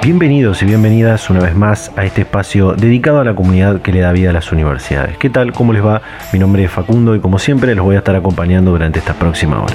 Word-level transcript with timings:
Bienvenidos 0.00 0.62
y 0.62 0.64
bienvenidas 0.64 1.28
una 1.28 1.40
vez 1.40 1.56
más 1.56 1.90
a 1.96 2.04
este 2.04 2.20
espacio 2.20 2.74
dedicado 2.74 3.18
a 3.18 3.24
la 3.24 3.34
comunidad 3.34 3.82
que 3.82 3.92
le 3.92 4.00
da 4.00 4.12
vida 4.12 4.30
a 4.30 4.32
las 4.32 4.52
universidades. 4.52 5.18
¿Qué 5.18 5.28
tal? 5.28 5.52
¿Cómo 5.52 5.72
les 5.72 5.84
va? 5.84 6.02
Mi 6.32 6.38
nombre 6.38 6.62
es 6.62 6.70
Facundo 6.70 7.16
y 7.16 7.20
como 7.20 7.38
siempre 7.40 7.74
los 7.74 7.84
voy 7.84 7.96
a 7.96 7.98
estar 7.98 8.14
acompañando 8.14 8.70
durante 8.70 9.00
esta 9.00 9.14
próxima 9.14 9.60
hora. 9.60 9.74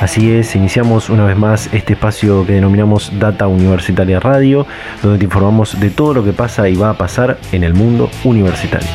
Así 0.00 0.30
es, 0.30 0.54
iniciamos 0.54 1.10
una 1.10 1.24
vez 1.24 1.36
más 1.36 1.68
este 1.72 1.94
espacio 1.94 2.46
que 2.46 2.52
denominamos 2.52 3.10
Data 3.18 3.48
Universitaria 3.48 4.20
Radio, 4.20 4.66
donde 5.02 5.18
te 5.18 5.24
informamos 5.24 5.78
de 5.80 5.90
todo 5.90 6.14
lo 6.14 6.24
que 6.24 6.32
pasa 6.32 6.68
y 6.68 6.76
va 6.76 6.90
a 6.90 6.94
pasar 6.94 7.38
en 7.52 7.64
el 7.64 7.74
mundo 7.74 8.08
universitario. 8.22 8.88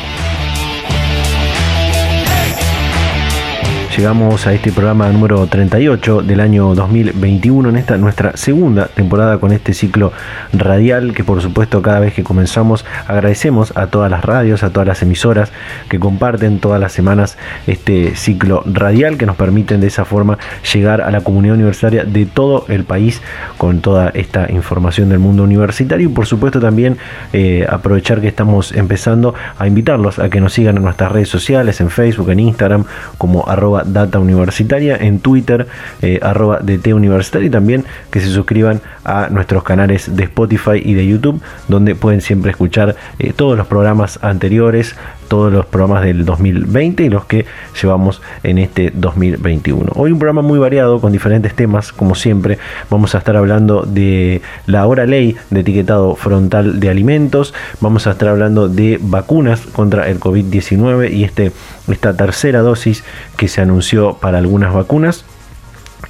Llegamos 4.00 4.48
a 4.48 4.54
este 4.54 4.72
programa 4.72 5.10
número 5.10 5.46
38 5.46 6.22
del 6.22 6.40
año 6.40 6.74
2021 6.74 7.68
en 7.68 7.76
esta 7.76 7.98
nuestra 7.98 8.38
segunda 8.38 8.88
temporada 8.88 9.40
con 9.40 9.52
este 9.52 9.74
ciclo 9.74 10.14
radial 10.54 11.14
que 11.14 11.26
por 11.26 11.42
supuesto 11.42 11.82
cada 11.82 12.00
vez 12.00 12.14
que 12.14 12.24
comenzamos 12.24 12.86
agradecemos 13.08 13.76
a 13.76 13.88
todas 13.88 14.10
las 14.10 14.24
radios, 14.24 14.64
a 14.64 14.70
todas 14.70 14.88
las 14.88 15.02
emisoras 15.02 15.52
que 15.90 16.00
comparten 16.00 16.60
todas 16.60 16.80
las 16.80 16.94
semanas 16.94 17.38
este 17.68 18.16
ciclo 18.16 18.64
radial 18.66 19.18
que 19.18 19.26
nos 19.26 19.36
permiten 19.36 19.82
de 19.82 19.88
esa 19.88 20.06
forma 20.06 20.38
llegar 20.74 21.02
a 21.02 21.12
la 21.12 21.20
comunidad 21.20 21.56
universitaria 21.56 22.06
de 22.06 22.26
todo 22.26 22.64
el 22.70 22.86
país 22.86 23.22
con 23.58 23.82
toda 23.82 24.12
esta 24.14 24.50
información 24.50 25.10
del 25.10 25.20
mundo 25.20 25.44
universitario. 25.44 26.10
Y 26.10 26.14
por 26.14 26.26
supuesto 26.26 26.62
también 26.62 26.98
eh, 27.34 27.68
aprovechar 27.70 28.22
que 28.22 28.30
estamos 28.30 28.72
empezando 28.72 29.36
a 29.58 29.68
invitarlos 29.68 30.20
a 30.20 30.30
que 30.30 30.40
nos 30.40 30.54
sigan 30.54 30.78
en 30.78 30.84
nuestras 30.84 31.12
redes 31.12 31.28
sociales, 31.28 31.82
en 31.82 31.90
Facebook, 31.90 32.30
en 32.30 32.40
Instagram 32.40 32.86
como 33.18 33.46
arroba 33.48 33.84
Data 33.90 34.20
Universitaria, 34.20 34.96
en 34.96 35.20
Twitter, 35.20 35.68
eh, 36.02 36.20
arroba 36.22 36.60
DT 36.60 36.94
Universitaria 36.94 37.48
y 37.48 37.52
también 37.52 37.86
que 38.12 38.20
se 38.20 38.28
suscriban 38.28 38.82
a 39.04 39.30
nuestros 39.30 39.64
canales 39.64 40.16
de 40.16 40.24
Spotify 40.24 40.82
y 40.84 40.94
de 40.94 41.08
YouTube, 41.08 41.42
donde 41.68 41.96
pueden 41.96 42.22
siempre 42.22 42.52
escuchar 42.52 42.96
eh, 43.20 43.34
todos 43.34 43.58
los 43.58 43.68
programas 43.68 44.20
anteriores, 44.22 44.96
todos 45.30 45.54
los 45.54 45.66
programas 45.66 46.04
del 46.04 46.26
2020 46.26 47.04
y 47.04 47.10
los 47.10 47.24
que 47.24 47.46
llevamos 47.82 48.22
en 48.44 48.58
este 48.58 48.92
2021. 48.94 49.94
Hoy 49.96 50.12
un 50.12 50.20
programa 50.20 50.42
muy 50.42 50.60
variado 50.60 51.00
con 51.00 51.14
diferentes 51.14 51.56
temas, 51.56 51.94
como 51.94 52.16
siempre. 52.16 52.58
Vamos 52.90 53.16
a 53.16 53.20
estar 53.20 53.38
hablando 53.38 53.84
de 53.84 54.42
la 54.66 54.86
hora 54.86 55.06
ley 55.06 55.38
de 55.52 55.62
etiquetado 55.62 56.16
frontal 56.16 56.80
de 56.82 56.90
alimentos, 56.90 57.54
vamos 57.80 58.08
a 58.08 58.12
estar 58.12 58.28
hablando 58.28 58.68
de 58.68 59.00
vacunas 59.02 59.62
contra 59.62 60.10
el 60.10 60.20
COVID-19 60.20 61.14
y 61.14 61.24
este, 61.24 61.52
esta 61.88 62.18
tercera 62.18 62.60
dosis 62.60 63.04
que 63.38 63.48
se 63.48 63.62
anunció 63.62 64.16
para 64.16 64.40
algunas 64.40 64.74
vacunas. 64.74 65.24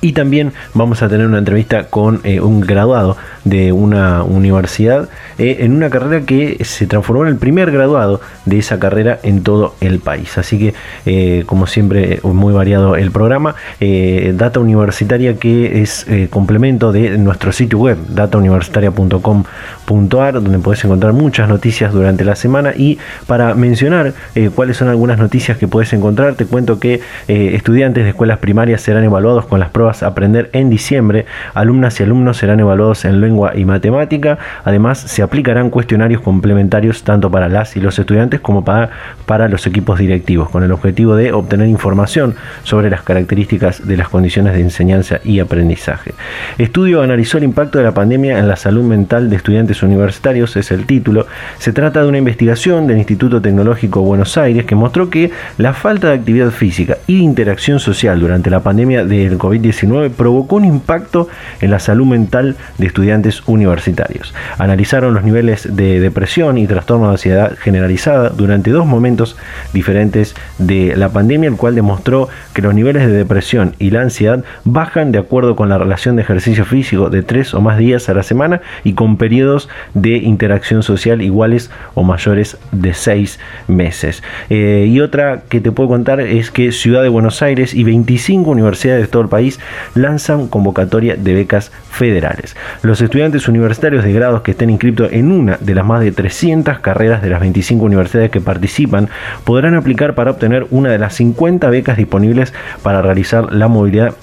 Y 0.02 0.14
también 0.14 0.54
vamos 0.74 1.02
a 1.02 1.10
tener 1.10 1.28
una 1.28 1.40
entrevista 1.40 1.88
con 1.88 2.22
eh, 2.24 2.40
un 2.40 2.62
graduado 2.62 3.18
de 3.44 3.74
una 3.74 4.24
universidad 4.24 5.10
eh, 5.38 5.58
en 5.60 5.74
una 5.74 5.90
carrera 5.90 6.26
que 6.26 6.64
se 6.64 6.88
transformó 6.88 7.24
en 7.24 7.30
el 7.30 7.36
primer 7.36 7.70
graduado 7.72 8.22
de 8.46 8.60
esa 8.60 8.80
carrera 8.80 9.20
en 9.24 9.44
todo 9.44 9.76
el 9.82 10.00
país. 10.00 10.38
Así 10.38 10.58
que, 10.58 10.74
eh, 11.06 11.44
como 11.46 11.68
siempre, 11.68 12.22
muy 12.24 12.54
variado 12.54 12.96
el 12.96 13.12
programa. 13.12 13.56
Data 13.80 14.60
Universitaria 14.60 15.38
que 15.38 15.82
es 15.82 16.06
complemento 16.30 16.92
de 16.92 17.18
nuestro 17.18 17.52
sitio 17.52 17.80
web, 17.80 17.98
datauniversitaria.com.ar, 18.10 20.34
donde 20.34 20.60
puedes 20.60 20.86
encontrar 20.86 21.14
muchas 21.14 21.50
noticias 21.50 21.92
durante 21.94 22.24
la 22.24 22.36
semana. 22.36 22.74
Y 22.76 23.00
para 23.28 23.56
mencionar 23.56 24.14
cuáles 24.56 24.78
son 24.78 24.90
algunas 24.90 25.18
noticias 25.18 25.58
que 25.58 25.68
puedes 25.68 25.92
encontrar, 25.94 26.36
te 26.36 26.46
cuento 26.46 26.80
que 26.80 27.02
estudiantes 27.28 28.04
de 28.04 28.12
escuelas 28.12 28.38
primarias 28.40 28.82
serán 28.82 29.04
evaluados 29.04 29.46
con 29.46 29.60
las 29.60 29.70
pruebas 29.70 29.89
Aprender 30.04 30.50
en 30.54 30.70
diciembre. 30.70 31.26
Alumnas 31.54 32.00
y 32.00 32.04
alumnos 32.04 32.38
serán 32.38 32.60
evaluados 32.60 33.06
en 33.06 33.22
lengua 33.22 33.54
y 33.56 33.66
matemática. 33.66 34.38
Además, 34.64 35.00
se 35.00 35.22
aplicarán 35.22 35.70
cuestionarios 35.70 36.22
complementarios 36.22 37.04
tanto 37.04 37.30
para 37.32 37.50
las 37.50 37.76
y 37.76 37.82
los 37.82 37.98
estudiantes 38.00 38.40
como 38.40 38.64
para, 38.64 38.90
para 39.26 39.48
los 39.48 39.66
equipos 39.68 40.00
directivos, 40.00 40.50
con 40.50 40.64
el 40.64 40.72
objetivo 40.72 41.16
de 41.16 41.32
obtener 41.32 41.68
información 41.68 42.36
sobre 42.64 42.90
las 42.90 43.02
características 43.02 43.88
de 43.88 43.98
las 43.98 44.10
condiciones 44.10 44.54
de 44.54 44.62
enseñanza 44.62 45.20
y 45.24 45.40
aprendizaje. 45.40 46.14
Estudio 46.58 47.02
analizó 47.02 47.38
el 47.38 47.44
impacto 47.44 47.78
de 47.78 47.84
la 47.84 47.94
pandemia 47.94 48.40
en 48.40 48.48
la 48.48 48.56
salud 48.56 48.84
mental 48.84 49.30
de 49.30 49.36
estudiantes 49.36 49.84
universitarios, 49.84 50.56
es 50.56 50.72
el 50.72 50.86
título. 50.86 51.28
Se 51.58 51.74
trata 51.74 52.02
de 52.02 52.08
una 52.08 52.18
investigación 52.18 52.88
del 52.88 52.98
Instituto 52.98 53.42
Tecnológico 53.42 54.02
Buenos 54.02 54.38
Aires 54.38 54.66
que 54.66 54.76
mostró 54.76 55.10
que 55.10 55.32
la 55.58 55.74
falta 55.74 56.10
de 56.10 56.14
actividad 56.16 56.52
física 56.52 56.98
y 57.08 57.20
interacción 57.20 57.80
social 57.80 58.20
durante 58.20 58.50
la 58.50 58.62
pandemia 58.62 59.06
del 59.06 59.38
COVID-19 59.38 59.79
provocó 60.16 60.58
un 60.58 60.66
impacto 60.66 61.28
en 61.62 61.72
la 61.72 61.80
salud 61.80 62.06
mental 62.06 62.56
de 62.78 62.88
estudiantes 62.88 63.44
universitarios. 63.48 64.34
Analizaron 64.58 65.14
los 65.14 65.24
niveles 65.24 65.76
de 65.76 66.00
depresión 66.00 66.58
y 66.58 66.68
trastorno 66.68 67.08
de 67.08 67.12
ansiedad 67.14 67.56
generalizada 67.58 68.30
durante 68.30 68.72
dos 68.72 68.86
momentos 68.86 69.38
diferentes 69.74 70.36
de 70.58 70.96
la 70.96 71.10
pandemia, 71.10 71.50
el 71.50 71.56
cual 71.56 71.76
demostró 71.76 72.30
que 72.54 72.62
los 72.62 72.74
niveles 72.74 73.08
de 73.08 73.14
depresión 73.14 73.76
y 73.80 73.92
la 73.92 74.02
ansiedad 74.02 74.44
bajan 74.64 75.12
de 75.12 75.20
acuerdo 75.20 75.56
con 75.56 75.70
la 75.70 75.78
relación 75.78 76.16
de 76.16 76.22
ejercicio 76.22 76.66
físico 76.66 77.10
de 77.10 77.24
tres 77.24 77.54
o 77.54 77.62
más 77.62 77.78
días 77.78 78.10
a 78.10 78.14
la 78.14 78.24
semana 78.24 78.62
y 78.84 78.94
con 78.94 79.18
periodos 79.18 79.70
de 79.94 80.18
interacción 80.18 80.84
social 80.84 81.22
iguales 81.22 81.70
o 81.94 82.04
mayores 82.04 82.58
de 82.72 82.94
seis 82.94 83.40
meses. 83.68 84.24
Eh, 84.50 84.88
y 84.90 85.00
otra 85.00 85.42
que 85.50 85.62
te 85.62 85.72
puedo 85.72 85.90
contar 85.90 86.20
es 86.20 86.52
que 86.52 86.72
Ciudad 86.72 87.04
de 87.04 87.10
Buenos 87.10 87.42
Aires 87.42 87.74
y 87.74 87.84
25 87.84 88.50
universidades 88.50 89.02
de 89.02 89.08
todo 89.08 89.22
el 89.22 89.30
país 89.30 89.60
lanzan 89.96 90.48
convocatoria 90.48 91.16
de 91.16 91.34
becas 91.34 91.72
federales. 91.90 92.56
Los 92.82 93.02
estudiantes 93.02 93.48
universitarios 93.48 94.04
de 94.04 94.14
grados 94.14 94.42
que 94.42 94.52
estén 94.52 94.70
inscritos 94.70 95.12
en 95.12 95.32
una 95.32 95.58
de 95.60 95.76
las 95.76 95.86
más 95.86 96.02
de 96.02 96.12
300 96.12 96.80
carreras 96.80 97.22
de 97.22 97.30
las 97.30 97.40
25 97.40 97.84
universidades 97.84 98.32
que 98.32 98.42
participan 98.42 99.10
podrán 99.44 99.76
aplicar 99.76 100.16
para 100.16 100.32
obtener 100.32 100.68
una 100.72 100.92
de 100.92 101.00
las 101.00 101.16
50 101.16 101.70
becas 101.70 101.98
disponibles 101.98 102.54
para 102.84 103.02
realizar 103.02 103.52
la 103.52 103.68
movilidad 103.68 104.14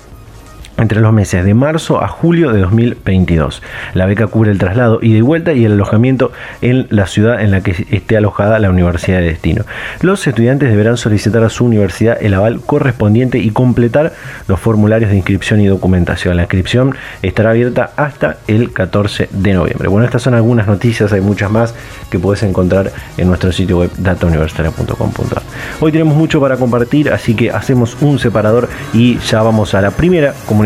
entre 0.78 1.00
los 1.00 1.12
meses 1.12 1.44
de 1.44 1.54
marzo 1.54 2.03
a 2.03 2.09
julio 2.09 2.53
de 2.53 2.60
2022. 2.60 3.62
La 3.94 4.06
beca 4.06 4.26
cubre 4.26 4.50
el 4.50 4.59
traslado 4.59 4.98
y 5.00 5.14
de 5.14 5.22
vuelta 5.22 5.53
y 5.53 5.64
el 5.64 5.72
alojamiento 5.72 6.32
en 6.60 6.87
la 6.91 7.06
ciudad 7.06 7.41
en 7.41 7.50
la 7.50 7.62
que 7.62 7.87
esté 7.91 8.16
alojada 8.16 8.59
la 8.59 8.70
universidad 8.70 9.19
de 9.19 9.26
destino. 9.26 9.64
Los 10.00 10.26
estudiantes 10.26 10.69
deberán 10.69 10.97
solicitar 10.97 11.42
a 11.44 11.48
su 11.48 11.64
universidad 11.64 12.19
el 12.20 12.34
aval 12.34 12.60
correspondiente 12.60 13.38
y 13.38 13.50
completar 13.50 14.12
los 14.48 14.60
formularios 14.60 15.10
de 15.10 15.16
inscripción 15.16 15.60
y 15.60 15.66
documentación. 15.66 16.37
La 16.37 16.42
inscripción 16.42 16.94
estará 17.22 17.50
abierta 17.50 17.93
hasta 17.97 18.38
el 18.47 18.72
14 18.72 19.28
de 19.32 19.53
noviembre. 19.54 19.88
Bueno, 19.88 20.04
estas 20.04 20.22
son 20.22 20.34
algunas 20.34 20.66
noticias, 20.66 21.12
hay 21.12 21.20
muchas 21.20 21.50
más 21.50 21.75
que 22.10 22.19
puedes 22.19 22.43
encontrar 22.43 22.93
en 23.16 23.28
nuestro 23.28 23.53
sitio 23.53 23.78
web 23.78 23.91
datauniversitaria.com.ar. 23.97 25.43
Hoy 25.81 25.93
tenemos 25.93 26.16
mucho 26.16 26.41
para 26.41 26.56
compartir, 26.56 27.10
así 27.10 27.34
que 27.34 27.50
hacemos 27.50 27.97
un 28.00 28.19
separador 28.19 28.69
y 28.93 29.19
ya 29.19 29.43
vamos 29.43 29.75
a 29.75 29.81
la 29.81 29.91
primera 29.91 30.34
comunicación 30.47 30.66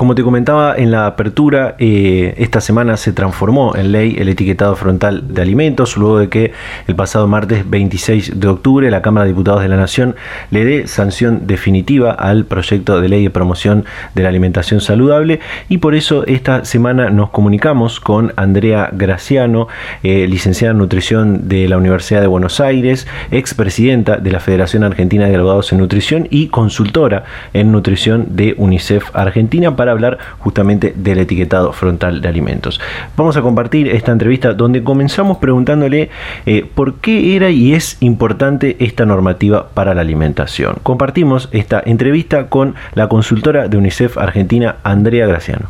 como 0.00 0.14
te 0.14 0.22
comentaba 0.22 0.76
en 0.78 0.90
la 0.90 1.04
apertura, 1.04 1.74
eh, 1.78 2.32
esta 2.38 2.62
semana 2.62 2.96
se 2.96 3.12
transformó 3.12 3.76
en 3.76 3.92
ley 3.92 4.16
el 4.18 4.30
etiquetado 4.30 4.74
frontal 4.74 5.34
de 5.34 5.42
alimentos, 5.42 5.98
luego 5.98 6.20
de 6.20 6.30
que 6.30 6.52
el 6.86 6.96
pasado 6.96 7.28
martes 7.28 7.68
26 7.68 8.40
de 8.40 8.48
octubre 8.48 8.90
la 8.90 9.02
Cámara 9.02 9.26
de 9.26 9.32
Diputados 9.32 9.60
de 9.60 9.68
la 9.68 9.76
Nación 9.76 10.16
le 10.50 10.64
dé 10.64 10.86
sanción 10.86 11.46
definitiva 11.46 12.12
al 12.12 12.46
proyecto 12.46 12.98
de 12.98 13.10
ley 13.10 13.24
de 13.24 13.28
promoción 13.28 13.84
de 14.14 14.22
la 14.22 14.30
alimentación 14.30 14.80
saludable. 14.80 15.40
Y 15.68 15.76
por 15.76 15.94
eso 15.94 16.24
esta 16.26 16.64
semana 16.64 17.10
nos 17.10 17.28
comunicamos 17.28 18.00
con 18.00 18.32
Andrea 18.36 18.88
Graciano, 18.92 19.68
eh, 20.02 20.26
licenciada 20.26 20.72
en 20.72 20.78
nutrición 20.78 21.46
de 21.46 21.68
la 21.68 21.76
Universidad 21.76 22.22
de 22.22 22.26
Buenos 22.26 22.58
Aires, 22.60 23.06
expresidenta 23.30 24.16
de 24.16 24.32
la 24.32 24.40
Federación 24.40 24.82
Argentina 24.82 25.26
de 25.26 25.32
Graduados 25.32 25.72
en 25.72 25.78
Nutrición 25.78 26.26
y 26.30 26.46
consultora 26.46 27.24
en 27.52 27.70
nutrición 27.70 28.28
de 28.30 28.54
UNICEF 28.56 29.14
Argentina 29.14 29.76
para 29.76 29.89
hablar 29.90 30.18
justamente 30.38 30.92
del 30.96 31.18
etiquetado 31.18 31.72
frontal 31.72 32.20
de 32.20 32.28
alimentos. 32.28 32.80
Vamos 33.16 33.36
a 33.36 33.42
compartir 33.42 33.88
esta 33.88 34.12
entrevista 34.12 34.54
donde 34.54 34.82
comenzamos 34.82 35.38
preguntándole 35.38 36.10
eh, 36.46 36.68
por 36.74 36.94
qué 36.96 37.36
era 37.36 37.50
y 37.50 37.74
es 37.74 37.96
importante 38.00 38.76
esta 38.80 39.06
normativa 39.06 39.68
para 39.68 39.94
la 39.94 40.00
alimentación. 40.00 40.76
Compartimos 40.82 41.48
esta 41.52 41.82
entrevista 41.84 42.48
con 42.48 42.74
la 42.94 43.08
consultora 43.08 43.68
de 43.68 43.76
UNICEF 43.76 44.18
Argentina, 44.18 44.76
Andrea 44.82 45.26
Graciano. 45.26 45.68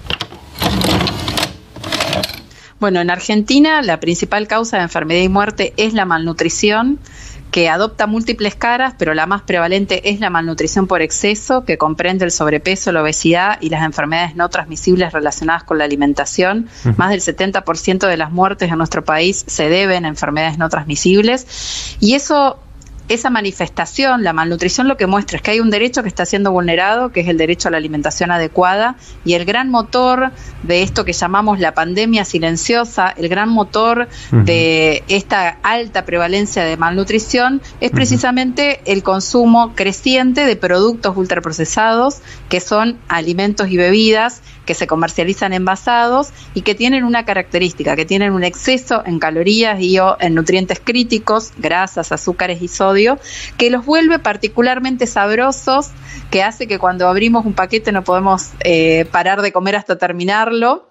Bueno, 2.80 3.00
en 3.00 3.10
Argentina 3.10 3.82
la 3.82 4.00
principal 4.00 4.48
causa 4.48 4.78
de 4.78 4.84
enfermedad 4.84 5.20
y 5.20 5.28
muerte 5.28 5.74
es 5.76 5.92
la 5.92 6.06
malnutrición 6.06 6.98
que 7.50 7.68
adopta 7.68 8.06
múltiples 8.06 8.54
caras, 8.54 8.94
pero 8.98 9.14
la 9.14 9.26
más 9.26 9.42
prevalente 9.42 10.10
es 10.10 10.20
la 10.20 10.30
malnutrición 10.30 10.86
por 10.86 11.02
exceso, 11.02 11.64
que 11.64 11.78
comprende 11.78 12.24
el 12.24 12.30
sobrepeso, 12.30 12.92
la 12.92 13.02
obesidad 13.02 13.58
y 13.60 13.70
las 13.70 13.84
enfermedades 13.84 14.36
no 14.36 14.48
transmisibles 14.48 15.12
relacionadas 15.12 15.64
con 15.64 15.78
la 15.78 15.84
alimentación. 15.84 16.68
Más 16.96 17.10
del 17.10 17.20
70% 17.20 18.06
de 18.06 18.16
las 18.16 18.30
muertes 18.30 18.70
en 18.70 18.78
nuestro 18.78 19.04
país 19.04 19.44
se 19.46 19.68
deben 19.68 20.04
a 20.04 20.08
enfermedades 20.08 20.58
no 20.58 20.68
transmisibles. 20.68 21.96
Y 22.00 22.14
eso 22.14 22.58
esa 23.10 23.28
manifestación, 23.28 24.22
la 24.22 24.32
malnutrición, 24.32 24.86
lo 24.86 24.96
que 24.96 25.08
muestra 25.08 25.36
es 25.36 25.42
que 25.42 25.50
hay 25.50 25.60
un 25.60 25.68
derecho 25.68 26.02
que 26.02 26.08
está 26.08 26.24
siendo 26.24 26.52
vulnerado, 26.52 27.10
que 27.10 27.20
es 27.20 27.28
el 27.28 27.38
derecho 27.38 27.66
a 27.66 27.72
la 27.72 27.76
alimentación 27.76 28.30
adecuada, 28.30 28.94
y 29.24 29.34
el 29.34 29.44
gran 29.44 29.68
motor 29.68 30.30
de 30.62 30.82
esto 30.82 31.04
que 31.04 31.12
llamamos 31.12 31.58
la 31.58 31.74
pandemia 31.74 32.24
silenciosa, 32.24 33.08
el 33.08 33.28
gran 33.28 33.48
motor 33.48 34.08
de 34.30 35.02
esta 35.08 35.58
alta 35.64 36.04
prevalencia 36.04 36.64
de 36.64 36.76
malnutrición, 36.76 37.60
es 37.80 37.90
precisamente 37.90 38.80
el 38.84 39.02
consumo 39.02 39.72
creciente 39.74 40.46
de 40.46 40.54
productos 40.54 41.16
ultraprocesados, 41.16 42.20
que 42.48 42.60
son 42.60 42.96
alimentos 43.08 43.70
y 43.70 43.76
bebidas 43.76 44.40
que 44.70 44.74
se 44.74 44.86
comercializan 44.86 45.52
envasados 45.52 46.28
y 46.54 46.62
que 46.62 46.76
tienen 46.76 47.02
una 47.02 47.24
característica, 47.24 47.96
que 47.96 48.04
tienen 48.04 48.32
un 48.32 48.44
exceso 48.44 49.02
en 49.04 49.18
calorías 49.18 49.80
y 49.80 49.98
o 49.98 50.16
en 50.20 50.36
nutrientes 50.36 50.78
críticos, 50.78 51.50
grasas, 51.58 52.12
azúcares 52.12 52.62
y 52.62 52.68
sodio, 52.68 53.18
que 53.58 53.68
los 53.68 53.84
vuelve 53.84 54.20
particularmente 54.20 55.08
sabrosos, 55.08 55.88
que 56.30 56.44
hace 56.44 56.68
que 56.68 56.78
cuando 56.78 57.08
abrimos 57.08 57.46
un 57.46 57.54
paquete 57.54 57.90
no 57.90 58.04
podemos 58.04 58.50
eh, 58.60 59.06
parar 59.10 59.42
de 59.42 59.50
comer 59.50 59.74
hasta 59.74 59.98
terminarlo 59.98 60.88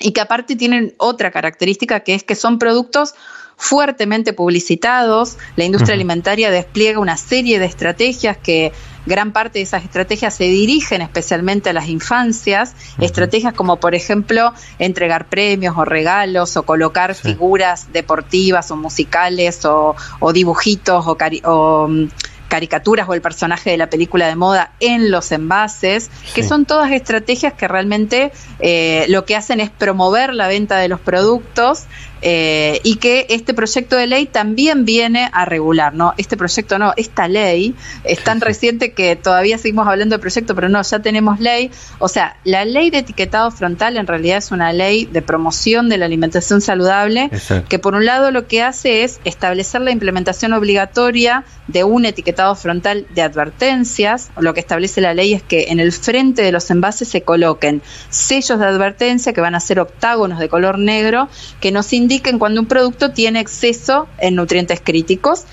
y 0.00 0.12
que 0.12 0.22
aparte 0.22 0.56
tienen 0.56 0.94
otra 0.96 1.30
característica 1.30 2.00
que 2.00 2.14
es 2.14 2.24
que 2.24 2.34
son 2.34 2.58
productos 2.58 3.14
fuertemente 3.60 4.32
publicitados. 4.32 5.36
La 5.54 5.64
industria 5.64 5.94
alimentaria 5.94 6.50
despliega 6.50 6.98
una 6.98 7.18
serie 7.18 7.58
de 7.58 7.66
estrategias 7.66 8.38
que 8.38 8.72
gran 9.04 9.32
parte 9.32 9.58
de 9.58 9.62
esas 9.62 9.84
estrategias 9.84 10.34
se 10.34 10.44
dirigen 10.44 11.02
especialmente 11.02 11.70
a 11.70 11.72
las 11.74 11.88
infancias, 11.88 12.74
estrategias 12.98 13.52
como 13.52 13.76
por 13.76 13.94
ejemplo 13.94 14.54
entregar 14.78 15.28
premios 15.28 15.76
o 15.76 15.84
regalos 15.84 16.56
o 16.56 16.62
colocar 16.62 17.14
figuras 17.14 17.92
deportivas 17.92 18.70
o 18.70 18.76
musicales 18.76 19.64
o, 19.64 19.94
dibujitos 20.32 21.04
o, 21.06 21.86
mm, 21.88 22.08
caricaturas 22.48 23.08
o 23.08 23.14
el 23.14 23.20
personaje 23.20 23.70
de 23.70 23.76
la 23.76 23.88
película 23.88 24.26
de 24.26 24.36
moda 24.36 24.72
en 24.80 25.10
los 25.10 25.30
envases, 25.32 26.10
que 26.34 26.42
son 26.42 26.64
todas 26.66 26.90
estrategias 26.90 27.52
que 27.52 27.68
realmente 27.68 28.32
eh, 28.58 29.06
lo 29.08 29.24
que 29.24 29.36
hacen 29.36 29.60
es 29.60 29.70
promover 29.70 30.34
la 30.34 30.48
venta 30.48 30.78
de 30.78 30.88
los 30.88 30.98
productos 30.98 31.84
eh, 32.22 32.80
y 32.82 32.96
que 32.96 33.26
este 33.30 33.54
proyecto 33.54 33.96
de 33.96 34.06
ley 34.06 34.26
también 34.26 34.84
viene 34.84 35.30
a 35.32 35.44
regular, 35.44 35.94
¿no? 35.94 36.12
Este 36.18 36.36
proyecto 36.36 36.78
no, 36.78 36.92
esta 36.96 37.28
ley 37.28 37.74
es 38.04 38.22
tan 38.22 38.40
reciente 38.40 38.92
que 38.92 39.16
todavía 39.16 39.56
seguimos 39.56 39.88
hablando 39.88 40.16
de 40.16 40.20
proyecto, 40.20 40.54
pero 40.54 40.68
no, 40.68 40.82
ya 40.82 40.98
tenemos 40.98 41.40
ley. 41.40 41.70
O 41.98 42.08
sea, 42.08 42.36
la 42.44 42.64
ley 42.64 42.90
de 42.90 42.98
etiquetado 42.98 43.50
frontal 43.50 43.96
en 43.96 44.06
realidad 44.06 44.38
es 44.38 44.50
una 44.50 44.72
ley 44.72 45.06
de 45.06 45.22
promoción 45.22 45.88
de 45.88 45.98
la 45.98 46.06
alimentación 46.06 46.60
saludable, 46.60 47.30
que 47.68 47.78
por 47.78 47.94
un 47.94 48.04
lado 48.04 48.30
lo 48.30 48.46
que 48.46 48.62
hace 48.62 49.02
es 49.04 49.20
establecer 49.24 49.80
la 49.80 49.90
implementación 49.90 50.52
obligatoria 50.52 51.44
de 51.68 51.84
un 51.84 52.04
etiquetado 52.04 52.54
frontal 52.54 53.06
de 53.14 53.22
advertencias. 53.22 54.30
Lo 54.38 54.52
que 54.54 54.60
establece 54.60 55.00
la 55.00 55.14
ley 55.14 55.32
es 55.32 55.42
que 55.42 55.66
en 55.68 55.80
el 55.80 55.92
frente 55.92 56.42
de 56.42 56.52
los 56.52 56.70
envases 56.70 57.08
se 57.08 57.22
coloquen 57.22 57.82
sellos 58.10 58.58
de 58.58 58.66
advertencia 58.66 59.32
que 59.32 59.40
van 59.40 59.54
a 59.54 59.60
ser 59.60 59.80
octágonos 59.80 60.38
de 60.38 60.48
color 60.48 60.78
negro 60.78 61.28
que 61.60 61.72
nos 61.72 61.92
indican 61.92 62.09
indiquen 62.10 62.40
cuando 62.40 62.60
un 62.60 62.66
producto 62.66 63.12
tiene 63.12 63.38
exceso 63.38 64.08
en 64.18 64.34
nutrientes 64.34 64.80
críticos. 64.82 65.44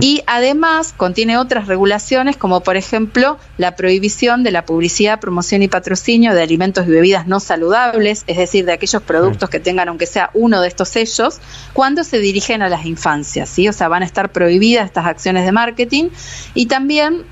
Y 0.00 0.22
además 0.26 0.94
contiene 0.96 1.36
otras 1.36 1.66
regulaciones, 1.66 2.38
como 2.38 2.62
por 2.62 2.78
ejemplo 2.78 3.36
la 3.58 3.76
prohibición 3.76 4.42
de 4.42 4.50
la 4.50 4.64
publicidad, 4.64 5.20
promoción 5.20 5.60
y 5.60 5.68
patrocinio 5.68 6.32
de 6.32 6.42
alimentos 6.42 6.86
y 6.86 6.90
bebidas 6.92 7.26
no 7.26 7.40
saludables, 7.40 8.24
es 8.26 8.38
decir, 8.38 8.64
de 8.64 8.72
aquellos 8.72 9.02
productos 9.02 9.50
que 9.50 9.60
tengan 9.60 9.90
aunque 9.90 10.06
sea 10.06 10.30
uno 10.32 10.62
de 10.62 10.68
estos 10.68 10.88
sellos, 10.88 11.40
cuando 11.74 12.04
se 12.04 12.20
dirigen 12.20 12.62
a 12.62 12.70
las 12.70 12.86
infancias, 12.86 13.50
¿sí? 13.50 13.68
O 13.68 13.72
sea, 13.74 13.88
van 13.88 14.02
a 14.02 14.06
estar 14.06 14.32
prohibidas 14.32 14.86
estas 14.86 15.04
acciones 15.04 15.44
de 15.44 15.52
marketing. 15.52 16.08
Y 16.54 16.66
también 16.66 17.24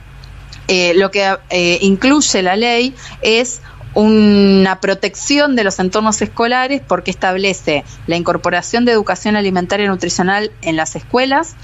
eh, 0.69 0.93
lo 0.97 1.11
que 1.11 1.37
eh, 1.49 1.79
incluye 1.81 2.43
la 2.43 2.57
ley 2.57 2.95
es 3.23 3.63
una 3.95 4.81
protección 4.81 5.57
de 5.57 5.65
los 5.65 5.79
entornos 5.79 6.21
escolares 6.21 6.83
porque 6.87 7.11
establece 7.11 7.85
la 8.07 8.17
incorporación 8.17 8.85
de 8.85 8.93
educación 8.93 9.37
alimentaria 9.37 9.87
y 9.87 9.89
nutricional 9.89 10.51
en 10.63 10.77
las 10.77 10.97
escuelas, 10.97 11.55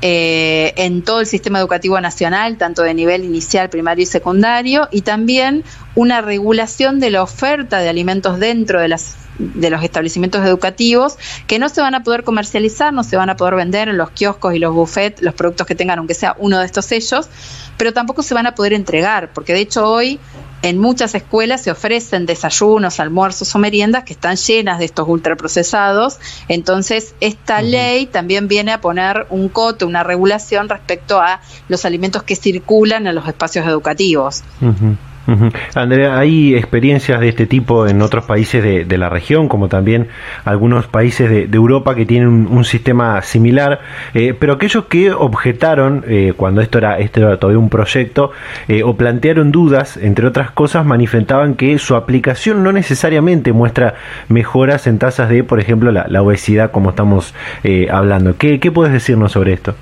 eh, 0.00 0.74
en 0.76 1.02
todo 1.02 1.20
el 1.20 1.26
sistema 1.26 1.58
educativo 1.58 2.00
nacional, 2.00 2.56
tanto 2.56 2.82
de 2.82 2.94
nivel 2.94 3.24
inicial, 3.24 3.68
primario 3.68 4.04
y 4.04 4.06
secundario, 4.06 4.88
y 4.92 5.00
también 5.02 5.64
una 5.94 6.20
regulación 6.20 7.00
de 7.00 7.10
la 7.10 7.22
oferta 7.22 7.78
de 7.78 7.88
alimentos 7.88 8.38
dentro 8.38 8.80
de 8.80 8.88
las 8.88 9.16
de 9.38 9.70
los 9.70 9.82
establecimientos 9.84 10.44
educativos 10.44 11.16
que 11.46 11.60
no 11.60 11.68
se 11.68 11.80
van 11.80 11.94
a 11.94 12.02
poder 12.02 12.24
comercializar, 12.24 12.92
no 12.92 13.04
se 13.04 13.16
van 13.16 13.30
a 13.30 13.36
poder 13.36 13.54
vender 13.54 13.88
en 13.88 13.96
los 13.96 14.10
kioscos 14.10 14.54
y 14.54 14.58
los 14.58 14.74
buffets 14.74 15.22
los 15.22 15.34
productos 15.34 15.66
que 15.66 15.76
tengan, 15.76 15.98
aunque 16.00 16.14
sea 16.14 16.34
uno 16.38 16.58
de 16.58 16.66
estos 16.66 16.86
sellos, 16.86 17.28
pero 17.76 17.92
tampoco 17.92 18.22
se 18.22 18.34
van 18.34 18.46
a 18.46 18.54
poder 18.54 18.72
entregar, 18.72 19.32
porque 19.32 19.52
de 19.52 19.60
hecho 19.60 19.88
hoy 19.88 20.18
en 20.62 20.78
muchas 20.78 21.14
escuelas 21.14 21.62
se 21.62 21.70
ofrecen 21.70 22.26
desayunos, 22.26 23.00
almuerzos 23.00 23.54
o 23.54 23.58
meriendas 23.58 24.04
que 24.04 24.12
están 24.12 24.36
llenas 24.36 24.78
de 24.78 24.86
estos 24.86 25.08
ultraprocesados. 25.08 26.18
Entonces, 26.48 27.14
esta 27.20 27.62
ley 27.62 28.06
también 28.06 28.48
viene 28.48 28.72
a 28.72 28.80
poner 28.80 29.26
un 29.30 29.48
coto, 29.48 29.86
una 29.86 30.02
regulación 30.02 30.68
respecto 30.68 31.20
a 31.20 31.40
los 31.68 31.84
alimentos 31.84 32.22
que 32.22 32.36
circulan 32.36 33.06
en 33.06 33.14
los 33.14 33.26
espacios 33.28 33.66
educativos. 33.66 34.42
Andrea, 35.74 36.18
¿hay 36.18 36.54
experiencias 36.54 37.20
de 37.20 37.28
este 37.28 37.46
tipo 37.46 37.86
en 37.86 38.00
otros 38.00 38.24
países 38.24 38.62
de, 38.62 38.98
la 38.98 39.10
región, 39.10 39.48
como 39.48 39.68
también 39.68 40.08
algunos 40.44 40.86
países 40.86 41.28
de, 41.28 41.48
Europa 41.58 41.94
que 41.94 42.06
tienen 42.06 42.28
un, 42.28 42.64
sistema 42.64 43.20
similar? 43.22 43.80
Eh, 44.14 44.34
pero 44.38 44.54
aquellos 44.54 44.86
que 44.86 45.12
objetaron, 45.12 46.04
eh, 46.08 46.32
cuando 46.36 46.60
esto 46.60 46.78
era, 46.78 46.98
esto 46.98 47.20
era 47.20 47.36
todavía 47.36 47.58
un 47.58 47.68
proyecto, 47.68 48.32
eh, 48.68 48.82
o 48.82 48.96
plantearon 48.96 49.52
dudas, 49.52 49.98
entre 49.98 50.26
otras 50.26 50.50
cosas, 50.50 50.86
manifestaban 50.86 51.54
que 51.54 51.78
su 51.78 51.94
aplicación 51.94 52.62
no 52.62 52.72
necesariamente 52.72 53.52
muestra 53.52 53.94
mejoras 54.28 54.86
en 54.86 54.98
tasas 54.98 55.28
de, 55.28 55.44
por 55.44 55.60
ejemplo, 55.60 55.92
la, 55.92 56.22
obesidad, 56.22 56.70
como 56.70 56.90
estamos 56.90 57.34
hablando. 57.90 58.36
¿Qué, 58.36 58.58
¿Qué 58.60 58.72
puedes 58.72 58.92
decirnos 58.92 59.32
sobre 59.32 59.52
esto? 59.52 59.74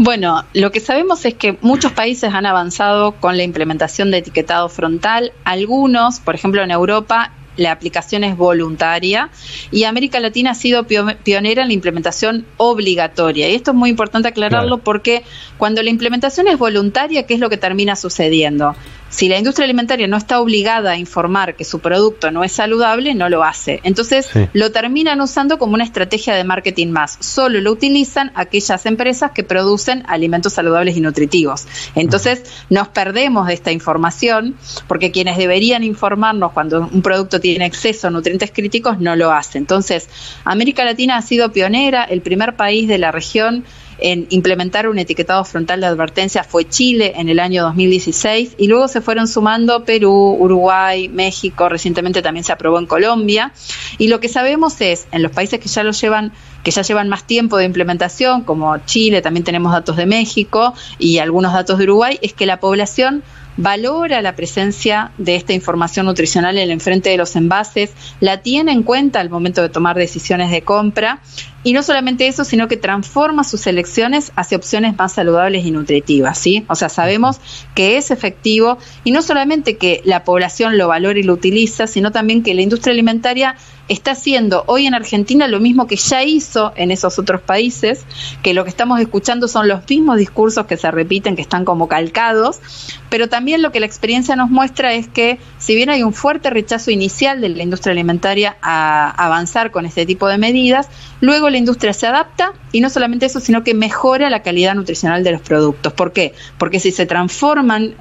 Bueno, 0.00 0.44
lo 0.54 0.70
que 0.70 0.78
sabemos 0.78 1.24
es 1.24 1.34
que 1.34 1.58
muchos 1.60 1.90
países 1.90 2.32
han 2.32 2.46
avanzado 2.46 3.12
con 3.12 3.36
la 3.36 3.42
implementación 3.42 4.12
de 4.12 4.18
etiquetado 4.18 4.68
frontal. 4.68 5.32
Algunos, 5.42 6.20
por 6.20 6.36
ejemplo 6.36 6.62
en 6.62 6.70
Europa, 6.70 7.32
la 7.56 7.72
aplicación 7.72 8.22
es 8.22 8.36
voluntaria 8.36 9.30
y 9.72 9.82
América 9.82 10.20
Latina 10.20 10.52
ha 10.52 10.54
sido 10.54 10.86
pionera 10.86 11.62
en 11.62 11.68
la 11.68 11.74
implementación 11.74 12.46
obligatoria. 12.58 13.48
Y 13.50 13.56
esto 13.56 13.72
es 13.72 13.76
muy 13.76 13.90
importante 13.90 14.28
aclararlo 14.28 14.78
porque 14.78 15.24
cuando 15.56 15.82
la 15.82 15.90
implementación 15.90 16.46
es 16.46 16.58
voluntaria, 16.58 17.26
¿qué 17.26 17.34
es 17.34 17.40
lo 17.40 17.50
que 17.50 17.56
termina 17.56 17.96
sucediendo? 17.96 18.76
Si 19.10 19.28
la 19.28 19.38
industria 19.38 19.64
alimentaria 19.64 20.06
no 20.06 20.16
está 20.16 20.40
obligada 20.40 20.92
a 20.92 20.96
informar 20.96 21.56
que 21.56 21.64
su 21.64 21.80
producto 21.80 22.30
no 22.30 22.44
es 22.44 22.52
saludable, 22.52 23.14
no 23.14 23.28
lo 23.28 23.42
hace. 23.44 23.80
Entonces 23.82 24.28
lo 24.52 24.70
terminan 24.70 25.20
usando 25.20 25.58
como 25.58 25.74
una 25.74 25.84
estrategia 25.84 26.34
de 26.34 26.44
marketing 26.44 26.88
más. 26.88 27.16
Solo 27.20 27.60
lo 27.60 27.72
utilizan 27.72 28.32
aquellas 28.34 28.84
empresas 28.86 29.32
que 29.32 29.44
producen 29.44 30.04
alimentos 30.08 30.52
saludables 30.52 30.96
y 30.96 31.00
nutritivos. 31.00 31.66
Entonces 31.94 32.44
nos 32.70 32.88
perdemos 32.88 33.46
de 33.46 33.54
esta 33.54 33.72
información 33.72 34.56
porque 34.86 35.10
quienes 35.10 35.38
deberían 35.38 35.84
informarnos 35.84 36.52
cuando 36.52 36.88
un 36.92 37.02
producto 37.02 37.40
tiene 37.40 37.66
exceso 37.66 38.08
de 38.08 38.12
nutrientes 38.12 38.50
críticos 38.52 38.98
no 39.00 39.16
lo 39.16 39.32
hacen. 39.32 39.62
Entonces 39.62 40.08
América 40.44 40.84
Latina 40.84 41.16
ha 41.16 41.22
sido 41.22 41.50
pionera, 41.52 42.04
el 42.04 42.20
primer 42.20 42.56
país 42.56 42.88
de 42.88 42.98
la 42.98 43.10
región 43.10 43.64
en 43.98 44.26
implementar 44.30 44.88
un 44.88 44.98
etiquetado 44.98 45.44
frontal 45.44 45.80
de 45.80 45.86
advertencia 45.86 46.44
fue 46.44 46.68
Chile 46.68 47.14
en 47.16 47.28
el 47.28 47.40
año 47.40 47.64
2016 47.64 48.54
y 48.58 48.68
luego 48.68 48.88
se 48.88 49.00
fueron 49.00 49.28
sumando 49.28 49.84
Perú, 49.84 50.36
Uruguay, 50.38 51.08
México, 51.08 51.68
recientemente 51.68 52.22
también 52.22 52.44
se 52.44 52.52
aprobó 52.52 52.78
en 52.78 52.86
Colombia. 52.86 53.52
Y 53.98 54.08
lo 54.08 54.20
que 54.20 54.28
sabemos 54.28 54.80
es 54.80 55.06
en 55.12 55.22
los 55.22 55.32
países 55.32 55.60
que 55.60 55.68
ya 55.68 55.82
lo 55.82 55.92
llevan 55.92 56.32
que 56.62 56.72
ya 56.72 56.82
llevan 56.82 57.08
más 57.08 57.24
tiempo 57.24 57.56
de 57.56 57.64
implementación, 57.64 58.42
como 58.42 58.76
Chile, 58.78 59.22
también 59.22 59.44
tenemos 59.44 59.72
datos 59.72 59.96
de 59.96 60.06
México 60.06 60.74
y 60.98 61.18
algunos 61.18 61.52
datos 61.52 61.78
de 61.78 61.84
Uruguay, 61.84 62.18
es 62.20 62.34
que 62.34 62.46
la 62.46 62.60
población 62.60 63.22
valora 63.58 64.22
la 64.22 64.36
presencia 64.36 65.10
de 65.18 65.34
esta 65.34 65.52
información 65.52 66.06
nutricional 66.06 66.56
en 66.56 66.62
el 66.62 66.70
enfrente 66.70 67.10
de 67.10 67.16
los 67.16 67.36
envases, 67.36 67.92
la 68.20 68.40
tiene 68.40 68.72
en 68.72 68.84
cuenta 68.84 69.20
al 69.20 69.30
momento 69.30 69.60
de 69.60 69.68
tomar 69.68 69.96
decisiones 69.96 70.50
de 70.50 70.62
compra 70.62 71.20
y 71.64 71.72
no 71.72 71.82
solamente 71.82 72.28
eso, 72.28 72.44
sino 72.44 72.68
que 72.68 72.76
transforma 72.76 73.42
sus 73.42 73.66
elecciones 73.66 74.32
hacia 74.36 74.56
opciones 74.56 74.96
más 74.96 75.12
saludables 75.12 75.66
y 75.66 75.72
nutritivas, 75.72 76.38
¿sí? 76.38 76.64
O 76.68 76.76
sea, 76.76 76.88
sabemos 76.88 77.40
que 77.74 77.96
es 77.96 78.12
efectivo 78.12 78.78
y 79.02 79.10
no 79.10 79.22
solamente 79.22 79.76
que 79.76 80.00
la 80.04 80.22
población 80.22 80.78
lo 80.78 80.86
valora 80.86 81.18
y 81.18 81.24
lo 81.24 81.32
utiliza, 81.32 81.88
sino 81.88 82.12
también 82.12 82.44
que 82.44 82.54
la 82.54 82.62
industria 82.62 82.92
alimentaria 82.92 83.56
está 83.88 84.12
haciendo 84.12 84.64
hoy 84.66 84.86
en 84.86 84.94
Argentina 84.94 85.48
lo 85.48 85.60
mismo 85.60 85.86
que 85.86 85.96
ya 85.96 86.22
hizo 86.22 86.72
en 86.76 86.90
esos 86.90 87.18
otros 87.18 87.40
países, 87.40 88.04
que 88.42 88.54
lo 88.54 88.64
que 88.64 88.70
estamos 88.70 89.00
escuchando 89.00 89.48
son 89.48 89.68
los 89.68 89.88
mismos 89.88 90.18
discursos 90.18 90.66
que 90.66 90.76
se 90.76 90.90
repiten, 90.90 91.36
que 91.36 91.42
están 91.42 91.64
como 91.64 91.88
calcados, 91.88 92.60
pero 93.08 93.28
también 93.28 93.62
lo 93.62 93.72
que 93.72 93.80
la 93.80 93.86
experiencia 93.86 94.36
nos 94.36 94.50
muestra 94.50 94.92
es 94.92 95.08
que 95.08 95.38
si 95.58 95.74
bien 95.74 95.90
hay 95.90 96.02
un 96.02 96.12
fuerte 96.12 96.50
rechazo 96.50 96.90
inicial 96.90 97.40
de 97.40 97.48
la 97.48 97.62
industria 97.62 97.92
alimentaria 97.92 98.56
a 98.60 99.10
avanzar 99.10 99.70
con 99.70 99.86
este 99.86 100.04
tipo 100.06 100.28
de 100.28 100.38
medidas, 100.38 100.88
luego 101.20 101.48
la 101.50 101.56
industria 101.56 101.92
se 101.92 102.06
adapta 102.06 102.52
y 102.72 102.80
no 102.80 102.90
solamente 102.90 103.26
eso, 103.26 103.40
sino 103.40 103.64
que 103.64 103.72
mejora 103.72 104.28
la 104.28 104.42
calidad 104.42 104.74
nutricional 104.74 105.24
de 105.24 105.32
los 105.32 105.40
productos. 105.40 105.92
¿Por 105.94 106.12
qué? 106.12 106.34
Porque 106.58 106.80
si 106.80 106.92
se 106.92 107.06
transforman 107.06 107.94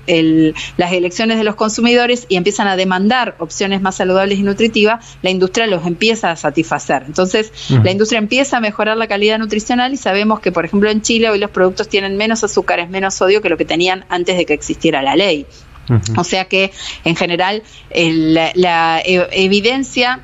las 0.78 0.92
elecciones 0.92 1.38
de 1.38 1.44
los 1.46 1.56
consumidores 1.56 2.26
y 2.28 2.36
empiezan 2.36 2.68
a 2.68 2.76
demandar 2.76 3.36
opciones 3.40 3.82
más 3.82 3.96
saludables 3.96 4.40
y 4.40 4.44
nutritivas, 4.44 5.18
la 5.22 5.30
industria 5.30 5.68
los 5.78 5.88
empieza 5.88 6.32
a 6.32 6.36
satisfacer. 6.36 7.04
Entonces, 7.06 7.52
la 7.70 7.92
industria 7.92 8.18
empieza 8.18 8.58
a 8.58 8.60
mejorar 8.60 8.98
la 8.98 9.08
calidad 9.08 9.40
nutricional 9.40 9.94
y 9.94 9.98
sabemos 9.98 10.40
que, 10.40 10.52
por 10.52 10.66
ejemplo, 10.66 10.90
en 10.90 11.02
Chile 11.02 11.30
hoy 11.30 11.40
los 11.40 11.52
productos 11.52 11.88
tienen 11.88 12.18
menos 12.18 12.44
azúcares, 12.44 12.90
menos 12.90 13.14
sodio 13.14 13.42
que 13.42 13.50
lo 13.50 13.58
que 13.58 13.66
tenían 13.66 14.06
antes 14.10 14.38
de 14.38 14.46
que 14.46 14.54
existiera 14.54 15.02
la 15.02 15.16
ley. 15.16 15.46
O 16.18 16.24
sea 16.24 16.46
que, 16.46 16.72
en 17.06 17.16
general, 17.16 17.64
la 17.94 19.00
e, 19.00 19.28
evidencia 19.32 20.22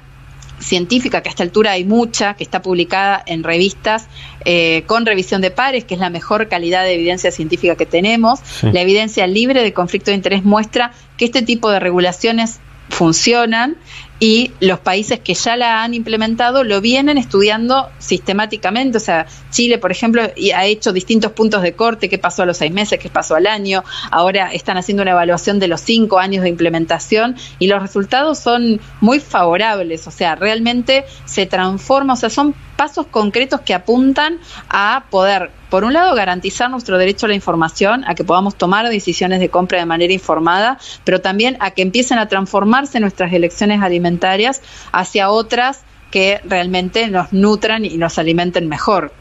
científica, 0.59 1.21
que 1.21 1.29
a 1.29 1.31
esta 1.31 1.43
altura 1.43 1.71
hay 1.71 1.85
mucha, 1.85 2.33
que 2.35 2.43
está 2.43 2.61
publicada 2.61 3.23
en 3.25 3.43
revistas 3.43 4.07
eh, 4.45 4.83
con 4.87 5.05
revisión 5.05 5.41
de 5.41 5.51
pares, 5.51 5.83
que 5.83 5.93
es 5.93 5.99
la 5.99 6.09
mejor 6.09 6.47
calidad 6.47 6.83
de 6.83 6.93
evidencia 6.93 7.31
científica 7.31 7.75
que 7.75 7.85
tenemos. 7.85 8.39
La 8.61 8.81
evidencia 8.81 9.27
libre 9.27 9.61
de 9.61 9.73
conflicto 9.73 10.11
de 10.11 10.15
interés 10.15 10.43
muestra 10.43 10.91
que 11.17 11.25
este 11.25 11.41
tipo 11.41 11.69
de 11.69 11.79
regulaciones 11.79 12.59
funcionan 12.89 13.77
y 14.19 14.51
los 14.59 14.79
países 14.79 15.19
que 15.19 15.33
ya 15.33 15.57
la 15.57 15.83
han 15.83 15.93
implementado 15.93 16.63
lo 16.63 16.81
vienen 16.81 17.17
estudiando 17.17 17.89
sistemáticamente. 17.99 18.97
O 18.97 19.01
sea, 19.01 19.25
Chile, 19.49 19.77
por 19.77 19.91
ejemplo, 19.91 20.21
ha 20.21 20.65
hecho 20.65 20.93
distintos 20.93 21.31
puntos 21.33 21.61
de 21.61 21.73
corte, 21.73 22.09
qué 22.09 22.17
pasó 22.17 22.43
a 22.43 22.45
los 22.45 22.57
seis 22.57 22.71
meses, 22.71 22.99
qué 22.99 23.09
pasó 23.09 23.35
al 23.35 23.47
año. 23.47 23.83
Ahora 24.11 24.53
están 24.53 24.77
haciendo 24.77 25.03
una 25.03 25.11
evaluación 25.11 25.59
de 25.59 25.67
los 25.67 25.81
cinco 25.81 26.19
años 26.19 26.43
de 26.43 26.49
implementación 26.49 27.35
y 27.59 27.67
los 27.67 27.81
resultados 27.81 28.39
son 28.39 28.79
muy 29.01 29.19
favorables. 29.19 30.07
O 30.07 30.11
sea, 30.11 30.35
realmente 30.35 31.05
se 31.25 31.45
transforma, 31.45 32.13
o 32.13 32.17
sea, 32.17 32.29
son 32.29 32.55
pasos 32.75 33.07
concretos 33.07 33.61
que 33.61 33.73
apuntan 33.73 34.37
a 34.69 35.05
poder, 35.09 35.51
por 35.69 35.83
un 35.83 35.93
lado, 35.93 36.15
garantizar 36.15 36.69
nuestro 36.69 36.97
derecho 36.97 37.25
a 37.25 37.29
la 37.29 37.35
información, 37.35 38.03
a 38.07 38.15
que 38.15 38.23
podamos 38.23 38.55
tomar 38.55 38.89
decisiones 38.89 39.39
de 39.39 39.49
compra 39.49 39.79
de 39.79 39.85
manera 39.85 40.13
informada, 40.13 40.77
pero 41.03 41.21
también 41.21 41.57
a 41.59 41.71
que 41.71 41.81
empiecen 41.81 42.17
a 42.17 42.27
transformarse 42.27 42.99
nuestras 42.99 43.33
elecciones 43.33 43.81
alimentarias 43.81 44.61
hacia 44.91 45.29
otras 45.29 45.83
que 46.11 46.41
realmente 46.45 47.07
nos 47.09 47.33
nutran 47.33 47.85
y 47.85 47.97
nos 47.97 48.19
alimenten 48.19 48.69
mejor. 48.69 49.11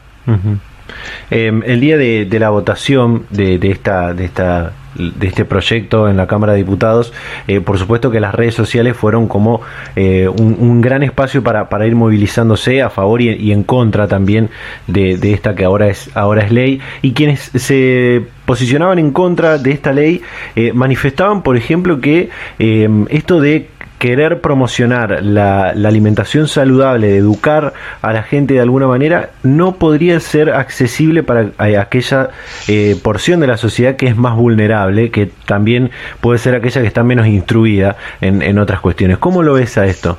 Em, 1.29 1.63
el 1.65 1.79
día 1.79 1.97
de, 1.97 2.27
la 2.39 2.49
votación 2.49 3.25
de, 3.29 3.57
de, 3.57 3.71
esta, 3.71 4.13
de 4.13 4.25
esta 4.25 4.73
de 4.95 5.27
este 5.27 5.45
proyecto 5.45 6.09
en 6.09 6.17
la 6.17 6.27
Cámara 6.27 6.53
de 6.53 6.59
Diputados, 6.59 7.13
eh, 7.47 7.61
por 7.61 7.77
supuesto 7.77 8.11
que 8.11 8.19
las 8.19 8.33
redes 8.33 8.55
sociales 8.55 8.95
fueron 8.95 9.27
como 9.27 9.61
eh, 9.95 10.27
un, 10.27 10.81
gran 10.81 11.03
espacio 11.03 11.43
para, 11.43 11.87
ir 11.87 11.95
movilizándose 11.95 12.81
a 12.81 12.89
favor 12.89 13.21
y, 13.21 13.51
en 13.51 13.63
contra 13.63 14.07
también 14.07 14.49
de, 14.87 15.13
esta 15.33 15.55
que 15.55 15.65
ahora 15.65 15.87
es, 15.87 16.09
ahora 16.15 16.43
es 16.43 16.51
ley. 16.51 16.81
Y 17.01 17.13
quienes 17.13 17.51
se 17.55 18.23
posicionaban 18.45 18.99
en 18.99 19.11
contra 19.11 19.57
de 19.57 19.71
esta 19.71 19.93
ley 19.93 20.21
eh, 20.55 20.73
manifestaban, 20.73 21.43
por 21.43 21.55
ejemplo, 21.55 22.01
que 22.01 22.29
esto 22.59 23.39
de 23.39 23.67
querer 24.03 24.41
promocionar 24.41 25.23
la, 25.23 25.69
alimentación 25.69 26.49
saludable, 26.49 27.07
de 27.07 27.17
educar 27.19 27.71
a 28.01 28.11
la 28.11 28.21
gente 28.21 28.55
de 28.55 28.59
alguna 28.59 28.85
manera, 28.85 29.29
no 29.43 29.75
podría 29.75 30.19
ser 30.19 30.49
accesible 30.49 31.23
para 31.23 31.51
aquella 31.57 32.31
eh, 32.67 32.97
porción 33.01 33.39
de 33.39 33.47
la 33.47 33.55
sociedad 33.55 33.95
que 33.95 34.07
es 34.07 34.17
más 34.17 34.35
vulnerable, 34.35 35.09
que 35.09 35.31
también 35.45 35.89
puede 36.19 36.37
ser 36.37 36.53
aquella 36.53 36.81
que 36.81 36.87
está 36.87 37.01
menos 37.05 37.27
instruida 37.27 37.95
en, 38.19 38.41
en 38.41 38.59
otras 38.59 38.81
cuestiones. 38.81 39.19
¿Cómo 39.19 39.41
lo 39.41 39.53
ves 39.53 39.77
a 39.77 39.85
esto? 39.85 40.17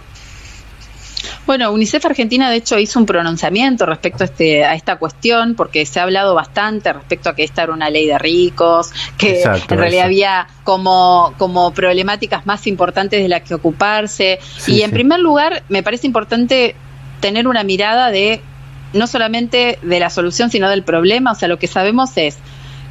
Bueno, 1.46 1.70
UNICEF 1.72 2.06
Argentina 2.06 2.50
de 2.50 2.56
hecho 2.56 2.78
hizo 2.78 2.98
un 2.98 3.06
pronunciamiento 3.06 3.84
respecto 3.84 4.24
a, 4.24 4.26
este, 4.26 4.64
a 4.64 4.74
esta 4.74 4.96
cuestión 4.96 5.54
porque 5.54 5.84
se 5.84 6.00
ha 6.00 6.04
hablado 6.04 6.34
bastante 6.34 6.92
respecto 6.92 7.28
a 7.28 7.34
que 7.34 7.44
esta 7.44 7.64
era 7.64 7.72
una 7.72 7.90
ley 7.90 8.06
de 8.06 8.18
ricos, 8.18 8.92
que 9.18 9.42
en 9.42 9.78
realidad 9.78 10.06
había 10.06 10.46
como, 10.64 11.34
como 11.36 11.72
problemáticas 11.74 12.46
más 12.46 12.66
importantes 12.66 13.22
de 13.22 13.28
las 13.28 13.42
que 13.42 13.54
ocuparse. 13.54 14.38
y 14.66 14.82
en 14.82 14.90
primer 14.90 15.20
lugar, 15.20 15.62
me 15.68 15.82
parece 15.82 16.06
importante 16.06 16.74
tener 17.20 17.46
una 17.46 17.62
mirada 17.62 18.10
de 18.10 18.40
no 18.94 19.06
solamente 19.06 19.78
de 19.82 20.00
la 20.00 20.08
solución, 20.08 20.50
sino 20.50 20.70
del 20.70 20.82
problema. 20.82 21.32
O 21.32 21.34
sea, 21.34 21.48
lo 21.48 21.58
que 21.58 21.66
sabemos 21.66 22.16
es 22.16 22.38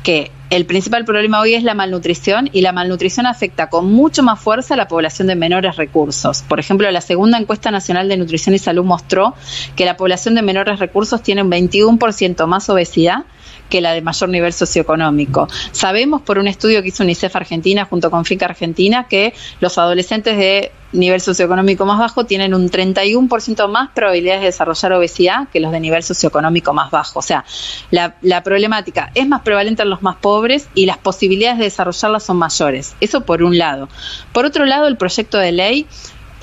que 0.04 0.32
el 0.56 0.68
principal 0.68 1.04
problema 1.04 1.42
hoy 1.42 1.56
es 1.56 1.64
la 1.64 1.74
malnutrición 1.74 2.48
y 2.54 2.62
la 2.62 2.72
malnutrición 2.72 3.26
afecta 3.26 3.70
con 3.70 3.92
mucho 3.92 4.22
más 4.22 4.40
fuerza 4.40 4.76
a 4.76 4.78
la 4.78 4.88
población 4.88 5.28
de 5.28 5.36
menores 5.36 5.78
recursos. 5.78 6.44
Por 6.44 6.60
ejemplo, 6.60 6.90
la 6.92 7.02
segunda 7.02 7.40
encuesta 7.40 7.72
nacional 7.72 8.08
de 8.08 8.18
nutrición 8.18 8.54
y 8.54 8.60
salud 8.60 8.84
mostró 8.84 9.34
que 9.76 9.84
la 9.84 9.98
población 9.98 10.36
de 10.36 10.44
menores 10.44 10.78
recursos 10.78 11.24
tiene 11.24 11.42
un 11.42 11.50
21% 11.50 12.46
más 12.46 12.70
obesidad 12.70 13.26
que 13.68 13.82
la 13.82 13.94
de 13.94 14.04
mayor 14.04 14.30
nivel 14.30 14.54
socioeconómico. 14.54 15.48
Sabemos 15.72 16.22
por 16.22 16.38
un 16.38 16.48
estudio 16.48 16.84
que 16.84 16.90
hizo 16.90 17.02
UNICEF 17.02 17.36
Argentina 17.36 17.86
junto 17.86 18.12
con 18.12 18.24
FICA 18.24 18.46
Argentina 18.46 19.08
que 19.10 19.34
los 19.60 19.80
adolescentes 19.80 20.38
de 20.38 20.72
nivel 20.94 21.22
socioeconómico 21.22 21.86
más 21.86 22.00
bajo 22.00 22.26
tienen 22.26 22.54
un 22.54 22.70
31% 22.70 23.68
más 23.68 23.90
probabilidades 23.94 24.42
de 24.42 24.48
desarrollar 24.48 24.94
obesidad 24.94 25.48
que 25.50 25.60
los 25.60 25.72
de 25.72 25.80
nivel 25.80 26.04
socioeconómico 26.04 26.74
más 26.74 26.92
bajo. 26.92 27.20
O 27.20 27.22
sea, 27.22 27.44
la, 27.92 28.14
problemática 28.44 29.12
es 29.16 29.28
más 29.28 29.42
prevalente 29.42 29.84
en 29.84 29.90
los 29.90 30.02
más 30.02 30.18
pobres 30.18 30.70
y 30.76 30.86
las 30.86 30.98
posibilidades 30.98 31.58
de 31.58 31.66
desarrollarla 31.66 32.20
son 32.20 32.38
mayores. 32.38 32.96
Eso 33.00 33.22
por 33.22 33.44
un 33.44 33.58
lado. 33.58 33.90
Por 34.32 34.46
otro 34.46 34.66
lado, 34.66 34.88
el 34.88 34.98
proyecto 34.98 35.38
de 35.38 35.52
ley 35.52 35.88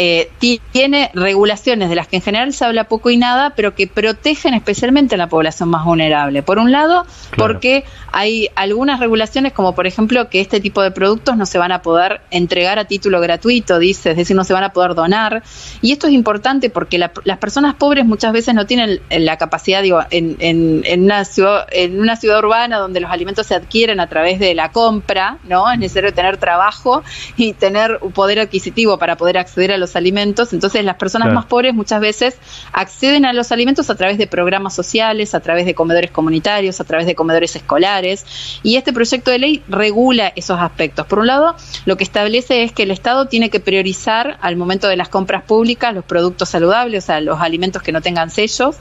eh, 0.03 0.31
tiene 0.73 1.11
regulaciones 1.13 1.91
de 1.91 1.95
las 1.95 2.09
que 2.09 2.17
en 2.17 2.23
general 2.23 2.55
se 2.55 2.65
habla 2.65 2.85
poco 2.85 3.11
y 3.11 3.19
nada, 3.19 3.51
pero 3.55 3.75
que 3.75 3.87
protegen 3.87 4.55
especialmente 4.55 5.17
a 5.17 5.19
la 5.19 5.29
población 5.29 5.69
más 5.69 5.85
vulnerable. 5.85 6.43
Por 6.43 6.59
un 6.59 6.73
lado, 6.73 7.05
porque 7.37 7.85
hay 8.11 8.49
algunas 8.55 8.99
regulaciones, 8.99 9.53
como 9.53 9.75
por 9.75 9.87
ejemplo 9.87 10.31
que 10.31 10.41
este 10.41 10.59
tipo 10.59 10.81
de 10.81 10.91
productos 10.91 11.37
no 11.37 11.45
se 11.45 11.59
van 11.59 11.71
a 11.71 11.83
poder 11.83 12.23
entregar 12.31 12.79
a 12.79 12.87
título 12.87 13.21
gratuito, 13.21 13.79
dice, 13.79 14.13
es 14.13 14.17
decir, 14.17 14.35
no 14.35 14.45
se 14.45 14.55
van 14.55 14.65
a 14.65 14.73
poder 14.73 14.95
donar. 14.95 15.43
Y 15.83 15.93
esto 15.93 16.07
es 16.07 16.15
importante 16.15 16.71
porque 16.71 16.97
las 16.97 17.39
personas 17.39 17.75
pobres 17.75 18.07
muchas 18.07 18.33
veces 18.33 18.55
no 18.55 18.65
tienen 18.65 19.03
la 19.11 19.37
capacidad, 19.37 19.83
digo, 19.83 20.01
en, 20.11 20.35
en, 20.41 21.05
una 21.05 21.27
ciudad, 21.27 21.67
en 21.73 22.01
una 22.01 22.17
ciudad 22.17 22.39
urbana 22.39 22.79
donde 22.79 23.01
los 23.01 23.11
alimentos 23.11 23.49
se 23.49 23.55
adquieren 23.55 24.01
a 24.01 24.07
través 24.07 24.39
de 24.39 24.55
la 24.55 24.73
compra, 24.73 25.37
¿no? 25.45 25.71
Es 25.71 25.79
necesario 25.79 26.15
tener 26.15 26.39
trabajo 26.39 27.03
y 27.37 27.53
tener 27.53 27.99
poder 28.15 28.39
adquisitivo 28.39 28.99
para 28.99 29.19
poder 29.19 29.37
acceder 29.37 29.73
a 29.73 29.77
los 29.77 29.90
los 29.91 29.97
alimentos, 29.97 30.53
entonces 30.53 30.85
las 30.85 30.97
personas 30.97 31.33
más 31.33 31.47
pobres 31.47 31.75
muchas 31.75 32.01
veces 32.01 32.37
acceden 32.73 33.25
a 33.27 33.33
los 33.33 33.51
alimentos 33.51 33.91
a 33.91 33.97
través 33.97 34.19
de 34.19 34.27
programas 34.27 34.75
sociales, 34.75 35.35
a 35.35 35.41
través 35.41 35.67
de 35.67 35.75
comedores 35.75 36.11
comunitarios, 36.11 36.81
a 36.81 36.85
través 36.85 37.07
de 37.07 37.15
comedores 37.15 37.57
escolares, 37.57 38.25
y 38.63 38.77
este 38.77 38.93
proyecto 38.93 39.31
de 39.31 39.39
ley 39.39 39.63
regula 39.69 40.33
esos 40.37 40.61
aspectos. 40.61 41.07
Por 41.07 41.19
un 41.19 41.27
lado, 41.27 41.57
lo 41.87 41.97
que 41.97 42.05
establece 42.05 42.63
es 42.63 42.73
que 42.73 42.85
el 42.85 42.91
Estado 42.91 43.27
tiene 43.27 43.51
que 43.51 43.59
priorizar 43.59 44.39
al 44.41 44.57
momento 44.57 44.87
de 44.87 44.97
las 44.97 45.09
compras 45.09 45.43
públicas 45.43 45.93
los 45.93 46.05
productos 46.05 46.49
saludables, 46.49 47.05
o 47.05 47.07
sea, 47.07 47.21
los 47.21 47.41
alimentos 47.41 47.83
que 47.83 47.93
no 47.93 48.01
tengan 48.01 48.31
sellos. 48.31 48.77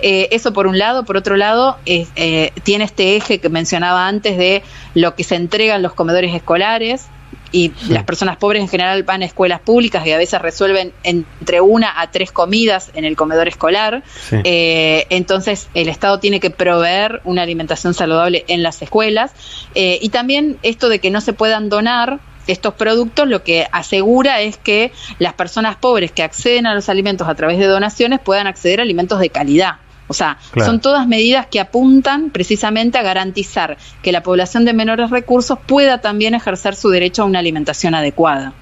Eh, 0.00 0.28
eso 0.30 0.52
por 0.52 0.66
un 0.66 0.78
lado. 0.78 1.04
Por 1.04 1.16
otro 1.16 1.36
lado, 1.36 1.76
eh, 1.84 2.52
tiene 2.62 2.84
este 2.84 3.16
eje 3.16 3.38
que 3.40 3.48
mencionaba 3.48 4.08
antes 4.08 4.38
de 4.38 4.62
lo 4.94 5.14
que 5.14 5.24
se 5.24 5.34
entrega 5.34 5.76
en 5.76 5.82
los 5.82 5.92
comedores 5.92 6.34
escolares, 6.34 7.06
y 7.52 7.72
las 7.88 8.04
personas 8.04 8.36
pobres 8.36 8.62
en 8.62 8.68
general 8.68 9.02
van 9.02 9.22
a 9.22 9.24
escuelas 9.24 9.60
públicas 9.60 10.06
y 10.06 10.12
a 10.12 10.18
veces 10.18 10.40
resuelven 10.40 10.92
entre 11.02 11.60
una 11.60 12.00
a 12.00 12.10
tres 12.10 12.32
comidas 12.32 12.90
en 12.94 13.04
el 13.04 13.16
comedor 13.16 13.48
escolar. 13.48 14.02
Eh, 14.32 15.06
entonces 15.10 15.68
el 15.74 15.88
Estado 15.88 16.18
tiene 16.18 16.40
que 16.40 16.50
proveer 16.50 17.20
una 17.24 17.42
alimentación 17.42 17.94
saludable 17.94 18.44
en 18.48 18.62
las 18.62 18.82
escuelas. 18.82 19.32
Eh, 19.74 19.98
y 20.02 20.08
también 20.08 20.58
esto 20.62 20.88
de 20.88 20.98
que 20.98 21.10
no 21.10 21.20
se 21.20 21.32
puedan 21.32 21.68
donar 21.68 22.20
estos 22.46 22.74
productos 22.74 23.26
lo 23.26 23.42
que 23.42 23.66
asegura 23.72 24.40
es 24.40 24.56
que 24.56 24.92
las 25.18 25.34
personas 25.34 25.76
pobres 25.76 26.12
que 26.12 26.22
acceden 26.22 26.66
a 26.66 26.74
los 26.74 26.88
alimentos 26.88 27.28
a 27.28 27.34
través 27.34 27.58
de 27.58 27.66
donaciones 27.66 28.20
puedan 28.20 28.46
acceder 28.46 28.80
a 28.80 28.82
alimentos 28.82 29.18
de 29.18 29.30
calidad. 29.30 29.76
O 30.08 30.14
sea, 30.14 30.38
son 30.64 30.80
todas 30.80 31.06
medidas 31.06 31.46
que 31.46 31.60
apuntan 31.60 32.30
precisamente 32.30 32.98
a 32.98 33.02
garantizar 33.02 33.76
que 34.02 34.12
la 34.12 34.22
población 34.22 34.64
de 34.64 34.72
menores 34.72 35.10
recursos 35.10 35.58
pueda 35.66 36.00
también 36.00 36.34
ejercer 36.34 36.76
su 36.76 36.90
derecho 36.90 37.22
a 37.22 37.26
una 37.26 37.40
alimentación 37.40 37.94
adecuada. 37.94 38.52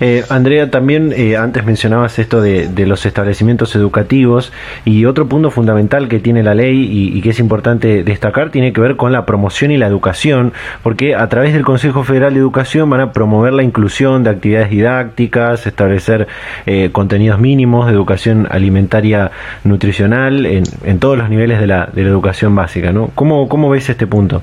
Eh, 0.00 0.24
Andrea, 0.28 0.70
también 0.70 1.12
eh, 1.14 1.36
antes 1.36 1.64
mencionabas 1.64 2.18
esto 2.18 2.40
de, 2.40 2.70
los 2.86 3.04
establecimientos 3.06 3.76
educativos 3.76 4.52
y 4.84 5.04
otro 5.04 5.28
punto 5.28 5.50
fundamental 5.50 6.08
que 6.08 6.18
tiene 6.18 6.42
la 6.42 6.54
ley 6.54 6.88
y, 7.14 7.20
que 7.20 7.30
es 7.30 7.38
importante 7.38 8.02
destacar 8.02 8.50
tiene 8.50 8.72
que 8.72 8.80
ver 8.80 8.96
con 8.96 9.12
la 9.12 9.26
promoción 9.26 9.70
y 9.70 9.76
la 9.76 9.86
educación, 9.86 10.52
porque 10.82 11.14
a 11.14 11.28
través 11.28 11.52
del 11.52 11.64
Consejo 11.64 12.04
Federal 12.04 12.34
de 12.34 12.40
Educación 12.40 12.88
van 12.88 13.00
a 13.00 13.12
promover 13.12 13.52
la 13.52 13.62
inclusión 13.62 14.24
de 14.24 14.30
actividades 14.30 14.70
didácticas, 14.70 15.66
establecer 15.66 16.26
eh, 16.66 16.90
contenidos 16.92 17.38
mínimos 17.38 17.86
de 17.86 17.92
educación 17.92 18.48
alimentaria 18.50 19.30
nutricional 19.64 20.46
en, 20.46 20.98
todos 20.98 21.16
los 21.16 21.28
niveles 21.28 21.60
de 21.60 21.66
la, 21.66 21.86
de 21.86 22.02
la 22.02 22.08
educación 22.08 22.54
básica. 22.54 22.92
¿no? 22.92 23.10
¿Cómo, 23.14 23.48
¿Cómo 23.48 23.70
ves 23.70 23.88
este 23.88 24.06
punto? 24.06 24.42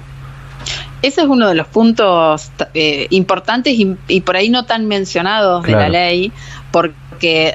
Ese 1.01 1.21
es 1.21 1.27
uno 1.27 1.47
de 1.47 1.55
los 1.55 1.67
puntos 1.67 2.51
eh, 2.73 3.07
importantes 3.11 3.75
y, 3.77 4.21
por 4.21 4.35
ahí 4.35 4.49
no 4.49 4.65
tan 4.65 4.87
mencionados 4.87 5.63
de 5.63 5.73
la 5.73 5.89
ley, 5.89 6.31
porque 6.71 6.95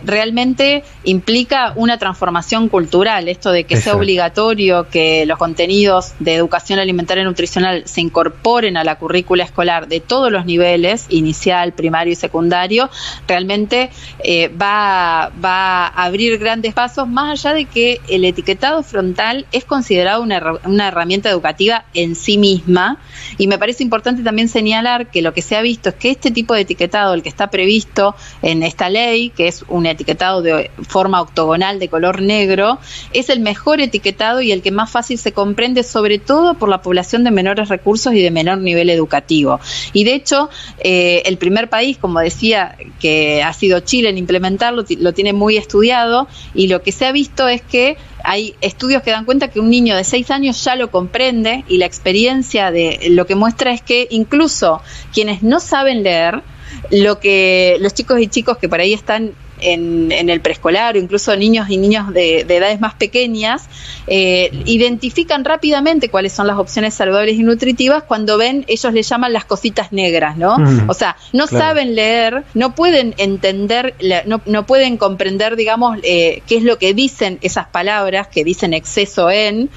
realmente 0.04 0.84
implica 1.04 1.72
una 1.76 1.98
transformación 1.98 2.68
cultural, 2.68 3.28
esto 3.28 3.50
de 3.50 3.64
que 3.64 3.76
sea 3.76 3.94
obligatorio 3.96 4.88
que 4.88 5.26
los 5.26 5.38
contenidos 5.38 6.12
de 6.18 6.34
educación 6.34 6.78
alimentaria 6.78 7.22
y 7.22 7.24
nutricional 7.24 7.82
se 7.86 8.00
incorporen 8.00 8.76
a 8.76 8.84
la 8.84 8.96
currícula 8.96 9.44
escolar 9.44 9.88
de 9.88 10.00
todos 10.00 10.30
los 10.30 10.44
niveles, 10.44 11.06
inicial, 11.08 11.72
primario 11.72 12.12
y 12.12 12.16
secundario, 12.16 12.90
realmente 13.26 13.90
eh, 14.24 14.48
va, 14.48 15.30
va, 15.44 15.86
a 15.86 16.04
abrir 16.04 16.38
grandes 16.38 16.74
pasos, 16.74 17.08
más 17.08 17.44
allá 17.44 17.54
de 17.54 17.64
que 17.66 18.00
el 18.08 18.24
etiquetado 18.24 18.82
frontal 18.82 19.46
es 19.52 19.64
considerado 19.64 20.22
una, 20.22 20.40
una 20.64 20.88
herramienta 20.88 21.30
educativa 21.30 21.84
en 21.94 22.14
sí 22.14 22.38
misma, 22.38 22.98
y 23.38 23.46
me 23.46 23.58
parece 23.58 23.82
importante 23.82 24.22
también 24.22 24.48
señalar 24.48 25.10
que 25.10 25.22
lo 25.22 25.32
que 25.34 25.42
se 25.42 25.56
ha 25.56 25.62
visto 25.62 25.90
es 25.90 25.94
que 25.96 26.10
este 26.10 26.30
tipo 26.30 26.54
de 26.54 26.62
etiquetado, 26.62 27.14
el 27.14 27.22
que 27.22 27.28
está 27.28 27.50
previsto 27.50 28.14
en 28.42 28.62
esta 28.62 28.88
ley, 28.88 29.30
que 29.30 29.48
es 29.48 29.51
un 29.68 29.86
etiquetado 29.86 30.42
de 30.42 30.70
forma 30.88 31.20
octogonal 31.20 31.78
de 31.78 31.88
color 31.88 32.22
negro, 32.22 32.78
es 33.12 33.28
el 33.28 33.40
mejor 33.40 33.80
etiquetado 33.80 34.40
y 34.40 34.52
el 34.52 34.62
que 34.62 34.70
más 34.70 34.90
fácil 34.90 35.18
se 35.18 35.32
comprende, 35.32 35.82
sobre 35.82 36.18
todo 36.18 36.54
por 36.54 36.68
la 36.68 36.82
población 36.82 37.24
de 37.24 37.30
menores 37.30 37.68
recursos 37.68 38.14
y 38.14 38.22
de 38.22 38.30
menor 38.30 38.58
nivel 38.58 38.90
educativo. 38.90 39.60
Y 39.92 40.04
de 40.04 40.14
hecho, 40.14 40.50
eh, 40.78 41.22
el 41.26 41.38
primer 41.38 41.68
país, 41.68 41.98
como 41.98 42.20
decía, 42.20 42.76
que 43.00 43.42
ha 43.42 43.52
sido 43.52 43.80
Chile 43.80 44.08
en 44.08 44.18
implementarlo, 44.18 44.84
lo 44.98 45.12
tiene 45.12 45.32
muy 45.32 45.56
estudiado 45.56 46.28
y 46.54 46.68
lo 46.68 46.82
que 46.82 46.92
se 46.92 47.06
ha 47.06 47.12
visto 47.12 47.48
es 47.48 47.62
que 47.62 47.96
hay 48.24 48.54
estudios 48.60 49.02
que 49.02 49.10
dan 49.10 49.24
cuenta 49.24 49.48
que 49.48 49.60
un 49.60 49.70
niño 49.70 49.96
de 49.96 50.04
6 50.04 50.30
años 50.30 50.62
ya 50.64 50.76
lo 50.76 50.90
comprende 50.90 51.64
y 51.68 51.78
la 51.78 51.86
experiencia 51.86 52.70
de 52.70 53.00
lo 53.10 53.26
que 53.26 53.34
muestra 53.34 53.72
es 53.72 53.82
que 53.82 54.06
incluso 54.10 54.80
quienes 55.12 55.42
no 55.42 55.60
saben 55.60 56.02
leer, 56.02 56.42
lo 56.90 57.20
que 57.20 57.76
los 57.80 57.94
chicos 57.94 58.20
y 58.20 58.28
chicos 58.28 58.58
que 58.58 58.68
por 58.68 58.80
ahí 58.80 58.92
están 58.92 59.32
en, 59.62 60.12
el 60.12 60.40
preescolar 60.40 60.96
o 60.96 60.98
incluso 60.98 61.34
niños 61.36 61.70
y 61.70 61.76
niños 61.76 62.12
de, 62.12 62.40
edades 62.40 62.80
más 62.80 62.94
pequeñas, 62.94 63.68
eh, 64.06 64.50
identifican 64.66 65.44
rápidamente 65.44 66.08
cuáles 66.08 66.32
son 66.32 66.46
las 66.46 66.58
opciones 66.58 66.94
saludables 66.94 67.36
y 67.36 67.42
nutritivas 67.42 68.04
cuando 68.04 68.38
ven, 68.38 68.64
ellos 68.68 68.92
le 68.92 69.02
llaman 69.02 69.32
las 69.32 69.44
cositas 69.44 69.92
negras, 69.92 70.36
¿no? 70.36 70.56
o 70.88 70.94
sea, 70.94 71.16
no 71.32 71.46
saben 71.46 71.94
leer, 71.94 72.44
no 72.54 72.74
pueden 72.74 73.14
entender, 73.18 73.94
no, 74.26 74.66
pueden 74.66 74.96
comprender, 74.96 75.56
digamos, 75.56 75.98
eh, 76.02 76.42
qué 76.46 76.56
es 76.56 76.62
lo 76.62 76.78
que 76.78 76.94
dicen 76.94 77.38
esas 77.42 77.66
palabras 77.66 78.28
que 78.28 78.44
dicen 78.44 78.74
exceso 78.74 79.30
en 79.30 79.70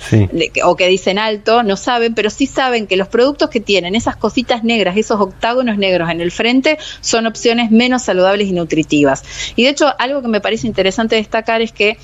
o 0.63 0.75
que 0.75 0.87
dicen 0.87 1.19
alto, 1.19 1.63
no 1.63 1.77
saben, 1.77 2.13
pero 2.13 2.29
sí 2.29 2.47
saben 2.47 2.87
que 2.87 2.97
los 2.97 3.07
productos 3.07 3.49
que 3.49 3.59
tienen 3.59 3.95
esas 3.95 4.15
cositas 4.15 4.63
negras, 4.63 4.97
esos 4.97 5.19
octágonos 5.19 5.77
negros 5.77 6.09
en 6.09 6.21
el 6.21 6.31
frente, 6.31 6.77
son 7.01 7.25
opciones 7.25 7.71
menos 7.71 8.03
saludables 8.03 8.47
y 8.47 8.53
nutritivas. 8.53 9.23
Y 9.55 9.63
de 9.63 9.69
hecho, 9.75 9.93
algo 9.99 10.21
que 10.21 10.27
me 10.27 10.41
parece 10.41 10.67
interesante 10.67 11.15
destacar 11.15 11.61
es 11.61 11.71
que 11.71 11.97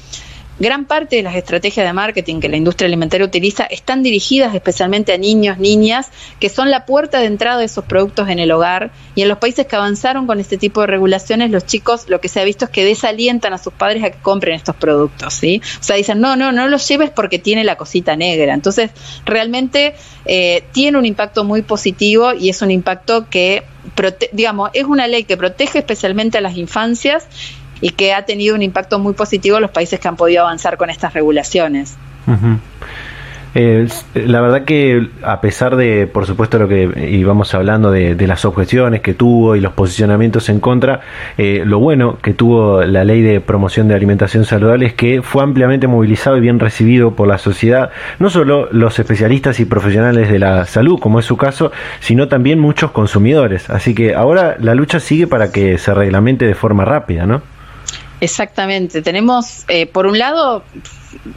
Gran 0.61 0.85
parte 0.85 1.15
de 1.15 1.23
las 1.23 1.35
estrategias 1.35 1.87
de 1.87 1.91
marketing 1.91 2.39
que 2.39 2.47
la 2.47 2.55
industria 2.55 2.85
alimentaria 2.85 3.25
utiliza 3.25 3.63
están 3.63 4.03
dirigidas 4.03 4.53
especialmente 4.53 5.11
a 5.11 5.17
niños, 5.17 5.57
niñas, 5.57 6.11
que 6.39 6.49
son 6.49 6.69
la 6.69 6.85
puerta 6.85 7.19
de 7.19 7.25
entrada 7.25 7.57
de 7.57 7.65
esos 7.65 7.83
productos 7.85 8.29
en 8.29 8.37
el 8.37 8.51
hogar. 8.51 8.91
Y 9.15 9.23
en 9.23 9.27
los 9.27 9.39
países 9.39 9.65
que 9.65 9.75
avanzaron 9.75 10.27
con 10.27 10.39
este 10.39 10.59
tipo 10.59 10.81
de 10.81 10.85
regulaciones, 10.85 11.49
los 11.49 11.65
chicos 11.65 12.09
lo 12.09 12.21
que 12.21 12.27
se 12.27 12.41
ha 12.41 12.43
visto 12.43 12.65
es 12.65 12.71
que 12.71 12.85
desalientan 12.85 13.53
a 13.53 13.57
sus 13.57 13.73
padres 13.73 14.03
a 14.03 14.11
que 14.11 14.19
compren 14.19 14.53
estos 14.53 14.75
productos. 14.75 15.33
¿sí? 15.33 15.63
O 15.79 15.83
sea, 15.83 15.95
dicen, 15.95 16.21
no, 16.21 16.35
no, 16.35 16.51
no 16.51 16.67
los 16.67 16.87
lleves 16.87 17.09
porque 17.09 17.39
tiene 17.39 17.63
la 17.63 17.75
cosita 17.75 18.15
negra. 18.15 18.53
Entonces, 18.53 18.91
realmente 19.25 19.95
eh, 20.25 20.63
tiene 20.73 20.99
un 20.99 21.07
impacto 21.07 21.43
muy 21.43 21.63
positivo 21.63 22.33
y 22.33 22.49
es 22.49 22.61
un 22.61 22.69
impacto 22.69 23.27
que, 23.31 23.63
digamos, 24.31 24.69
es 24.73 24.83
una 24.83 25.07
ley 25.07 25.23
que 25.23 25.37
protege 25.37 25.79
especialmente 25.79 26.37
a 26.37 26.41
las 26.41 26.55
infancias 26.55 27.25
y 27.81 27.91
que 27.91 28.13
ha 28.13 28.25
tenido 28.25 28.55
un 28.55 28.61
impacto 28.61 28.99
muy 28.99 29.13
positivo 29.13 29.57
en 29.57 29.63
los 29.63 29.71
países 29.71 29.99
que 29.99 30.07
han 30.07 30.15
podido 30.15 30.43
avanzar 30.43 30.77
con 30.77 30.89
estas 30.89 31.13
regulaciones. 31.13 31.97
Eh, 33.53 33.87
la 34.13 34.39
verdad 34.39 34.63
que 34.63 35.09
a 35.23 35.41
pesar 35.41 35.75
de, 35.75 36.07
por 36.07 36.25
supuesto, 36.25 36.57
lo 36.57 36.69
que 36.69 37.09
íbamos 37.11 37.53
hablando 37.53 37.91
de, 37.91 38.15
las 38.27 38.45
objeciones 38.45 39.01
que 39.01 39.13
tuvo 39.13 39.55
y 39.55 39.59
los 39.59 39.73
posicionamientos 39.73 40.47
en 40.47 40.59
contra, 40.59 41.01
eh, 41.37 41.63
lo 41.65 41.79
bueno 41.79 42.17
que 42.21 42.33
tuvo 42.33 42.83
la 42.83 43.03
ley 43.03 43.21
de 43.21 43.41
promoción 43.41 43.89
de 43.89 43.95
alimentación 43.95 44.45
saludable 44.45 44.85
es 44.85 44.93
que 44.93 45.21
fue 45.21 45.43
ampliamente 45.43 45.87
movilizado 45.87 46.37
y 46.37 46.39
bien 46.39 46.59
recibido 46.59 47.15
por 47.15 47.27
la 47.27 47.37
sociedad, 47.37 47.89
no 48.19 48.29
solo 48.29 48.69
los 48.71 48.97
especialistas 48.99 49.59
y 49.59 49.65
profesionales 49.65 50.29
de 50.31 50.39
la 50.39 50.65
salud, 50.65 50.99
como 50.99 51.19
es 51.19 51.25
su 51.25 51.35
caso, 51.35 51.71
sino 51.99 52.29
también 52.29 52.59
muchos 52.59 52.91
consumidores. 52.91 53.69
Así 53.69 53.93
que 53.93 54.15
ahora 54.15 54.55
la 54.59 54.75
lucha 54.75 54.99
sigue 55.01 55.27
para 55.27 55.51
que 55.51 55.77
se 55.77 55.93
reglamente 55.93 56.45
de 56.45 56.55
forma 56.55 56.85
rápida, 56.85 57.25
¿no? 57.25 57.41
Exactamente. 58.21 59.01
Tenemos, 59.01 59.65
eh, 59.67 59.87
por 59.87 60.05
un 60.05 60.19
lado, 60.19 60.63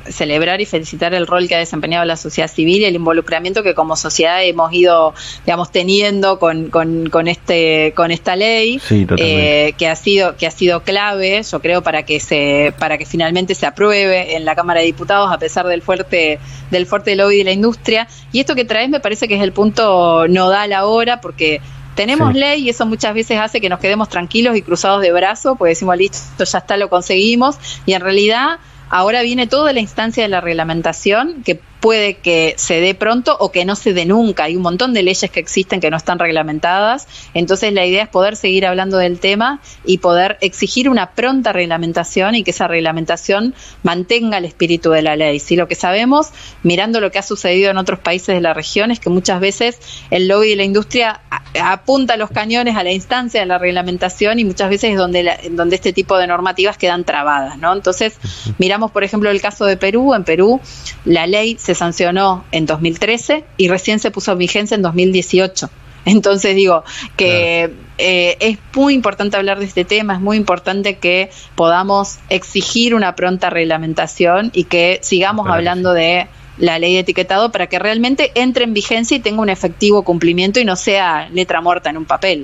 celebrar 0.09 0.61
y 0.61 0.67
felicitar 0.67 1.15
el 1.15 1.27
rol 1.27 1.49
que 1.49 1.55
ha 1.55 1.59
desempeñado 1.59 2.05
la 2.05 2.17
sociedad 2.17 2.47
civil 2.47 2.83
y 2.83 2.85
el 2.85 2.95
involucramiento 2.95 3.63
que 3.63 3.75
como 3.75 3.97
sociedad 3.97 4.45
hemos 4.45 4.71
ido, 4.73 5.15
digamos, 5.47 5.73
teniendo 5.73 6.39
con, 6.39 6.69
con, 6.69 7.27
este, 7.27 7.95
con 7.97 8.11
esta 8.11 8.37
ley, 8.37 8.81
eh, 8.91 9.73
que 9.79 9.89
ha 9.89 9.97
sido, 9.97 10.37
que 10.37 10.47
ha 10.47 10.51
sido 10.51 10.83
clave, 10.83 11.43
yo 11.43 11.61
creo, 11.61 11.83
para 11.83 12.05
que 12.05 12.21
se, 12.21 12.75
para 12.79 12.99
que 12.99 13.07
finalmente 13.07 13.55
se 13.55 13.65
apruebe 13.65 14.37
en 14.37 14.45
la 14.45 14.55
Cámara 14.55 14.81
de 14.81 14.87
Diputados 14.87 15.33
a 15.33 15.39
pesar 15.39 15.67
del 15.67 15.81
fuerte, 15.81 16.39
del 16.71 16.85
fuerte 16.85 17.17
lobby 17.17 17.39
de 17.39 17.45
la 17.45 17.53
industria. 17.53 18.09
Y 18.31 18.41
esto 18.41 18.55
que 18.55 18.67
traes 18.67 18.91
me 18.91 19.01
parece 19.01 19.27
que 19.27 19.37
es 19.37 19.43
el 19.43 19.55
punto 19.55 20.29
nodal 20.29 20.75
ahora, 20.75 21.23
porque 21.23 21.63
tenemos 21.95 22.35
ley 22.35 22.63
y 22.63 22.69
eso 22.71 22.87
muchas 22.87 23.15
veces 23.15 23.39
hace 23.39 23.61
que 23.61 23.69
nos 23.69 23.81
quedemos 23.81 24.09
tranquilos 24.09 24.57
y 24.57 24.63
cruzados 24.63 25.03
de 25.03 25.13
brazos, 25.13 25.57
pues 25.59 25.71
decimos, 25.71 25.97
listo, 25.97 26.45
ya 26.45 26.59
está, 26.59 26.77
lo 26.77 26.89
conseguimos, 26.89 27.57
y 27.87 27.93
en 27.93 28.01
realidad 28.01 28.59
ahora 28.91 29.23
viene 29.23 29.47
toda 29.47 29.73
la 29.73 29.81
instancia 29.81 30.23
de 30.23 30.29
la 30.29 30.41
reglamentación 30.41 31.43
que 31.43 31.61
puede 31.85 32.15
que 32.15 32.55
se 32.57 32.81
dé 32.81 32.95
pronto 32.95 33.37
o 33.39 33.53
que 33.53 33.67
no 33.67 33.77
se 33.77 33.93
dé 33.93 34.07
nunca. 34.07 34.45
Hay 34.45 34.57
un 34.57 34.63
montón 34.63 34.95
de 34.95 35.03
leyes 35.03 35.31
que 35.31 35.39
existen 35.39 35.81
que 35.81 35.91
no 35.91 35.99
están 35.99 36.19
reglamentadas. 36.19 37.07
Entonces 37.35 37.75
la 37.75 37.85
idea 37.85 38.05
es 38.05 38.09
poder 38.09 38.37
seguir 38.37 38.65
hablando 38.65 38.97
del 38.97 39.21
tema 39.21 39.61
y 39.85 39.99
poder 39.99 40.39
exigir 40.41 40.89
una 40.89 41.11
pronta 41.11 41.53
reglamentación 41.53 42.37
y 42.37 42.43
que 42.43 42.53
esa 42.53 42.69
reglamentación 42.69 43.55
mantenga 43.83 44.39
el 44.39 44.47
espíritu 44.47 44.93
de 44.93 45.03
la 45.03 45.15
ley. 45.15 45.39
Si 45.41 45.57
lo 45.57 45.69
que 45.69 45.75
sabemos, 45.75 46.31
mirando 46.63 47.01
lo 47.01 47.11
que 47.11 47.19
ha 47.19 47.23
sucedido 47.23 47.71
en 47.71 47.77
otros 47.77 47.99
países 47.99 48.35
de 48.35 48.41
la 48.41 48.55
región, 48.55 48.91
es 48.91 48.99
que 48.99 49.11
muchas 49.11 49.39
veces 49.39 49.79
el 50.11 50.27
lobby 50.27 50.49
de 50.49 50.57
la 50.57 50.65
industria 50.65 51.21
apunta 51.63 52.17
los 52.17 52.31
cañones 52.31 52.77
a 52.77 52.83
la 52.83 52.93
instancia 52.93 53.41
de 53.41 53.47
la 53.47 53.59
reglamentación 53.59 54.39
y 54.39 54.47
muchas 54.47 54.71
veces 54.71 54.93
es 54.93 54.97
donde, 54.97 55.51
donde 55.51 55.77
este 55.77 55.93
tipo 55.93 56.17
de 56.17 56.27
normativas 56.29 56.79
quedan 56.79 57.05
trabadas. 57.05 57.59
¿no? 57.59 57.75
Entonces, 57.75 58.17
miramos, 58.57 58.91
por 58.91 59.05
ejemplo, 59.05 59.29
el 59.29 59.43
caso 59.43 59.67
de 59.67 59.77
Perú. 59.77 60.15
En 60.15 60.25
Perú, 60.25 60.63
la 61.05 61.27
ley 61.27 61.59
se 61.59 61.74
sancionó 61.75 62.45
en 62.53 62.67
2013 62.67 63.45
y 63.57 63.69
recién 63.69 63.99
se 63.99 64.11
puso 64.11 64.33
en 64.33 64.39
vigencia 64.39 64.75
en 64.75 64.83
2018. 64.83 65.71
Entonces 66.05 66.55
digo 66.55 66.85
que 67.17 67.71
eh, 67.99 68.37
es 68.41 68.59
muy 68.75 68.95
importante 68.95 69.37
hablar 69.37 69.59
de 69.59 69.65
este 69.65 69.85
tema, 69.85 70.15
es 70.15 70.21
muy 70.21 70.37
importante 70.37 70.99
que 70.99 71.31
podamos 71.55 72.19
exigir 72.29 72.95
una 72.95 73.17
pronta 73.17 73.51
reglamentación 73.51 74.51
y 74.53 74.65
que 74.65 74.99
sigamos 75.03 75.49
hablando 75.49 75.93
de 75.93 76.29
la 76.59 76.79
ley 76.79 76.95
de 76.95 77.01
etiquetado 77.01 77.51
para 77.51 77.67
que 77.67 77.79
realmente 77.79 78.31
entre 78.35 78.65
en 78.65 78.75
vigencia 78.75 79.17
y 79.17 79.21
tenga 79.21 79.43
un 79.43 79.49
efectivo 79.49 80.03
cumplimiento 80.03 80.61
y 80.61 80.65
no 80.65 80.77
sea 80.77 81.29
letra 81.31 81.61
muerta 81.61 81.91
en 81.91 81.97
un 81.97 82.05
papel. 82.05 82.43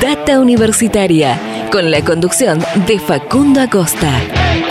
Data 0.00 0.40
Universitaria, 0.40 1.38
con 1.70 1.90
la 1.90 2.02
conducción 2.02 2.64
de 2.86 2.98
Facundo 2.98 3.60
Acosta. 3.60 4.67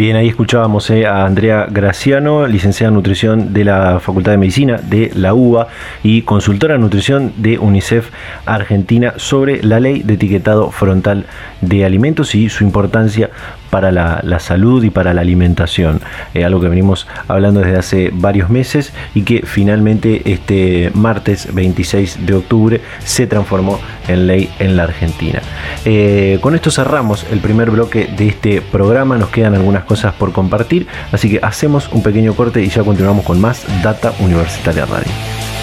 Bien, 0.00 0.16
ahí 0.16 0.28
escuchábamos 0.28 0.88
eh, 0.88 1.04
a 1.04 1.26
Andrea 1.26 1.66
Graciano, 1.70 2.46
licenciada 2.46 2.88
en 2.88 2.94
nutrición 2.94 3.52
de 3.52 3.64
la 3.64 4.00
Facultad 4.00 4.32
de 4.32 4.38
Medicina 4.38 4.78
de 4.78 5.10
la 5.14 5.34
UBA 5.34 5.68
y 6.02 6.22
consultora 6.22 6.76
en 6.76 6.80
nutrición 6.80 7.34
de 7.36 7.58
UNICEF 7.58 8.08
Argentina 8.46 9.12
sobre 9.18 9.62
la 9.62 9.78
ley 9.78 10.02
de 10.02 10.14
etiquetado 10.14 10.70
frontal 10.70 11.26
de 11.60 11.84
alimentos 11.84 12.34
y 12.34 12.48
su 12.48 12.64
importancia 12.64 13.30
para 13.70 13.92
la, 13.92 14.38
salud 14.40 14.82
y 14.82 14.90
para 14.90 15.14
la 15.14 15.20
alimentación. 15.20 16.00
Eh, 16.34 16.44
algo 16.44 16.60
que 16.60 16.68
venimos 16.68 17.06
hablando 17.28 17.60
desde 17.60 17.78
hace 17.78 18.10
varios 18.12 18.50
meses 18.50 18.92
y 19.14 19.22
que 19.22 19.42
finalmente 19.44 20.22
este 20.32 20.90
martes 20.94 21.54
26 21.54 22.26
de 22.26 22.34
octubre 22.34 22.80
se 23.04 23.26
transformó 23.26 23.78
en 24.08 24.26
ley 24.26 24.50
en 24.58 24.76
la 24.76 24.84
Argentina. 24.84 25.40
Eh, 25.84 26.38
con 26.40 26.54
esto 26.54 26.70
cerramos 26.70 27.26
el 27.30 27.38
primer 27.40 27.70
bloque 27.70 28.08
de 28.16 28.28
este 28.28 28.60
programa. 28.60 29.16
Nos 29.16 29.30
quedan 29.30 29.54
algunas 29.54 29.84
cosas 29.84 30.14
por 30.14 30.32
compartir, 30.32 30.86
así 31.12 31.30
que 31.30 31.40
hacemos 31.42 31.88
un 31.92 32.02
pequeño 32.02 32.34
corte 32.34 32.62
y 32.62 32.68
ya 32.68 32.82
continuamos 32.82 33.24
con 33.24 33.40
más 33.40 33.64
Data 33.82 34.12
Universitaria 34.20 34.86
Radio. 34.86 35.59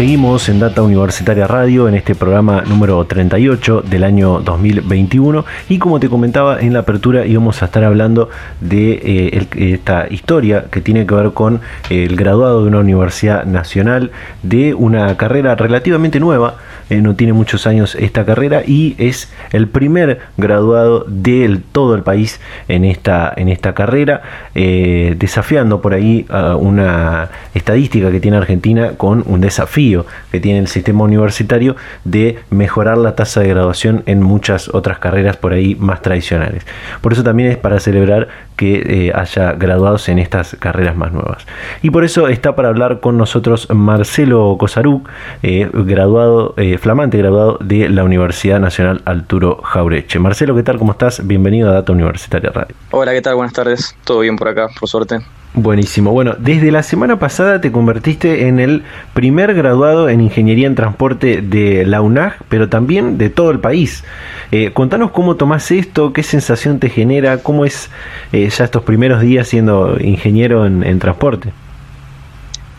Seguimos 0.00 0.48
en 0.48 0.60
Data 0.60 0.80
Universitaria 0.80 1.46
Radio 1.46 1.86
en 1.86 1.94
este 1.94 2.14
programa 2.14 2.62
número 2.62 3.04
38 3.04 3.82
del 3.82 4.04
año 4.04 4.40
2021 4.40 5.44
y 5.68 5.78
como 5.78 6.00
te 6.00 6.08
comentaba 6.08 6.58
en 6.58 6.72
la 6.72 6.78
apertura 6.78 7.26
íbamos 7.26 7.60
a 7.60 7.66
estar 7.66 7.84
hablando 7.84 8.30
de 8.62 8.92
eh, 8.92 9.46
esta 9.74 10.08
historia 10.08 10.64
que 10.70 10.80
tiene 10.80 11.04
que 11.04 11.14
ver 11.14 11.32
con 11.32 11.60
el 11.90 12.16
graduado 12.16 12.62
de 12.62 12.68
una 12.68 12.78
universidad 12.78 13.44
nacional 13.44 14.10
de 14.42 14.72
una 14.72 15.18
carrera 15.18 15.54
relativamente 15.54 16.18
nueva 16.18 16.54
eh, 16.90 17.00
no 17.00 17.14
tiene 17.14 17.32
muchos 17.32 17.68
años 17.68 17.94
esta 17.94 18.24
carrera 18.24 18.62
y 18.66 18.96
es 18.98 19.32
el 19.52 19.68
primer 19.68 20.20
graduado 20.36 21.04
del 21.06 21.62
todo 21.62 21.94
el 21.94 22.02
país 22.02 22.40
en 22.66 22.84
esta, 22.84 23.32
en 23.36 23.48
esta 23.48 23.74
carrera, 23.74 24.22
eh, 24.56 25.14
desafiando 25.16 25.80
por 25.80 25.94
ahí 25.94 26.26
una 26.58 27.28
estadística 27.54 28.10
que 28.10 28.20
tiene 28.20 28.36
Argentina 28.36 28.92
con 28.96 29.22
un 29.26 29.40
desafío 29.40 30.04
que 30.32 30.40
tiene 30.40 30.58
el 30.58 30.66
sistema 30.66 31.04
universitario 31.04 31.76
de 32.04 32.40
mejorar 32.50 32.98
la 32.98 33.14
tasa 33.14 33.40
de 33.40 33.48
graduación 33.48 34.02
en 34.06 34.22
muchas 34.22 34.68
otras 34.74 34.98
carreras 34.98 35.36
por 35.36 35.52
ahí 35.52 35.76
más 35.76 36.02
tradicionales. 36.02 36.66
Por 37.00 37.12
eso 37.12 37.22
también 37.22 37.50
es 37.50 37.56
para 37.56 37.78
celebrar 37.78 38.28
que 38.56 39.06
eh, 39.08 39.12
haya 39.14 39.52
graduados 39.52 40.08
en 40.08 40.18
estas 40.18 40.56
carreras 40.58 40.96
más 40.96 41.12
nuevas. 41.12 41.46
Y 41.82 41.90
por 41.90 42.04
eso 42.04 42.28
está 42.28 42.56
para 42.56 42.68
hablar 42.68 43.00
con 43.00 43.16
nosotros 43.16 43.68
Marcelo 43.70 44.56
Cosaruc, 44.58 45.08
graduado 45.42 46.54
flamante 46.80 47.18
graduado 47.18 47.58
de 47.60 47.90
la 47.90 48.02
Universidad 48.04 48.58
Nacional 48.58 49.02
Arturo 49.04 49.60
Jaureche. 49.62 50.18
Marcelo, 50.18 50.56
¿qué 50.56 50.62
tal? 50.62 50.78
¿Cómo 50.78 50.92
estás? 50.92 51.26
Bienvenido 51.26 51.68
a 51.68 51.74
Data 51.74 51.92
Universitaria 51.92 52.50
Radio. 52.50 52.74
Hola, 52.90 53.12
¿qué 53.12 53.20
tal? 53.20 53.34
Buenas 53.34 53.52
tardes. 53.52 53.94
¿Todo 54.04 54.20
bien 54.20 54.36
por 54.36 54.48
acá, 54.48 54.68
por 54.78 54.88
suerte? 54.88 55.18
Buenísimo. 55.52 56.12
Bueno, 56.12 56.36
desde 56.38 56.70
la 56.70 56.82
semana 56.82 57.18
pasada 57.18 57.60
te 57.60 57.70
convertiste 57.70 58.48
en 58.48 58.60
el 58.60 58.82
primer 59.12 59.52
graduado 59.54 60.08
en 60.08 60.22
Ingeniería 60.22 60.66
en 60.66 60.74
Transporte 60.74 61.42
de 61.42 61.84
la 61.84 62.00
UNAG, 62.00 62.36
pero 62.48 62.68
también 62.68 63.18
de 63.18 63.28
todo 63.28 63.50
el 63.50 63.58
país. 63.58 64.02
Eh, 64.50 64.72
contanos 64.72 65.10
cómo 65.10 65.36
tomás 65.36 65.70
esto, 65.70 66.14
qué 66.14 66.22
sensación 66.22 66.78
te 66.78 66.88
genera, 66.88 67.38
cómo 67.38 67.66
es 67.66 67.90
eh, 68.32 68.48
ya 68.48 68.64
estos 68.64 68.84
primeros 68.84 69.20
días 69.20 69.48
siendo 69.48 69.98
ingeniero 70.00 70.64
en 70.66 70.98
transporte. 70.98 71.52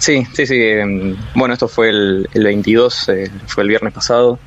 Sí, 0.01 0.25
sí, 0.33 0.47
sí. 0.47 0.59
Em, 0.59 1.15
bueno, 1.35 1.53
esto 1.53 1.67
fue 1.67 1.89
el, 1.89 2.27
el 2.33 2.43
22, 2.43 3.09
eh, 3.09 3.31
fue 3.45 3.61
el 3.61 3.69
viernes 3.69 3.93
pasado. 3.93 4.39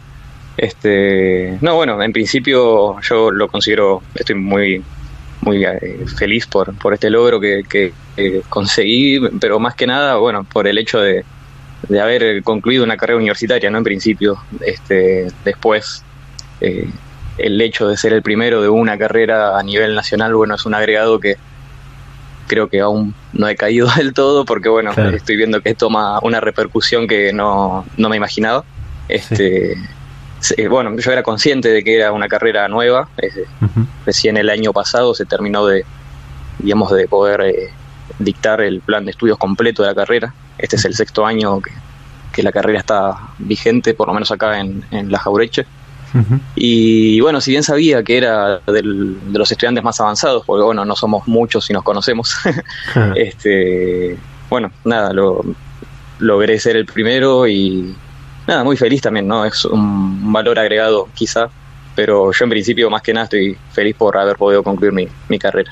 Este, 0.57 1.57
no, 1.61 1.77
bueno, 1.77 2.03
en 2.03 2.13
principio 2.13 3.01
yo 3.01 3.31
lo 3.31 3.47
considero, 3.47 4.03
estoy 4.17 4.35
muy, 4.35 4.83
muy 5.43 5.65
eh, 5.65 6.07
feliz 6.19 6.49
por, 6.49 6.77
por 6.77 6.95
este 6.95 7.09
logro 7.09 7.39
que, 7.41 7.63
que 7.69 7.93
conseguí, 8.49 9.21
pero 9.41 9.61
más 9.61 9.77
que 9.77 9.87
nada, 9.87 10.17
bueno, 10.17 10.43
por 10.43 10.67
el 10.67 10.77
hecho 10.77 11.01
de, 11.01 11.25
de 11.89 12.01
haber 12.01 12.43
concluido 12.43 12.83
una 12.83 12.97
carrera 12.97 13.19
universitaria, 13.19 13.71
¿no? 13.71 13.79
En 13.79 13.85
principio, 13.85 14.39
este, 14.61 15.29
después, 15.45 16.03
eh, 16.61 16.89
el 17.39 17.61
hecho 17.61 17.87
de 17.87 17.97
ser 17.97 18.13
el 18.13 18.23
primero 18.23 18.61
de 18.61 18.69
una 18.69 18.99
carrera 18.99 19.57
a 19.57 19.63
nivel 19.63 19.95
nacional, 19.95 20.35
bueno, 20.35 20.57
es 20.57 20.67
un 20.67 20.75
agregado 20.75 21.21
que, 21.21 21.37
creo 22.47 22.69
que 22.69 22.81
aún 22.81 23.15
no 23.33 23.49
he 23.49 23.57
caído 23.57 23.89
del 23.97 24.13
todo 24.13 24.45
porque 24.45 24.69
bueno, 24.69 24.93
estoy 24.93 25.37
viendo 25.37 25.61
que 25.61 25.75
toma 25.75 26.19
una 26.23 26.41
repercusión 26.41 27.07
que 27.07 27.33
no, 27.33 27.85
no 27.97 28.09
me 28.09 28.17
imaginaba. 28.17 28.65
Este, 29.09 29.77
Bueno, 30.69 30.99
yo 30.99 31.13
era 31.13 31.23
consciente 31.23 31.71
de 31.71 31.83
que 31.83 31.97
era 31.97 32.13
una 32.13 32.29
carrera 32.29 32.69
nueva, 32.69 33.09
recién 34.05 34.37
el 34.37 34.51
año 34.51 34.73
pasado 34.73 35.15
se 35.15 35.25
terminó 35.25 35.67
de, 35.67 35.85
digamos, 36.59 36.91
de 36.93 37.09
poder 37.09 37.41
eh, 37.41 37.71
dictar 38.19 38.61
el 38.61 38.81
plan 38.81 39.05
de 39.05 39.13
estudios 39.13 39.39
completo 39.39 39.83
de 39.83 39.89
la 39.89 39.95
carrera. 39.95 40.35
Este 40.59 40.77
es 40.77 40.85
el 40.85 40.95
sexto 40.95 41.25
año 41.25 41.61
que, 41.61 41.71
que 42.33 42.43
la 42.43 42.53
carrera 42.53 42.81
está 42.81 43.17
vigente, 43.39 43.95
por 43.95 44.09
lo 44.09 44.15
menos 44.15 44.31
acá 44.31 44.61
en, 44.61 44.85
en 44.91 45.11
La 45.11 45.19
Jaureche. 45.19 45.67
Y 46.55 47.21
bueno, 47.21 47.41
si 47.41 47.51
bien 47.51 47.63
sabía 47.63 48.03
que 48.03 48.17
era 48.17 48.61
de 48.61 48.83
los 48.83 49.51
estudiantes 49.51 49.83
más 49.83 50.01
avanzados, 50.01 50.45
porque 50.47 50.65
bueno, 50.65 50.85
no 50.85 50.95
somos 50.95 51.27
muchos 51.27 51.69
y 51.71 51.73
nos 51.73 51.83
conocemos, 51.83 52.37
este, 53.17 54.17
bueno, 54.49 54.71
nada, 54.85 55.13
lo, 55.13 55.45
logré 56.19 56.59
ser 56.59 56.77
el 56.77 56.87
primero 56.87 57.49
y 57.49 57.95
nada, 58.47 58.65
muy 58.65 58.77
feliz 58.77 59.03
también, 59.03 59.27
¿no? 59.27 59.45
Es 59.45 59.65
un 59.65 60.33
valor 60.33 60.59
agregado 60.59 61.09
quizá 61.15 61.51
pero 61.95 62.33
yo 62.33 62.45
en 62.45 62.51
principio 62.51 62.91
más 62.91 63.03
que 63.03 63.13
nada 63.13 63.25
estoy 63.25 63.57
feliz 63.73 63.95
por 63.97 64.17
haber 64.17 64.37
podido 64.37 64.63
concluir 64.63 64.93
mi, 65.29 65.39
carrera. 65.39 65.71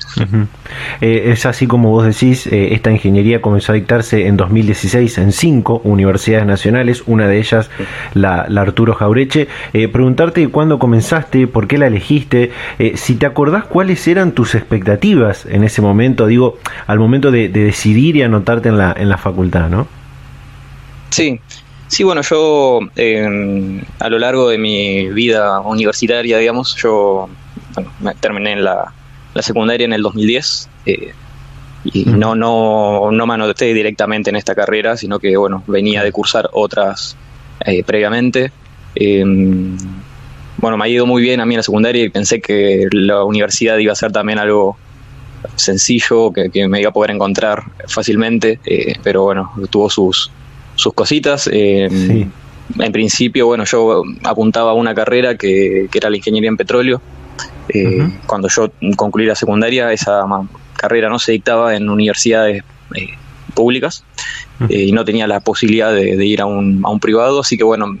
Eh, 1.01 1.31
es 1.31 1.45
así 1.45 1.67
como 1.67 1.89
vos 1.89 2.05
decís, 2.05 2.47
eh, 2.47 2.73
esta 2.73 2.91
ingeniería 2.91 3.41
comenzó 3.41 3.71
a 3.71 3.75
dictarse 3.75 4.27
en 4.27 4.37
2016 4.37 5.17
en 5.17 5.31
cinco 5.31 5.81
universidades 5.83 6.45
nacionales, 6.45 7.03
una 7.07 7.27
de 7.27 7.37
ellas 7.39 7.69
la, 8.13 8.41
Arturo 8.63 8.93
Jaureche. 8.93 9.47
Eh, 9.73 9.87
preguntarte 9.87 10.47
cuándo 10.49 10.79
comenzaste, 10.79 11.47
por 11.47 11.67
qué 11.67 11.77
la 11.77 11.87
elegiste, 11.87 12.51
si 12.95 13.15
te 13.15 13.25
acordás 13.25 13.65
cuáles 13.65 14.07
eran 14.07 14.31
tus 14.31 14.55
expectativas 14.55 15.45
en 15.45 15.63
ese 15.63 15.81
momento, 15.81 16.27
digo, 16.27 16.57
al 16.87 16.99
momento 16.99 17.31
de, 17.31 17.49
de 17.49 17.65
decidir 17.65 18.15
y 18.15 18.21
anotarte 18.21 18.69
en 18.69 18.77
la, 18.77 18.93
en 18.97 19.09
la 19.09 19.17
facultad, 19.17 19.69
¿no? 19.69 19.87
Sí, 21.09 21.39
Sí, 21.93 22.03
bueno, 22.03 22.23
yo 22.23 22.79
a 23.99 24.09
lo 24.09 24.17
largo 24.17 24.49
de 24.49 24.57
mi 24.57 25.09
vida 25.11 25.59
universitaria, 25.59 26.39
digamos, 26.39 26.75
yo 26.75 27.29
terminé 28.19 28.53
en 28.53 28.63
la, 28.63 28.91
secundaria 29.41 29.85
en 29.85 29.93
el 29.93 30.01
2010 30.01 30.69
eh, 30.87 31.13
y 31.83 32.05
no, 32.05 32.33
no, 32.33 33.11
no 33.11 33.27
me 33.27 33.33
anoté 33.35 33.75
directamente 33.75 34.31
en 34.31 34.37
esta 34.37 34.55
carrera, 34.55 34.97
sino 34.97 35.19
que, 35.19 35.37
bueno, 35.37 35.63
venía 35.67 36.03
de 36.03 36.11
cursar 36.11 36.49
otras 36.53 37.15
eh, 37.63 37.83
previamente. 37.83 38.51
Em, 38.95 39.77
bueno, 40.57 40.77
me 40.77 40.85
ha 40.85 40.87
ido 40.87 41.05
muy 41.05 41.21
bien 41.21 41.41
a 41.41 41.45
mí 41.45 41.53
en 41.53 41.59
la 41.59 41.63
secundaria 41.63 42.03
y 42.03 42.09
pensé 42.09 42.41
que 42.41 42.87
la 42.91 43.23
universidad 43.23 43.77
iba 43.77 43.93
a 43.93 43.95
ser 43.95 44.11
también 44.11 44.39
algo 44.39 44.79
sencillo, 45.57 46.33
que, 46.33 46.49
que 46.49 46.67
me 46.67 46.81
iba 46.81 46.89
a 46.89 46.93
poder 46.93 47.11
encontrar 47.11 47.61
fácilmente, 47.87 48.59
eh, 48.65 48.95
pero 49.03 49.25
bueno, 49.25 49.51
tuvo 49.69 49.91
sus, 49.91 50.31
sus 50.83 50.93
cositas. 50.93 51.49
Eh, 51.51 51.87
en 52.79 52.91
principio, 52.91 53.47
bueno, 53.47 53.63
yo 53.65 54.03
apuntaba 54.23 54.71
a 54.71 54.73
una 54.73 54.93
carrera 54.93 55.35
que, 55.37 55.89
era 55.93 56.09
la 56.09 56.17
ingeniería 56.17 56.49
en 56.49 56.57
petróleo. 56.57 57.01
Eh, 57.69 58.09
cuando 58.27 58.49
yo 58.49 58.71
concluí 58.97 59.25
la 59.25 59.35
secundaria, 59.35 59.91
esa 59.93 60.23
carrera 60.75 61.09
no 61.09 61.19
se 61.19 61.31
dictaba 61.31 61.75
en 61.75 61.89
universidades 61.89 62.63
eh, 62.95 63.09
públicas 63.53 64.03
y 64.69 64.91
no 64.91 65.03
tenía 65.03 65.27
la 65.27 65.39
posibilidad 65.39 65.93
de, 65.93 66.25
ir 66.25 66.41
a 66.41 66.45
un, 66.45 66.81
a 66.85 66.89
un, 66.89 66.99
privado, 66.99 67.41
así 67.41 67.57
que 67.57 67.63
bueno, 67.63 67.97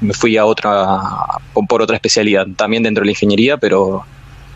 me 0.00 0.14
fui 0.14 0.36
a 0.36 0.44
otra, 0.44 1.00
por 1.68 1.82
otra 1.82 1.96
especialidad, 1.96 2.46
también 2.56 2.82
dentro 2.82 3.02
de 3.02 3.06
la 3.06 3.12
ingeniería, 3.12 3.56
pero 3.56 4.04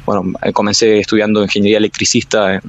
bueno, 0.04 0.32
comencé 0.52 0.98
estudiando 0.98 1.42
ingeniería 1.42 1.78
electricista 1.78 2.56
en, 2.56 2.62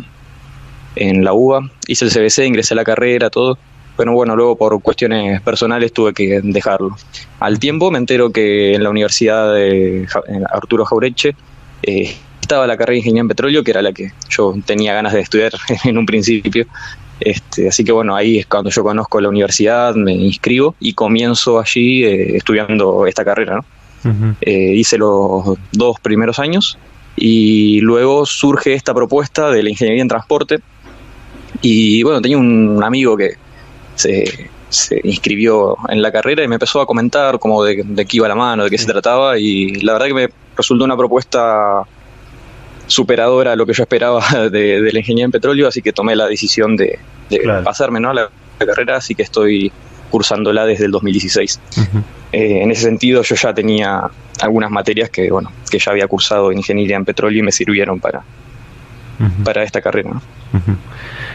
en 0.96 1.24
la 1.24 1.34
UBA, 1.34 1.70
hice 1.88 2.06
el 2.06 2.12
CBC, 2.12 2.46
ingresé 2.46 2.74
a 2.74 2.78
la 2.78 2.86
carrera, 2.86 3.30
todo 3.30 3.58
pero 3.98 4.14
bueno, 4.14 4.36
luego 4.36 4.56
por 4.56 4.82
cuestiones 4.82 5.42
personales 5.42 5.94
tuve 5.94 6.14
que 6.14 6.42
dejarlo. 6.44 6.96
Al 7.40 7.60
tiempo 7.60 7.92
me 7.92 7.98
entero 7.98 8.32
que 8.32 8.74
en 8.74 8.84
la 8.84 8.90
Universidad 8.90 9.54
de 9.54 10.08
Arturo 10.52 10.86
Jaureche 10.86 11.36
eh, 11.84 12.16
estaba 12.42 12.68
la 12.68 12.78
carrera 12.78 12.94
de 12.94 12.98
Ingeniería 12.98 13.22
en 13.22 13.28
Petróleo, 13.28 13.64
que 13.64 13.72
era 13.72 13.82
la 13.82 13.92
que 13.94 14.12
yo 14.30 14.54
tenía 14.66 14.94
ganas 14.94 15.14
de 15.14 15.22
estudiar 15.22 15.54
en 15.84 15.98
un 15.98 16.06
principio. 16.06 16.66
Este, 17.20 17.70
así 17.70 17.84
que 17.84 17.92
bueno, 17.92 18.16
ahí 18.16 18.40
es 18.40 18.46
cuando 18.46 18.70
yo 18.70 18.84
conozco 18.84 19.22
la 19.22 19.30
universidad, 19.30 19.96
me 19.96 20.14
inscribo 20.14 20.76
y 20.80 20.94
comienzo 20.94 21.60
allí 21.60 22.04
eh, 22.04 22.38
estudiando 22.38 23.08
esta 23.08 23.24
carrera. 23.24 23.56
¿no? 23.56 24.36
Eh, 24.42 24.74
hice 24.76 24.98
los 24.98 25.58
dos 25.72 26.00
primeros 26.00 26.38
años 26.38 26.78
y 27.16 27.80
luego 27.80 28.26
surge 28.26 28.74
esta 28.74 28.94
propuesta 28.94 29.50
de 29.50 29.64
la 29.64 29.70
ingeniería 29.70 30.02
en 30.02 30.08
transporte. 30.10 30.60
Y 31.62 32.04
bueno, 32.04 32.22
tenía 32.22 32.38
un 32.38 32.84
amigo 32.84 33.16
que 33.16 33.38
se, 33.96 34.50
inscribió 35.04 35.78
en 35.90 36.02
la 36.02 36.12
carrera 36.12 36.44
y 36.44 36.48
me 36.48 36.56
empezó 36.56 36.82
a 36.82 36.86
comentar 36.86 37.40
como 37.40 37.64
de, 37.64 37.84
qué 38.08 38.18
iba 38.18 38.28
la 38.28 38.36
mano, 38.36 38.66
de 38.66 38.70
qué 38.70 38.78
se 38.78 38.86
trataba 38.86 39.38
y 39.40 39.76
la 39.76 39.94
verdad 39.94 40.08
que 40.08 40.14
me 40.14 40.30
resultó 40.56 40.84
una 40.84 40.98
propuesta 40.98 41.84
superadora 42.88 43.54
a 43.54 43.56
lo 43.56 43.66
que 43.66 43.74
yo 43.74 43.84
esperaba 43.84 44.24
de, 44.52 44.90
la 44.92 45.00
ingeniería 45.00 45.26
en 45.26 45.32
petróleo, 45.32 45.68
así 45.68 45.82
que 45.82 45.94
tomé 45.94 46.16
la 46.16 46.28
decisión 46.28 46.76
de, 46.76 47.00
pasarme 47.64 48.00
¿no? 48.00 48.12
a 48.12 48.14
la, 48.14 48.30
carrera, 48.58 48.98
así 48.98 49.16
que 49.16 49.24
estoy 49.24 49.72
cursándola 50.10 50.66
desde 50.66 50.86
el 50.86 50.92
2016. 50.92 51.60
Eh, 52.32 52.62
en 52.64 52.72
ese 52.72 52.84
sentido 52.84 53.22
yo 53.22 53.36
ya 53.36 53.54
tenía 53.54 54.10
algunas 54.42 54.72
materias 54.72 55.10
que, 55.10 55.30
bueno, 55.30 55.52
que 55.70 55.80
ya 55.80 55.92
había 55.92 56.08
cursado 56.08 56.52
ingeniería 56.52 56.96
en 56.96 57.06
petróleo 57.06 57.40
y 57.40 57.44
me 57.44 57.52
sirvieron 57.52 58.00
para, 58.00 58.24
para 59.44 59.64
esta 59.64 59.82
carrera. 59.82 60.22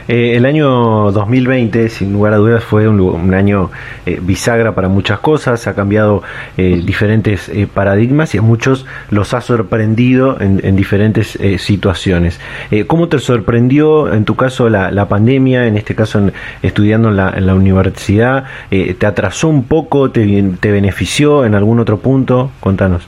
Eh, 0.09 0.37
el 0.37 0.45
año 0.47 1.13
2020, 1.13 1.89
sin 1.89 2.13
lugar 2.13 2.35
a 2.35 2.37
dudas, 2.37 2.65
fue 2.65 2.89
un, 2.89 3.35
año 3.35 3.71
eh, 4.07 4.19
bisagra 4.21 4.75
para 4.75 4.89
muchas 4.89 5.21
cosas, 5.21 5.67
ha 5.67 5.75
cambiado 5.75 6.23
eh, 6.57 6.81
diferentes 6.85 7.51
paradigmas 7.73 8.35
y 8.35 8.39
a 8.39 8.43
muchos 8.43 8.87
los 9.11 9.35
ha 9.35 9.41
sorprendido 9.41 10.41
en, 10.41 10.77
diferentes 10.77 11.39
situaciones. 11.59 12.41
¿Cómo 12.87 13.09
te 13.09 13.19
sorprendió 13.19 14.13
en 14.13 14.25
tu 14.25 14.37
caso 14.37 14.69
la, 14.69 15.09
pandemia, 15.09 15.67
en 15.67 15.77
este 15.77 15.95
caso 15.95 16.31
estudiando 16.63 17.09
en 17.09 17.47
la, 17.47 17.55
universidad? 17.55 18.45
¿Te 18.71 19.07
atrasó 19.07 19.49
un 19.49 19.65
poco? 19.65 20.11
Te, 20.11 20.25
benefició 20.63 21.45
en 21.45 21.55
algún 21.55 21.81
otro 21.81 21.99
punto? 21.99 22.51
Contanos. 22.61 23.07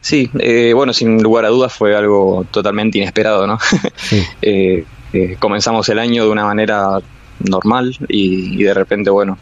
Sí, 0.00 0.30
eh, 0.38 0.72
bueno, 0.74 0.92
sin 0.92 1.22
lugar 1.22 1.44
a 1.44 1.48
dudas 1.48 1.72
fue 1.74 1.94
algo 1.94 2.46
totalmente 2.50 2.98
inesperado, 2.98 3.46
¿no? 3.46 3.58
Eh, 4.42 4.84
eh, 5.12 5.36
comenzamos 5.38 5.88
el 5.88 5.98
año 5.98 6.24
de 6.24 6.30
una 6.30 6.44
manera 6.44 6.98
normal 7.40 7.96
y, 8.08 8.62
de 8.62 8.74
repente, 8.74 9.10
bueno, 9.10 9.38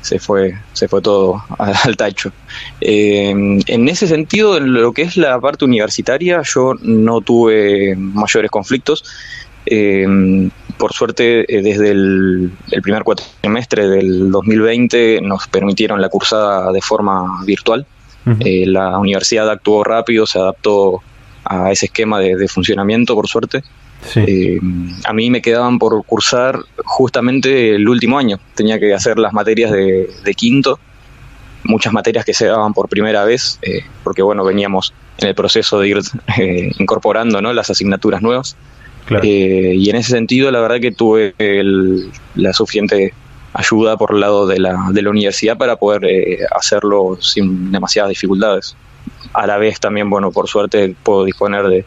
se 0.00 0.18
fue, 0.18 0.54
se 0.72 0.88
fue 0.88 1.00
todo 1.00 1.42
al 1.58 1.96
tacho. 1.96 2.32
en 2.80 3.88
ese 3.88 4.06
sentido, 4.06 4.56
en 4.56 4.72
lo 4.72 4.92
que 4.92 5.02
es 5.02 5.16
la 5.16 5.40
parte 5.40 5.64
universitaria, 5.64 6.42
yo 6.42 6.74
no 6.82 7.20
tuve 7.20 7.94
mayores 7.96 8.50
conflictos. 8.50 9.04
por 10.76 10.92
suerte, 10.92 11.44
desde 11.48 11.90
el, 11.90 12.50
el 12.70 12.82
primer 12.82 13.04
cuatrimestre 13.04 13.88
del 13.88 14.30
2020 14.30 15.20
nos 15.22 15.46
permitieron 15.46 16.00
la 16.00 16.08
cursada 16.08 16.72
de 16.72 16.80
forma 16.80 17.44
virtual. 17.44 17.86
Eh, 18.40 18.66
la 18.66 18.98
universidad 18.98 19.50
actuó 19.50 19.82
rápido, 19.82 20.26
se 20.26 20.38
adaptó 20.38 21.02
a 21.44 21.72
ese 21.72 21.86
esquema 21.86 22.20
de, 22.20 22.48
funcionamiento, 22.48 23.14
por 23.14 23.26
suerte. 23.26 23.62
Eh, 24.16 24.58
a 25.04 25.12
mí 25.12 25.30
me 25.30 25.40
quedaban 25.40 25.78
por 25.78 26.04
cursar 26.04 26.58
justamente 26.84 27.74
el 27.74 27.88
último 27.88 28.18
año. 28.18 28.38
Tenía 28.54 28.78
que 28.78 28.92
hacer 28.94 29.18
las 29.18 29.32
materias 29.32 29.70
de, 29.70 30.34
quinto, 30.36 30.78
muchas 31.64 31.92
materias 31.92 32.24
que 32.24 32.34
se 32.34 32.46
daban 32.46 32.74
por 32.74 32.88
primera 32.88 33.24
vez, 33.24 33.58
eh, 33.62 33.84
porque 34.02 34.22
bueno, 34.22 34.44
veníamos 34.44 34.92
en 35.18 35.28
el 35.28 35.34
proceso 35.34 35.78
de 35.78 35.88
ir 35.88 35.98
incorporando 36.78 37.40
¿no? 37.40 37.52
las 37.52 37.70
asignaturas 37.70 38.22
nuevas. 38.22 38.56
y 39.22 39.88
en 39.90 39.96
ese 39.96 40.10
sentido, 40.10 40.50
la 40.50 40.60
verdad 40.60 40.80
que 40.80 40.92
tuve 40.92 41.34
la 42.34 42.52
suficiente 42.52 43.12
ayuda 43.54 43.96
por 43.96 44.12
el 44.14 44.20
lado 44.20 44.46
de 44.46 44.58
la, 44.58 44.88
de 44.92 45.02
la 45.02 45.10
universidad 45.10 45.56
para 45.56 45.76
poder 45.76 46.04
eh, 46.04 46.38
hacerlo 46.54 47.18
sin 47.20 47.70
demasiadas 47.70 48.10
dificultades. 48.10 48.76
A 49.34 49.46
la 49.46 49.58
vez 49.58 49.80
también, 49.80 50.10
bueno, 50.10 50.30
por 50.30 50.48
suerte 50.48 50.94
puedo 51.02 51.24
disponer 51.24 51.66
de, 51.66 51.84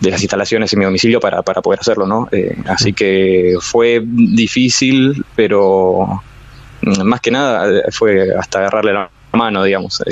de 0.00 0.10
las 0.10 0.22
instalaciones 0.22 0.72
en 0.72 0.78
mi 0.78 0.84
domicilio 0.84 1.20
para, 1.20 1.42
para 1.42 1.62
poder 1.62 1.80
hacerlo, 1.80 2.06
¿no? 2.06 2.28
Eh, 2.32 2.56
así 2.66 2.92
que 2.92 3.56
fue 3.60 4.02
difícil, 4.04 5.24
pero 5.34 6.22
mm, 6.82 7.02
más 7.02 7.20
que 7.20 7.30
nada 7.30 7.70
eh, 7.70 7.82
fue 7.90 8.34
hasta 8.36 8.60
agarrarle 8.60 8.92
la 8.92 9.10
mano, 9.32 9.64
digamos. 9.64 10.02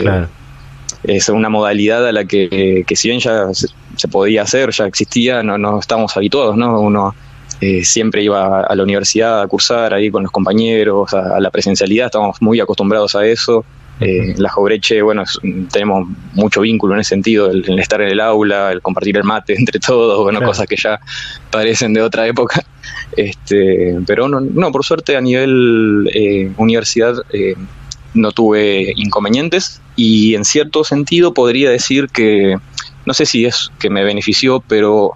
es 1.04 1.28
una 1.28 1.48
modalidad 1.48 2.06
a 2.06 2.12
la 2.12 2.24
que, 2.24 2.84
que 2.86 2.96
si 2.96 3.08
bien 3.08 3.20
ya 3.20 3.52
se, 3.54 3.68
se, 3.96 4.08
podía 4.08 4.42
hacer, 4.42 4.70
ya 4.70 4.86
existía, 4.86 5.42
no, 5.42 5.58
no 5.58 5.78
estamos 5.78 6.16
habituados, 6.16 6.56
¿no? 6.56 6.80
Uno 6.80 7.14
eh, 7.60 7.84
siempre 7.84 8.22
iba 8.22 8.60
a 8.60 8.74
la 8.74 8.82
universidad 8.82 9.40
a 9.40 9.46
cursar 9.46 9.94
ahí 9.94 10.10
con 10.10 10.22
los 10.22 10.30
compañeros, 10.30 11.14
a, 11.14 11.40
la 11.40 11.50
presencialidad, 11.50 12.06
estábamos 12.06 12.42
muy 12.42 12.60
acostumbrados 12.60 13.14
a 13.14 13.24
eso. 13.24 13.64
Eh, 13.98 14.34
la 14.36 14.50
Jobreche, 14.50 15.00
bueno, 15.00 15.24
tenemos 15.72 16.06
mucho 16.34 16.60
vínculo 16.60 16.94
en 16.94 17.00
ese 17.00 17.10
sentido, 17.10 17.50
el, 17.50 17.78
estar 17.78 18.00
en 18.02 18.08
el 18.08 18.20
aula, 18.20 18.72
el 18.72 18.82
compartir 18.82 19.16
el 19.16 19.24
mate 19.24 19.54
entre 19.58 19.80
todos, 19.80 20.22
bueno, 20.22 20.42
cosas 20.42 20.66
que 20.66 20.76
ya 20.76 21.00
parecen 21.50 21.94
de 21.94 22.02
otra 22.02 22.26
época. 22.26 22.64
Este, 23.16 23.96
pero 24.06 24.28
no, 24.28 24.40
no, 24.40 24.70
por 24.72 24.84
suerte 24.84 25.16
a 25.16 25.20
nivel 25.20 26.08
eh, 26.12 26.50
universidad 26.56 27.14
eh, 27.32 27.54
no 28.14 28.32
tuve 28.32 28.92
inconvenientes 28.96 29.80
y 29.96 30.34
en 30.34 30.44
cierto 30.44 30.84
sentido 30.84 31.32
podría 31.32 31.70
decir 31.70 32.08
que, 32.08 32.56
no 33.06 33.14
sé 33.14 33.24
si 33.24 33.44
es 33.44 33.70
que 33.78 33.90
me 33.90 34.04
benefició, 34.04 34.60
pero 34.60 35.12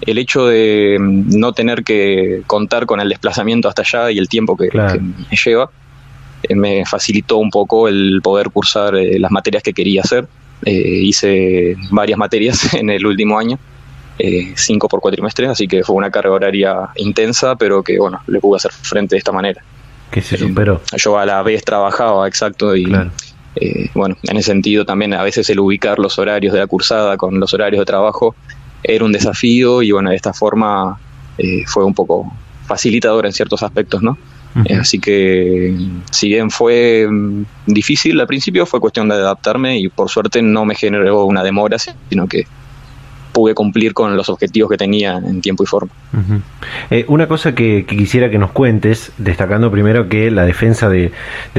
el 0.00 0.18
hecho 0.18 0.46
de 0.46 0.96
mm, 0.98 1.38
no 1.38 1.52
tener 1.52 1.84
que 1.84 2.42
contar 2.46 2.86
con 2.86 3.00
el 3.00 3.08
desplazamiento 3.08 3.68
hasta 3.68 3.82
allá 3.82 4.10
y 4.10 4.18
el 4.18 4.28
tiempo 4.28 4.56
que, 4.56 4.68
me 4.72 5.36
lleva, 5.44 5.70
me 6.50 6.84
facilitó 6.84 7.38
un 7.38 7.50
poco 7.50 7.88
el 7.88 8.20
poder 8.22 8.50
cursar 8.50 8.94
eh, 8.96 9.18
las 9.18 9.30
materias 9.30 9.62
que 9.62 9.72
quería 9.72 10.02
hacer. 10.02 10.26
Eh, 10.64 10.72
hice 10.72 11.76
varias 11.90 12.18
materias 12.18 12.74
en 12.74 12.90
el 12.90 13.04
último 13.04 13.38
año, 13.38 13.58
cinco 14.54 14.88
por 14.88 15.00
cuatrimestre, 15.00 15.48
así 15.48 15.66
que 15.66 15.82
fue 15.82 15.96
una 15.96 16.10
carga 16.10 16.30
horaria 16.30 16.90
intensa, 16.96 17.56
pero 17.56 17.82
que 17.82 17.98
bueno, 17.98 18.20
le 18.28 18.38
pude 18.38 18.58
hacer 18.58 18.70
frente 18.70 19.16
de 19.16 19.18
esta 19.18 19.32
manera. 19.32 19.62
Que 20.12 20.20
se 20.20 20.36
superó. 20.36 20.80
yo 20.96 21.18
a 21.18 21.26
la 21.26 21.42
vez 21.42 21.64
trabajaba, 21.64 22.28
exacto, 22.28 22.76
y 22.76 22.84
bueno, 23.94 24.16
en 24.22 24.36
ese 24.36 24.46
sentido 24.46 24.84
también 24.84 25.12
a 25.14 25.22
veces 25.22 25.50
el 25.50 25.58
ubicar 25.58 25.98
los 25.98 26.18
horarios 26.18 26.52
de 26.52 26.60
la 26.60 26.66
cursada 26.66 27.16
con 27.16 27.40
los 27.40 27.52
horarios 27.52 27.80
de 27.80 27.86
trabajo 27.86 28.36
era 28.82 29.04
un 29.04 29.12
desafío 29.12 29.82
y 29.82 29.92
bueno, 29.92 30.10
de 30.10 30.16
esta 30.16 30.32
forma 30.32 30.98
eh, 31.38 31.64
fue 31.66 31.84
un 31.84 31.94
poco 31.94 32.32
facilitador 32.66 33.26
en 33.26 33.32
ciertos 33.32 33.62
aspectos, 33.62 34.02
¿no? 34.02 34.18
Así 34.78 35.00
que 35.00 35.74
si 36.10 36.28
bien 36.28 36.50
fue 36.50 37.06
mm, 37.08 37.44
difícil 37.66 38.20
al 38.20 38.26
principio, 38.26 38.66
fue 38.66 38.80
cuestión 38.80 39.08
de 39.08 39.14
adaptarme 39.14 39.78
y 39.78 39.88
por 39.88 40.10
suerte 40.10 40.42
no 40.42 40.64
me 40.64 40.74
generó 40.74 41.24
una 41.24 41.42
demora, 41.42 41.78
sino 41.78 42.26
que 42.28 42.44
pude 43.32 43.54
cumplir 43.54 43.94
con 43.94 44.16
los 44.16 44.28
objetivos 44.28 44.70
que 44.70 44.76
tenía 44.76 45.16
en 45.16 45.40
tiempo 45.40 45.62
y 45.62 45.66
forma. 45.66 45.90
Eh, 46.90 47.04
una 47.08 47.26
cosa 47.26 47.54
que, 47.54 47.84
quisiera 47.86 48.30
que 48.30 48.38
nos 48.38 48.52
cuentes, 48.52 49.12
destacando 49.18 49.70
primero 49.70 50.08
que 50.08 50.30
la 50.30 50.44
defensa 50.44 50.88
de, 50.88 51.12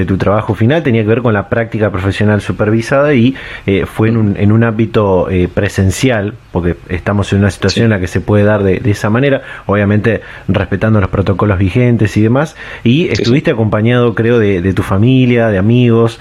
tu 0.08 0.18
trabajo 0.18 0.54
final 0.54 0.84
tenía 0.84 1.02
que 1.02 1.08
ver 1.08 1.22
con 1.22 1.34
la 1.34 1.50
práctica 1.50 1.92
profesional 1.92 2.42
supervisada 2.42 3.14
y 3.14 3.36
eh, 3.66 3.86
fue 3.86 4.10
en 4.10 4.18
un, 4.18 4.38
en 4.38 4.52
un 4.52 4.64
ámbito 4.64 5.30
eh, 5.30 5.50
presencial, 5.54 6.36
porque 6.52 6.76
estamos 6.90 7.34
en 7.34 7.40
una 7.40 7.52
situación 7.52 7.86
en 7.86 7.90
la 7.92 8.00
que 8.00 8.08
se 8.08 8.22
puede 8.22 8.44
dar 8.44 8.64
de, 8.64 8.82
esa 8.86 9.10
manera, 9.10 9.42
obviamente 9.66 10.22
respetando 10.48 11.02
los 11.02 11.10
protocolos 11.10 11.58
vigentes 11.58 12.16
y 12.18 12.22
demás, 12.22 12.56
y 12.84 13.08
estuviste 13.08 13.52
acompañado, 13.52 14.14
creo, 14.14 14.40
de, 14.40 14.74
tu 14.74 14.84
familia, 14.84 15.48
de 15.48 15.58
amigos, 15.58 16.20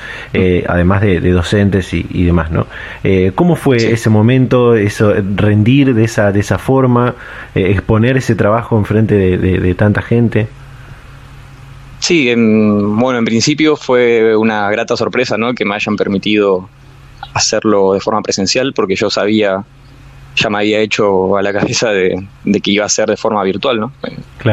además 0.66 1.02
de, 1.02 1.20
docentes 1.32 1.92
y, 1.92 2.24
demás, 2.24 2.50
¿no? 2.50 2.66
¿Cómo 3.34 3.56
fue 3.56 3.76
ese 3.76 4.10
momento, 4.10 4.74
eso, 4.74 5.14
rendir 5.42 5.94
de 5.94 6.04
esa, 6.04 6.32
de 6.32 6.40
esa 6.40 6.58
forma, 6.58 7.14
exponer 7.54 8.16
ese 8.16 8.34
trabajo 8.34 8.78
en 8.78 8.84
frente 8.84 9.14
de, 9.14 9.74
tanta 9.74 10.00
gente? 10.00 10.48
Sí, 11.98 12.30
en, 12.30 12.96
bueno, 12.96 13.18
en 13.18 13.24
principio 13.24 13.76
fue 13.76 14.34
una 14.36 14.70
grata 14.70 14.96
sorpresa, 14.96 15.36
¿no? 15.36 15.54
Que 15.54 15.64
me 15.64 15.74
hayan 15.74 15.96
permitido 15.96 16.68
hacerlo 17.34 17.92
de 17.92 18.00
forma 18.00 18.22
presencial, 18.22 18.72
porque 18.72 18.96
yo 18.96 19.10
sabía, 19.10 19.64
ya 20.36 20.50
me 20.50 20.58
había 20.58 20.80
hecho 20.80 21.36
a 21.36 21.42
la 21.42 21.52
cabeza 21.52 21.90
de, 21.90 22.26
que 22.62 22.70
iba 22.70 22.84
a 22.84 22.88
ser 22.88 23.08
de 23.08 23.16
forma 23.16 23.42
virtual, 23.44 23.80
¿no? 23.80 23.92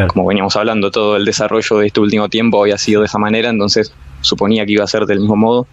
Como 0.07 0.27
veníamos 0.27 0.55
hablando, 0.55 0.91
todo 0.91 1.15
el 1.15 1.25
desarrollo 1.25 1.77
de 1.77 1.87
este 1.87 1.99
último 1.99 2.29
tiempo 2.29 2.61
había 2.61 2.77
sido 2.77 3.01
de 3.01 3.07
esa 3.07 3.17
manera, 3.17 3.49
entonces 3.49 3.93
suponía 4.21 4.65
que 4.65 4.73
iba 4.73 4.83
a 4.83 4.87
ser 4.87 5.05
del 5.05 5.19
mismo 5.19 5.35
modo. 5.35 5.67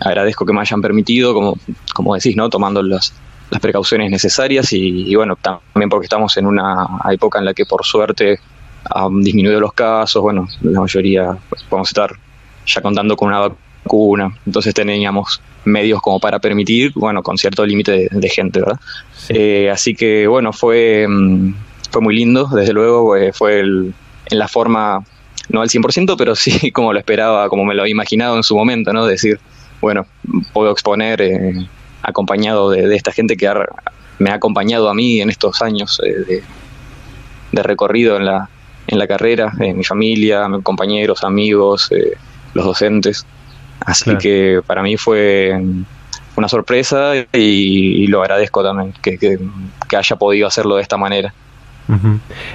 Agradezco 0.00 0.46
que 0.46 0.52
me 0.52 0.60
hayan 0.60 0.80
permitido, 0.80 1.34
como, 1.34 1.58
como 1.94 2.14
decís, 2.14 2.34
¿no? 2.34 2.48
Tomando 2.48 2.82
las, 2.82 3.12
las 3.50 3.60
precauciones 3.60 4.10
necesarias 4.10 4.72
y, 4.72 5.14
bueno, 5.14 5.36
también 5.36 5.88
porque 5.90 6.06
estamos 6.06 6.36
en 6.36 6.46
una 6.46 6.86
época 7.10 7.38
en 7.40 7.44
la 7.44 7.54
que 7.54 7.66
por 7.66 7.84
suerte 7.84 8.38
han 8.84 9.20
disminuido 9.20 9.60
los 9.60 9.72
casos, 9.72 10.22
bueno, 10.22 10.48
la 10.62 10.80
mayoría 10.80 11.36
pues, 11.48 11.62
podemos 11.64 11.88
estar 11.88 12.12
ya 12.66 12.80
contando 12.80 13.16
con 13.16 13.28
una 13.28 13.48
vacuna, 13.84 14.30
entonces 14.46 14.72
teníamos 14.72 15.40
medios 15.64 16.00
como 16.00 16.20
para 16.20 16.38
permitir, 16.38 16.92
bueno, 16.94 17.22
con 17.22 17.36
cierto 17.36 17.66
límite 17.66 18.08
de, 18.10 18.28
gente, 18.28 18.60
¿verdad? 18.60 18.80
Eh, 19.28 19.68
así 19.70 19.94
que 19.94 20.26
bueno, 20.26 20.52
fue, 20.52 21.06
mm, 21.08 21.54
fue 21.90 22.00
muy 22.00 22.14
lindo, 22.14 22.46
desde 22.46 22.72
luego, 22.72 23.16
eh, 23.16 23.32
fue 23.32 23.60
el, 23.60 23.92
en 24.26 24.38
la 24.38 24.48
forma, 24.48 25.04
no 25.48 25.60
al 25.60 25.68
100%, 25.68 26.14
pero 26.16 26.34
sí 26.34 26.70
como 26.72 26.92
lo 26.92 26.98
esperaba, 26.98 27.48
como 27.48 27.64
me 27.64 27.74
lo 27.74 27.82
había 27.82 27.92
imaginado 27.92 28.36
en 28.36 28.42
su 28.42 28.56
momento, 28.56 28.92
¿no? 28.92 29.04
Decir, 29.06 29.38
bueno, 29.80 30.06
puedo 30.52 30.70
exponer 30.70 31.20
eh, 31.20 31.66
acompañado 32.02 32.70
de, 32.70 32.94
esta 32.94 33.12
gente 33.12 33.36
que 33.36 33.52
me 34.18 34.30
ha 34.30 34.34
acompañado 34.34 34.88
a 34.88 34.94
mí 34.94 35.20
en 35.20 35.30
estos 35.30 35.62
años 35.62 36.00
de, 36.02 36.42
de, 37.52 37.62
recorrido 37.62 38.16
en 38.16 38.26
la, 38.26 38.48
en 38.86 38.98
la 38.98 39.06
carrera, 39.06 39.52
mi 39.58 39.84
familia, 39.84 40.48
mis 40.48 40.62
compañeros, 40.62 41.24
amigos, 41.24 41.90
los 42.54 42.64
docentes. 42.64 43.26
Así 43.80 44.16
que 44.18 44.60
para 44.66 44.82
mí 44.82 44.96
fue 44.96 45.58
una 46.36 46.48
sorpresa 46.48 47.12
y, 47.32 48.06
lo 48.06 48.22
agradezco 48.22 48.62
también 48.62 48.92
que, 49.02 49.38
haya 49.96 50.16
podido 50.16 50.46
hacerlo 50.46 50.76
de 50.76 50.82
esta 50.82 50.96
manera. 50.96 51.34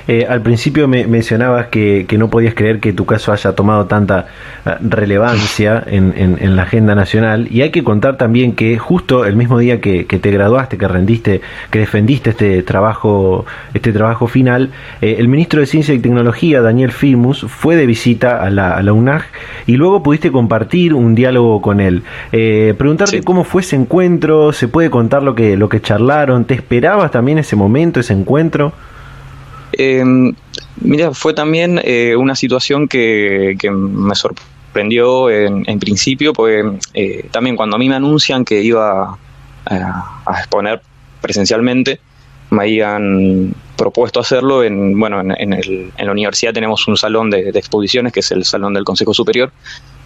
Eh, 0.07 0.25
al 0.29 0.41
principio 0.41 0.87
me 0.87 1.07
mencionabas 1.07 1.67
que, 1.67 2.05
no 2.17 2.29
podías 2.29 2.53
creer 2.53 2.79
que 2.79 2.93
tu 2.93 3.05
caso 3.05 3.33
haya 3.33 3.51
tomado 3.53 3.85
tanta 3.85 4.27
eh, 4.65 4.71
relevancia 4.81 5.83
en, 5.85 6.55
la 6.55 6.63
agenda 6.63 6.95
nacional 6.95 7.47
y 7.51 7.61
hay 7.61 7.71
que 7.71 7.83
contar 7.83 8.17
también 8.17 8.53
que 8.53 8.77
justo 8.77 9.25
el 9.25 9.35
mismo 9.35 9.59
día 9.59 9.81
que, 9.81 10.05
te 10.05 10.31
graduaste, 10.31 10.77
que 10.77 10.87
rendiste, 10.87 11.41
que 11.69 11.79
defendiste 11.79 12.29
este 12.29 12.63
trabajo, 12.63 13.45
este 13.73 13.91
trabajo 13.91 14.27
final, 14.27 14.71
eh, 15.01 15.17
el 15.19 15.27
ministro 15.27 15.59
de 15.59 15.65
Ciencia 15.65 15.93
y 15.93 15.99
Tecnología, 15.99 16.61
Daniel 16.61 16.91
Filmus, 16.91 17.45
fue 17.49 17.75
de 17.75 17.85
visita 17.85 18.41
a 18.41 18.49
la, 18.49 18.77
a 18.77 18.93
UNAG 18.93 19.25
y 19.67 19.75
luego 19.75 20.01
pudiste 20.01 20.31
compartir 20.31 20.93
un 20.93 21.15
diálogo 21.15 21.61
con 21.61 21.81
él. 21.81 22.03
preguntarte 22.31 23.21
cómo 23.23 23.43
fue 23.43 23.61
ese 23.61 23.75
encuentro, 23.75 24.53
se 24.53 24.67
puede 24.67 24.89
contar 24.89 25.23
lo 25.23 25.35
que, 25.35 25.57
lo 25.57 25.67
que 25.67 25.81
charlaron, 25.81 26.45
¿te 26.45 26.53
esperabas 26.53 27.11
también 27.11 27.39
ese 27.39 27.55
momento, 27.55 27.99
ese 27.99 28.13
encuentro? 28.13 28.73
Eh, 29.77 30.03
mira, 30.81 31.13
fue 31.13 31.33
también 31.33 31.79
eh, 31.83 32.15
una 32.15 32.35
situación 32.35 32.87
que, 32.87 33.57
me 33.71 34.15
sorprendió 34.15 35.29
en, 35.29 35.79
principio, 35.79 36.33
porque 36.33 36.63
eh, 36.93 37.27
también 37.31 37.55
cuando 37.55 37.75
a 37.75 37.79
mí 37.79 37.89
me 37.89 37.95
anuncian 37.95 38.45
que 38.45 38.61
iba 38.61 39.17
a, 39.65 40.39
exponer 40.39 40.81
presencialmente, 41.21 41.99
me 42.51 42.63
habían 42.63 43.53
propuesto 43.75 44.19
hacerlo 44.19 44.63
en, 44.63 44.97
bueno, 44.99 45.19
en, 45.21 45.53
el, 45.53 45.91
en 45.97 46.05
la 46.05 46.11
universidad 46.11 46.53
tenemos 46.53 46.87
un 46.87 46.97
salón 46.97 47.29
de, 47.29 47.49
exposiciones, 47.49 48.13
que 48.13 48.19
es 48.19 48.31
el 48.31 48.45
salón 48.45 48.73
del 48.73 48.83
Consejo 48.83 49.13
Superior, 49.13 49.51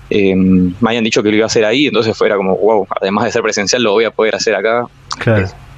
eh, 0.09 0.35
me 0.35 0.89
habían 0.89 1.03
dicho 1.03 1.21
que 1.21 1.29
lo 1.29 1.35
iba 1.35 1.45
a 1.45 1.47
hacer 1.47 1.65
ahí, 1.65 1.87
entonces 1.87 2.17
fuera 2.17 2.35
como, 2.35 2.57
wow, 2.57 2.87
además 2.99 3.25
de 3.25 3.31
ser 3.31 3.43
presencial, 3.43 3.83
lo 3.83 3.91
voy 3.91 4.05
a 4.05 4.11
poder 4.11 4.35
hacer 4.35 4.55
acá. 4.55 4.85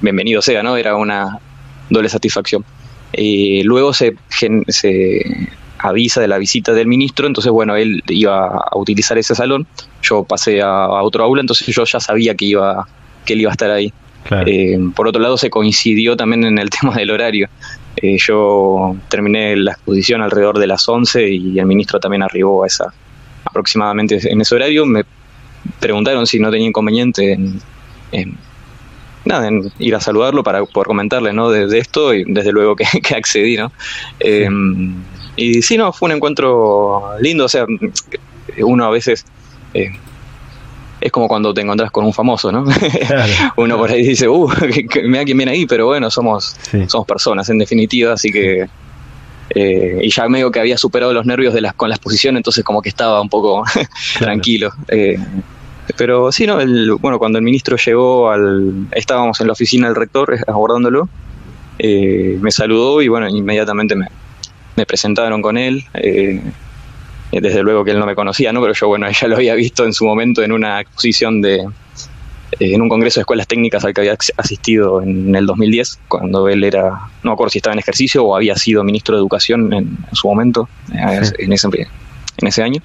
bienvenido 0.00 0.40
sea, 0.40 0.62
¿no? 0.62 0.76
Era 0.76 0.96
una 0.96 1.38
doble 1.90 2.08
satisfacción. 2.08 2.64
Eh, 3.12 3.62
luego 3.64 3.92
se, 3.92 4.16
se 4.68 5.48
avisa 5.78 6.20
de 6.20 6.28
la 6.28 6.38
visita 6.38 6.72
del 6.72 6.86
ministro, 6.86 7.26
entonces 7.26 7.52
bueno, 7.52 7.76
él 7.76 8.02
iba 8.08 8.46
a 8.46 8.78
utilizar 8.78 9.18
ese 9.18 9.34
salón, 9.34 9.66
yo 10.02 10.24
pasé 10.24 10.62
a, 10.62 10.86
otro 11.02 11.24
aula, 11.24 11.40
entonces 11.40 11.66
yo 11.74 11.84
ya 11.84 12.00
sabía 12.00 12.34
que 12.34 12.44
iba 12.46 12.86
que 13.24 13.34
él 13.34 13.42
iba 13.42 13.50
a 13.50 13.52
estar 13.52 13.70
ahí. 13.70 13.92
Eh, 14.46 14.78
por 14.94 15.08
otro 15.08 15.20
lado, 15.20 15.36
se 15.36 15.50
coincidió 15.50 16.16
también 16.16 16.44
en 16.44 16.58
el 16.58 16.70
tema 16.80 16.94
del 16.94 17.10
horario. 17.10 17.48
Eh, 17.96 18.16
yo 18.18 18.96
terminé 19.08 19.56
la 19.56 19.72
exposición 19.72 20.22
alrededor 20.22 20.58
de 20.58 20.66
las 20.66 20.88
11 20.88 21.28
y 21.28 21.58
el 21.58 21.66
ministro 21.66 22.00
también 22.00 22.22
arribó 22.22 22.64
a 22.64 22.66
esa 22.66 22.92
aproximadamente 23.44 24.18
en 24.22 24.40
ese 24.40 24.54
horario. 24.54 24.86
Me 24.86 25.04
preguntaron 25.80 26.26
si 26.26 26.38
no 26.38 26.50
tenía 26.50 26.68
inconveniente 26.68 27.32
en 28.12 28.38
nada, 29.24 29.48
en 29.48 29.72
ir 29.78 29.94
a 29.94 30.00
saludarlo 30.00 30.42
para 30.42 30.64
poder 30.64 30.86
comentarle, 30.86 31.32
¿no? 31.32 31.50
De, 31.50 31.78
esto 31.78 32.14
y 32.14 32.24
desde 32.24 32.52
luego 32.52 32.76
que, 32.76 32.84
accedí, 33.16 33.56
¿no? 33.56 33.72
Em, 34.20 34.94
y 35.36 35.62
sí, 35.62 35.76
no, 35.76 35.92
fue 35.92 36.06
un 36.06 36.16
encuentro 36.16 37.12
lindo, 37.20 37.46
o 37.46 37.48
sea, 37.48 37.66
uno 38.58 38.84
a 38.84 38.90
veces... 38.90 39.24
Eh, 39.74 39.90
es 41.00 41.10
como 41.10 41.26
cuando 41.26 41.52
te 41.52 41.60
encontrás 41.62 41.90
con 41.90 42.04
un 42.04 42.12
famoso, 42.12 42.52
¿no? 42.52 42.64
Uno 43.56 43.76
por 43.76 43.90
ahí 43.90 44.06
dice, 44.06 44.28
uh, 44.28 44.48
mira 45.02 45.24
quién 45.24 45.36
viene 45.36 45.50
ahí, 45.50 45.66
pero 45.66 45.86
bueno, 45.86 46.08
somos, 46.12 46.54
somos 46.86 47.08
personas 47.08 47.48
en 47.48 47.58
definitiva, 47.58 48.12
así 48.12 48.30
que 48.30 48.68
eh, 49.50 49.98
y 50.02 50.10
ya 50.10 50.28
medio 50.28 50.50
que 50.50 50.60
había 50.60 50.78
superado 50.78 51.12
los 51.12 51.26
nervios 51.26 51.52
de 51.54 51.60
las, 51.60 51.74
con 51.74 51.88
la 51.88 51.96
exposición, 51.96 52.36
entonces 52.36 52.64
como 52.64 52.80
que 52.80 52.88
estaba 52.88 53.20
un 53.20 53.28
poco 53.28 53.64
tranquilo. 54.18 54.72
Eh, 54.88 55.18
pero 55.96 56.30
sí, 56.32 56.46
no, 56.46 56.60
el, 56.60 56.92
bueno, 56.92 57.18
cuando 57.18 57.38
el 57.38 57.44
ministro 57.44 57.76
llegó 57.76 58.30
al. 58.30 58.86
Estábamos 58.92 59.40
en 59.40 59.48
la 59.48 59.52
oficina 59.52 59.88
del 59.88 59.96
rector 59.96 60.34
eh, 60.34 60.40
abordándolo, 60.46 61.08
eh, 61.78 62.38
me 62.40 62.50
saludó 62.50 63.02
y 63.02 63.08
bueno, 63.08 63.28
inmediatamente 63.28 63.96
me, 63.96 64.86
presentaron 64.86 65.42
con 65.42 65.58
él. 65.58 65.84
Eh, 65.94 66.40
desde 67.32 67.62
luego 67.62 67.82
que 67.82 67.92
él 67.92 67.98
no 67.98 68.04
me 68.04 68.14
conocía, 68.14 68.52
¿no? 68.52 68.60
Pero 68.60 68.74
yo, 68.74 68.88
bueno, 68.88 69.10
ya 69.20 69.26
lo 69.26 69.36
había 69.36 69.54
visto 69.54 69.84
en 69.84 69.92
su 69.92 70.04
momento 70.04 70.42
en 70.42 70.52
una 70.52 70.80
exposición 70.80 71.40
de. 71.40 71.66
en 72.60 72.82
un 72.82 72.88
congreso 72.88 73.18
de 73.18 73.22
escuelas 73.22 73.46
técnicas 73.46 73.84
al 73.84 73.94
que 73.94 74.02
había 74.02 74.16
asistido 74.36 75.02
en 75.02 75.34
el 75.34 75.46
2010, 75.46 75.98
cuando 76.08 76.48
él 76.48 76.62
era. 76.62 76.90
No 77.22 77.30
me 77.30 77.32
acuerdo 77.32 77.50
si 77.50 77.58
estaba 77.58 77.72
en 77.72 77.80
ejercicio 77.80 78.24
o 78.24 78.36
había 78.36 78.54
sido 78.56 78.84
ministro 78.84 79.16
de 79.16 79.20
Educación 79.20 79.72
en, 79.72 79.98
su 80.12 80.28
momento, 80.28 80.68
en 80.92 81.52
ese 81.52 81.66
en 82.42 82.48
ese 82.48 82.62
año. 82.62 82.82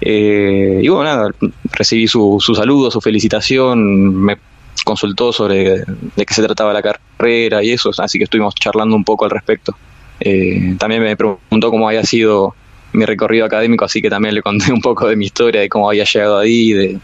Eh, 0.00 0.80
y 0.82 0.88
bueno, 0.88 1.04
nada, 1.04 1.30
recibí 1.72 2.08
su, 2.08 2.38
su 2.40 2.54
saludo, 2.54 2.90
su 2.90 3.00
felicitación, 3.00 4.14
me 4.14 4.38
consultó 4.84 5.32
sobre 5.32 5.84
de 6.16 6.26
qué 6.26 6.34
se 6.34 6.42
trataba 6.42 6.72
la 6.72 6.82
carrera 6.82 7.62
y 7.62 7.70
eso, 7.70 7.90
así 7.98 8.18
que 8.18 8.24
estuvimos 8.24 8.54
charlando 8.54 8.96
un 8.96 9.04
poco 9.04 9.24
al 9.26 9.30
respecto. 9.30 9.76
Eh, 10.18 10.74
también 10.78 11.02
me 11.02 11.16
preguntó 11.16 11.70
cómo 11.70 11.88
había 11.88 12.04
sido 12.04 12.54
mi 12.92 13.04
recorrido 13.04 13.46
académico, 13.46 13.84
así 13.84 14.02
que 14.02 14.10
también 14.10 14.34
le 14.34 14.42
conté 14.42 14.72
un 14.72 14.80
poco 14.80 15.06
de 15.06 15.16
mi 15.16 15.26
historia, 15.26 15.60
de 15.60 15.68
cómo 15.68 15.88
había 15.88 16.04
llegado 16.04 16.38
ahí, 16.38 16.72
de, 16.72 16.98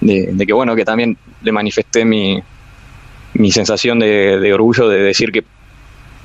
de, 0.00 0.46
que 0.46 0.52
bueno, 0.52 0.76
que 0.76 0.84
también 0.84 1.16
le 1.42 1.52
manifesté 1.52 2.04
mi, 2.04 2.40
mi 3.34 3.50
sensación 3.50 3.98
de, 3.98 4.38
de 4.38 4.54
orgullo 4.54 4.88
de 4.88 4.98
decir 4.98 5.32
que 5.32 5.44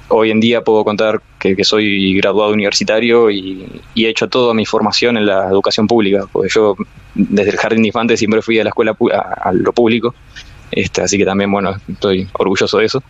hoy 0.10 0.32
en 0.32 0.39
día 0.39 0.62
puedo 0.62 0.84
contar 0.84 1.22
que, 1.39 1.63
soy 1.63 2.15
graduado 2.15 2.54
universitario 2.54 3.30
y, 3.30 3.82
he 3.96 4.10
hecho 4.10 4.28
toda 4.28 4.54
mi 4.54 4.65
formación 4.65 5.17
en 5.17 5.26
la 5.26 5.48
educación 5.48 5.88
pública, 5.88 6.26
porque 6.32 6.50
yo 6.50 6.76
desde 7.15 7.52
el 7.52 7.58
jardín 7.58 7.82
de 7.82 7.88
infantes 7.88 8.20
siempre 8.20 8.41
fui 8.41 8.60
a 8.60 8.63
la 8.63 8.70
escuela 8.70 8.96
a, 9.41 9.52
lo 9.52 9.74
público, 9.74 10.15
este, 10.72 11.02
así 11.02 11.17
que 11.17 11.26
también 11.26 11.52
bueno 11.52 11.76
estoy 11.88 12.28
orgulloso 12.34 12.78
de 12.78 12.86
eso 12.86 13.04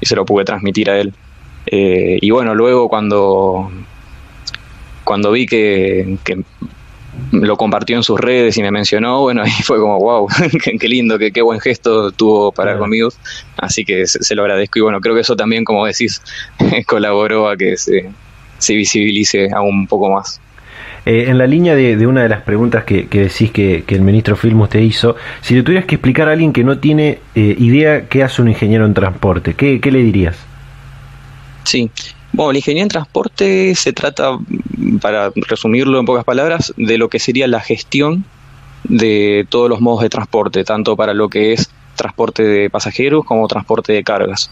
y 0.00 0.06
se 0.06 0.16
lo 0.16 0.24
pude 0.24 0.44
transmitir 0.44 0.90
a 0.90 0.98
él. 0.98 1.12
Eh, 1.66 2.18
y 2.20 2.30
bueno, 2.30 2.54
luego 2.54 2.88
cuando 2.88 3.70
cuando 5.04 5.32
vi 5.32 5.46
que 5.46 6.16
lo 7.40 7.56
compartió 7.56 7.96
en 7.96 8.02
sus 8.02 8.20
redes 8.20 8.56
y 8.56 8.62
me 8.62 8.70
mencionó, 8.70 9.20
bueno, 9.20 9.42
ahí 9.42 9.50
fue 9.64 9.78
como, 9.78 9.98
wow, 9.98 10.28
qué, 10.80 10.88
lindo, 10.88 11.18
qué, 11.18 11.32
qué, 11.32 11.42
buen 11.42 11.60
gesto 11.60 12.12
tuvo 12.12 12.52
para 12.52 12.78
conmigo. 12.78 13.08
Así 13.56 13.84
que 13.84 14.06
se, 14.06 14.34
lo 14.34 14.42
agradezco 14.42 14.78
y 14.78 14.82
bueno, 14.82 15.00
creo 15.00 15.14
que 15.14 15.22
eso 15.22 15.34
también, 15.34 15.64
como 15.64 15.86
decís, 15.86 16.22
colaboró 16.86 17.48
a 17.48 17.56
que 17.56 17.76
se, 17.76 18.10
se 18.58 18.74
visibilice 18.74 19.48
aún 19.52 19.80
un 19.80 19.86
poco 19.86 20.10
más. 20.10 20.40
Eh, 21.04 21.24
en 21.28 21.38
la 21.38 21.48
línea 21.48 21.74
de, 21.74 22.06
una 22.06 22.22
de 22.22 22.28
las 22.28 22.42
preguntas 22.42 22.84
que, 22.84 23.08
decís 23.10 23.50
que, 23.50 23.82
el 23.88 24.02
ministro 24.02 24.36
Filmus 24.36 24.68
te 24.68 24.80
hizo, 24.80 25.16
si 25.40 25.54
le 25.54 25.62
tuvieras 25.62 25.86
que 25.86 25.96
explicar 25.96 26.28
a 26.28 26.32
alguien 26.32 26.52
que 26.52 26.62
no 26.62 26.78
tiene 26.78 27.18
eh, 27.34 27.56
idea 27.58 28.08
qué 28.08 28.22
hace 28.22 28.40
un 28.40 28.48
ingeniero 28.48 28.86
en 28.86 28.94
transporte, 28.94 29.54
¿qué, 29.54 29.80
qué 29.80 29.90
le 29.90 29.98
dirías? 30.00 30.36
Sí, 31.64 31.90
bueno, 32.32 32.52
la 32.52 32.58
ingeniería 32.58 32.84
en 32.84 32.88
transporte 32.88 33.74
se 33.74 33.92
trata, 33.92 34.38
para 35.00 35.30
resumirlo 35.34 35.98
en 35.98 36.06
pocas 36.06 36.24
palabras, 36.24 36.72
de 36.76 36.96
lo 36.96 37.08
que 37.08 37.18
sería 37.18 37.46
la 37.46 37.60
gestión 37.60 38.24
de 38.84 39.46
todos 39.48 39.68
los 39.68 39.80
modos 39.80 40.02
de 40.02 40.08
transporte, 40.08 40.64
tanto 40.64 40.96
para 40.96 41.14
lo 41.14 41.28
que 41.28 41.52
es 41.52 41.70
transporte 41.94 42.42
de 42.42 42.70
pasajeros 42.70 43.24
como 43.24 43.46
transporte 43.48 43.92
de 43.92 44.02
cargas. 44.02 44.50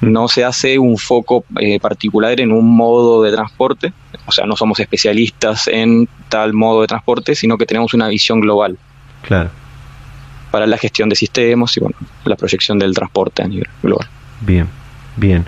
no 0.00 0.28
se 0.28 0.44
hace 0.44 0.78
un 0.78 0.96
foco 0.96 1.44
eh, 1.60 1.78
particular 1.78 2.40
en 2.40 2.52
un 2.52 2.74
modo 2.74 3.22
de 3.22 3.32
transporte, 3.32 3.92
o 4.26 4.32
sea, 4.32 4.46
no 4.46 4.56
somos 4.56 4.80
especialistas 4.80 5.68
en 5.68 6.08
tal 6.30 6.54
modo 6.54 6.80
de 6.80 6.86
transporte, 6.86 7.34
sino 7.34 7.58
que 7.58 7.66
tenemos 7.66 7.92
una 7.92 8.08
visión 8.08 8.40
global. 8.40 8.78
Claro. 9.20 9.50
Para 10.50 10.66
la 10.66 10.78
gestión 10.78 11.10
de 11.10 11.16
sistemas 11.16 11.76
y 11.76 11.80
bueno, 11.80 11.96
la 12.24 12.36
proyección 12.36 12.78
del 12.78 12.94
transporte 12.94 13.42
a 13.42 13.46
nivel 13.48 13.68
global. 13.82 14.08
Bien. 14.40 14.79
Bien. 15.16 15.44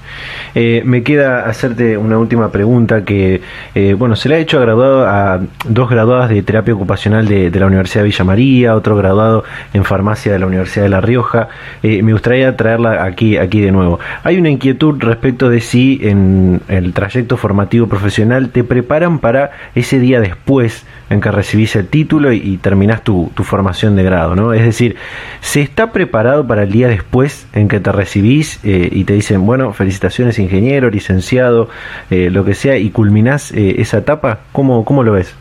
Eh, 0.54 0.82
me 0.84 1.02
queda 1.02 1.46
hacerte 1.46 1.96
una 1.96 2.18
última 2.18 2.50
pregunta 2.50 3.04
que, 3.04 3.40
eh, 3.74 3.94
bueno, 3.96 4.16
se 4.16 4.28
le 4.28 4.34
ha 4.34 4.38
hecho 4.38 4.60
a, 4.60 5.34
a 5.34 5.40
dos 5.66 5.88
graduadas 5.88 6.30
de 6.30 6.42
terapia 6.42 6.74
ocupacional 6.74 7.26
de, 7.28 7.50
la 7.50 7.66
Universidad 7.66 8.02
de 8.02 8.08
Villa 8.08 8.24
María, 8.24 8.74
otro 8.74 8.96
graduado 8.96 9.44
en 9.72 9.84
farmacia 9.84 10.32
de 10.32 10.38
la 10.38 10.46
Universidad 10.46 10.84
de 10.84 10.88
La 10.90 11.00
Rioja. 11.00 11.48
Eh, 11.82 12.02
me 12.02 12.12
gustaría 12.12 12.56
traerla 12.56 13.04
aquí, 13.04 13.36
aquí 13.36 13.60
de 13.60 13.70
nuevo. 13.70 14.00
Hay 14.24 14.36
una 14.36 14.50
inquietud 14.50 15.00
respecto 15.00 15.48
de 15.48 15.60
si 15.60 16.00
en 16.02 16.60
el 16.68 16.92
trayecto 16.92 17.36
formativo 17.36 17.86
profesional 17.86 18.48
te 18.50 18.64
preparan 18.64 19.20
para 19.20 19.52
ese 19.74 20.00
día 20.00 20.20
después 20.20 20.84
en 21.10 21.20
que 21.20 21.30
recibís 21.30 21.76
el 21.76 21.88
título 21.88 22.32
y, 22.32 22.56
terminás 22.58 23.04
tu, 23.04 23.30
formación 23.42 23.96
de 23.96 24.02
grado, 24.02 24.34
¿no? 24.34 24.52
Es 24.52 24.64
decir, 24.64 24.96
¿se 25.40 25.60
está 25.60 25.92
preparado 25.92 26.46
para 26.46 26.62
el 26.62 26.72
día 26.72 26.88
después 26.88 27.46
en 27.52 27.68
que 27.68 27.80
te 27.80 27.92
recibís 27.92 28.60
y 28.62 29.04
te 29.04 29.14
dicen, 29.14 29.44
bueno, 29.44 29.72
felicitaciones 29.72 30.38
ingeniero, 30.38 30.90
licenciado, 30.90 31.68
eh, 32.10 32.30
lo 32.30 32.44
que 32.44 32.54
sea, 32.54 32.76
y 32.78 32.90
culminás 32.90 33.52
eh, 33.52 33.76
esa 33.78 33.98
etapa, 33.98 34.40
¿cómo, 34.52 34.84
¿cómo 34.84 35.02
lo 35.02 35.12
ves? 35.12 35.34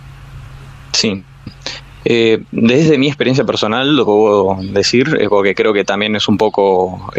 Sí. 0.94 1.24
Eh, 2.04 2.42
desde 2.52 2.98
mi 2.98 3.08
experiencia 3.08 3.46
personal 3.46 3.96
lo 3.96 4.06
puedo 4.06 4.58
decir, 4.74 5.18
porque 5.30 5.54
creo 5.54 5.74
que 5.74 5.84
también 5.84 6.16
es 6.16 6.28
un 6.28 6.38
poco 6.38 7.12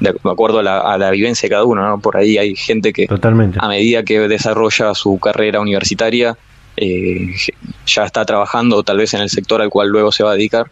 de 0.00 0.12
acuerdo 0.24 0.60
a 0.60 0.98
la, 0.98 1.10
vivencia 1.10 1.48
de 1.48 1.50
cada 1.50 1.64
uno, 1.64 2.00
Por 2.00 2.16
ahí 2.16 2.38
hay 2.38 2.54
gente 2.54 2.92
que 2.92 3.06
Totalmente. 3.06 3.58
a 3.60 3.68
medida 3.68 4.02
que 4.04 4.20
desarrolla 4.20 4.94
su 4.94 5.18
carrera 5.18 5.60
universitaria 5.60 6.36
ya 7.86 8.04
está 8.04 8.24
trabajando 8.24 8.82
tal 8.82 8.98
vez 8.98 9.14
en 9.14 9.20
el 9.20 9.30
sector 9.30 9.60
al 9.60 9.70
cual 9.70 9.88
luego 9.88 10.12
se 10.12 10.22
va 10.22 10.30
a 10.30 10.34
dedicar 10.34 10.70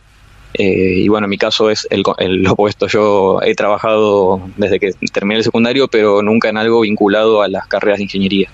eh, 0.59 1.01
y 1.03 1.09
bueno, 1.09 1.27
en 1.27 1.31
mi 1.31 1.39
caso 1.39 1.71
es 1.71 1.87
el, 1.91 2.03
el, 2.19 2.47
opuesto. 2.49 2.87
Yo 2.87 3.41
he 3.43 3.55
trabajado 3.55 4.41
desde 4.57 4.81
que 4.81 4.93
terminé 5.13 5.39
el 5.39 5.45
secundario, 5.45 5.89
pero 5.89 6.23
nunca 6.23 6.49
en 6.49 6.57
algo 6.57 6.81
vinculado 6.81 7.43
a 7.43 7.49
las 7.49 7.67
carreras 7.67 7.99
de 7.99 8.05
ingeniería. 8.05 8.49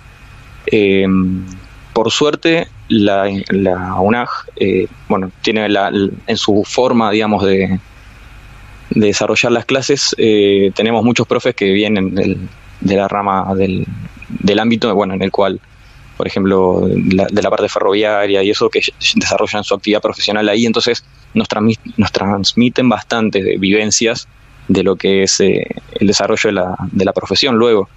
Eh, 0.66 1.06
por 1.92 2.10
suerte, 2.10 2.68
la, 2.88 3.30
la 3.50 4.00
UNAG, 4.00 4.28
eh, 4.56 4.86
bueno, 5.08 5.30
tiene 5.42 5.68
la, 5.68 5.92
en 6.26 6.36
su 6.36 6.64
forma, 6.64 7.10
digamos, 7.10 7.44
de, 7.44 7.78
desarrollar 8.90 9.52
las 9.52 9.64
clases, 9.64 10.14
tenemos 10.74 11.02
muchos 11.02 11.26
profes 11.26 11.54
que 11.54 11.72
vienen 11.72 12.14
de 12.14 12.96
la 12.96 13.08
rama 13.08 13.54
del, 13.54 13.86
del 14.28 14.58
ámbito, 14.58 14.94
bueno, 14.94 15.14
en 15.14 15.22
el 15.22 15.30
cual 15.30 15.60
por 16.16 16.26
ejemplo, 16.26 16.82
de 16.86 17.42
la 17.42 17.50
parte 17.50 17.68
ferroviaria 17.68 18.42
y 18.42 18.50
eso, 18.50 18.68
que 18.68 18.80
desarrollan 19.14 19.64
su 19.64 19.74
actividad 19.74 20.00
profesional 20.00 20.48
ahí, 20.48 20.66
entonces 20.66 21.04
nos, 21.34 21.48
nos 21.96 22.12
transmiten 22.12 22.88
bastante 22.88 23.56
vivencias 23.58 24.28
de 24.68 24.82
lo 24.82 24.96
que 24.96 25.24
es 25.24 25.40
eh, 25.40 25.66
el 25.94 26.06
desarrollo 26.06 26.48
de 26.48 26.52
la, 26.52 26.76
de 26.90 27.04
la 27.04 27.12
profesión 27.12 27.56
luego. 27.56 27.88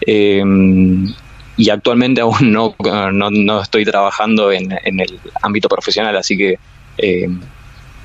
Em, 0.00 1.12
y 1.56 1.70
actualmente 1.70 2.20
aún 2.22 2.52
no, 2.52 2.74
no, 3.10 3.60
estoy 3.60 3.84
trabajando 3.84 4.52
en, 4.52 4.72
en, 4.84 5.00
el 5.00 5.18
ámbito 5.42 5.68
profesional, 5.68 6.16
así 6.16 6.36
que 6.36 6.58
em, 6.98 7.40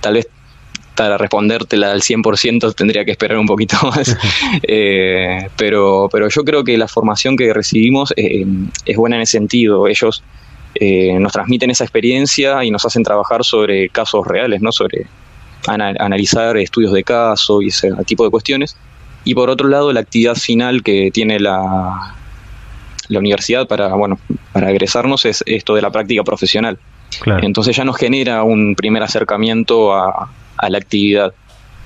tal 0.01 0.15
vez 0.15 0.27
para 0.99 1.17
respondértela 1.17 1.93
al 1.93 2.01
100% 2.01 2.75
tendría 2.75 3.05
que 3.05 3.11
esperar 3.11 3.37
un 3.37 3.45
poquito 3.45 3.77
más. 3.83 4.17
Eh, 4.63 5.47
pero, 5.57 6.09
pero 6.11 6.27
yo 6.27 6.43
creo 6.43 6.63
que 6.63 6.77
la 6.77 6.87
formación 6.87 7.37
que 7.37 7.53
recibimos 7.53 8.13
eh, 8.17 8.45
es 8.85 8.97
buena 8.97 9.15
en 9.15 9.21
ese 9.21 9.33
sentido. 9.33 9.87
Ellos 9.87 10.21
eh, 10.75 11.17
nos 11.19 11.31
transmiten 11.31 11.69
esa 11.71 11.85
experiencia 11.85 12.63
y 12.65 12.71
nos 12.71 12.85
hacen 12.85 13.03
trabajar 13.03 13.45
sobre 13.45 13.87
casos 13.89 14.27
reales, 14.27 14.61
¿no? 14.61 14.71
sobre 14.71 15.05
analizar 15.67 16.57
estudios 16.57 16.91
de 16.91 17.03
caso 17.03 17.61
y 17.61 17.67
ese 17.67 17.91
tipo 18.05 18.25
de 18.25 18.31
cuestiones. 18.31 18.75
Y 19.23 19.33
por 19.35 19.49
otro 19.49 19.69
lado, 19.69 19.93
la 19.93 20.01
actividad 20.01 20.35
final 20.35 20.83
que 20.83 21.11
tiene 21.11 21.39
la, 21.39 22.15
la 23.07 23.19
universidad 23.19 23.67
para, 23.67 23.93
bueno, 23.93 24.19
para 24.51 24.69
egresarnos 24.71 25.25
es 25.25 25.43
esto 25.45 25.75
de 25.75 25.81
la 25.81 25.91
práctica 25.91 26.23
profesional. 26.23 26.77
Entonces 27.41 27.75
ya 27.75 27.85
nos 27.85 27.97
genera 27.97 28.43
un 28.43 28.75
primer 28.75 29.03
acercamiento 29.03 29.93
a, 29.93 30.29
a 30.59 30.69
la 30.69 30.77
actividad. 30.77 31.33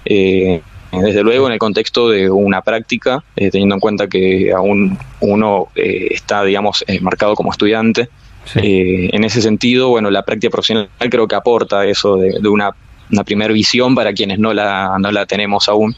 Eh, 0.06 0.62
desde 0.92 1.24
luego 1.24 1.48
en 1.48 1.54
el 1.54 1.60
contexto 1.60 2.10
de 2.10 2.30
una 2.30 2.62
práctica, 2.62 3.24
eh, 3.36 3.50
teniendo 3.50 3.76
en 3.76 3.82
cuenta 3.82 4.08
que 4.08 4.52
aún 4.52 4.98
uno 5.22 5.70
eh, 5.76 6.10
está, 6.12 6.44
digamos, 6.44 6.84
marcado 7.02 7.36
como 7.36 7.52
estudiante. 7.52 8.10
en 8.56 9.24
ese 9.24 9.42
sentido, 9.42 9.90
bueno, 9.90 10.12
la 10.12 10.24
práctica 10.24 10.52
profesional 10.52 10.90
creo 11.10 11.28
que 11.28 11.36
aporta 11.36 11.86
eso 11.86 12.18
de, 12.18 12.48
una, 12.48 12.72
una 13.12 13.24
primera 13.24 13.54
visión 13.54 13.96
para 13.96 14.12
quienes 14.12 14.38
no 14.38 14.54
la, 14.54 14.98
no 15.00 15.12
la 15.12 15.26
tenemos 15.26 15.68
aún. 15.70 15.96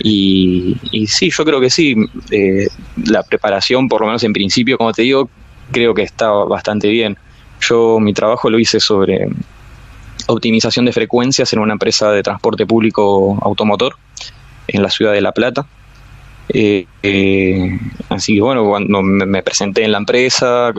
Y, 0.00 0.76
y 0.92 1.06
sí, 1.06 1.30
yo 1.30 1.44
creo 1.44 1.58
que 1.58 1.70
sí, 1.70 1.96
la 3.02 3.22
preparación, 3.22 3.88
por 3.88 4.02
lo 4.02 4.08
menos 4.08 4.22
en 4.24 4.34
principio, 4.34 4.76
como 4.76 4.92
te 4.92 5.02
digo, 5.02 5.30
creo 5.72 5.94
que 5.94 6.02
está 6.02 6.30
bastante 6.30 6.88
bien. 6.88 7.16
Yo 7.62 7.98
mi 7.98 8.12
trabajo 8.12 8.50
lo 8.50 8.58
hice 8.58 8.78
sobre 8.78 9.26
optimización 10.26 10.84
de 10.84 10.92
frecuencias 10.92 11.52
en 11.52 11.60
una 11.60 11.72
empresa 11.72 12.10
de 12.10 12.22
transporte 12.22 12.66
público 12.66 13.38
automotor 13.42 13.96
en 14.68 14.82
la 14.82 14.90
ciudad 14.90 15.12
de 15.12 15.20
La 15.20 15.32
Plata. 15.32 15.66
Eh, 16.48 16.86
eh, 17.02 17.78
así 18.08 18.34
que 18.34 18.40
bueno, 18.40 18.64
cuando 18.64 19.02
me, 19.02 19.42
presenté 19.42 19.84
en 19.84 19.92
la 19.92 19.98
empresa, 19.98 20.72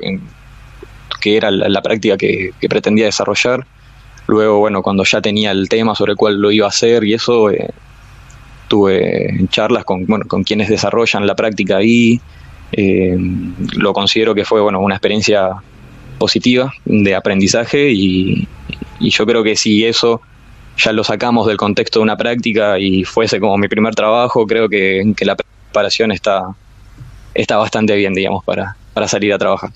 que 1.20 1.38
era 1.38 1.52
la, 1.52 1.82
práctica 1.82 2.18
que, 2.18 2.52
pretendía 2.70 3.06
desarrollar, 3.06 3.66
luego 4.28 4.60
bueno, 4.60 4.82
cuando 4.82 5.04
ya 5.04 5.22
tenía 5.22 5.52
el 5.52 5.68
tema 5.70 5.96
sobre 5.96 6.14
el 6.14 6.18
cual 6.18 6.40
lo 6.40 6.52
iba 6.52 6.66
a 6.66 6.70
hacer 6.70 7.04
y 7.04 7.14
eso, 7.14 7.50
eh, 7.50 7.70
tuve 8.68 9.48
charlas 9.50 9.86
con, 9.86 10.06
bueno, 10.06 10.26
con 10.28 10.44
quienes 10.44 10.70
desarrollan 10.70 11.26
la 11.26 11.36
práctica 11.36 11.78
ahí, 11.78 12.20
lo 12.74 13.94
considero 13.94 14.36
que 14.36 14.44
fue 14.44 14.60
bueno, 14.60 14.82
una 14.82 14.96
experiencia 14.96 15.52
positiva 16.18 16.74
de 16.86 17.16
aprendizaje 17.16 17.92
y, 17.92 18.48
y 19.00 19.10
yo 19.10 19.26
creo 19.26 19.44
que 19.44 19.56
si 19.56 19.86
eso 19.86 20.22
ya 20.78 20.92
lo 20.92 21.04
sacamos 21.04 21.48
del 21.48 21.58
contexto 21.58 22.00
de 22.00 22.04
una 22.04 22.18
práctica 22.18 22.80
y 22.80 23.04
fuese 23.04 23.40
como 23.40 23.58
mi 23.58 23.68
primer 23.68 23.96
trabajo, 23.96 24.46
creo 24.46 24.70
que, 24.70 25.14
la 25.22 25.36
preparación 25.36 26.12
está, 26.12 26.56
está 27.34 27.58
bastante 27.58 27.96
bien, 27.96 28.14
digamos, 28.14 28.44
para, 28.44 28.76
para 28.94 29.08
salir 29.08 29.34
a 29.34 29.38
trabajar. 29.38 29.72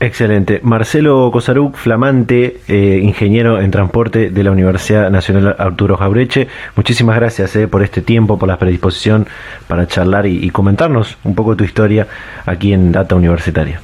Excelente. 0.00 0.60
Marcelo 0.62 1.30
Cosaruc, 1.32 1.76
flamante 1.76 2.60
eh, 2.68 3.00
ingeniero 3.02 3.60
en 3.60 3.70
transporte 3.70 4.30
de 4.30 4.42
la 4.42 4.50
Universidad 4.50 5.10
Nacional 5.10 5.56
Arturo 5.58 5.96
Jaureche. 5.96 6.48
Muchísimas 6.76 7.16
gracias 7.16 7.56
eh, 7.56 7.68
por 7.68 7.82
este 7.82 8.02
tiempo, 8.02 8.38
por 8.38 8.48
la 8.48 8.58
predisposición 8.58 9.26
para 9.66 9.86
charlar 9.86 10.26
y, 10.26 10.44
y 10.44 10.50
comentarnos 10.50 11.16
un 11.24 11.34
poco 11.34 11.56
tu 11.56 11.64
historia 11.64 12.06
aquí 12.44 12.72
en 12.72 12.92
Data 12.92 13.14
Universitaria. 13.14 13.80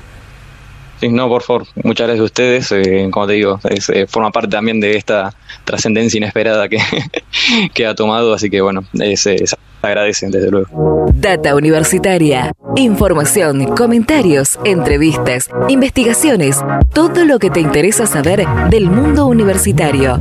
Sí, 1.00 1.08
no, 1.08 1.28
por 1.28 1.42
favor, 1.42 1.66
muchas 1.82 2.08
gracias 2.08 2.20
a 2.20 2.24
ustedes. 2.24 2.72
Eh, 2.72 3.08
como 3.10 3.26
te 3.26 3.32
digo, 3.32 3.58
eh, 3.64 4.06
forma 4.06 4.30
parte 4.30 4.50
también 4.50 4.80
de 4.80 4.96
esta 4.96 5.34
trascendencia 5.64 6.18
inesperada 6.18 6.68
que, 6.68 6.78
que, 7.74 7.86
ha 7.86 7.94
tomado, 7.94 8.34
así 8.34 8.50
que 8.50 8.60
bueno, 8.60 8.84
se 9.16 9.44
agradece 9.80 10.28
desde 10.28 10.50
luego. 10.50 11.06
Data 11.14 11.54
Universitaria. 11.54 12.52
Información, 12.76 13.74
comentarios, 13.74 14.58
entrevistas, 14.64 15.48
investigaciones, 15.68 16.60
todo 16.92 17.24
lo 17.24 17.38
que 17.38 17.48
te 17.48 17.60
interesa 17.60 18.06
saber 18.06 18.46
del 18.68 18.90
mundo 18.90 19.26
universitario. 19.26 20.20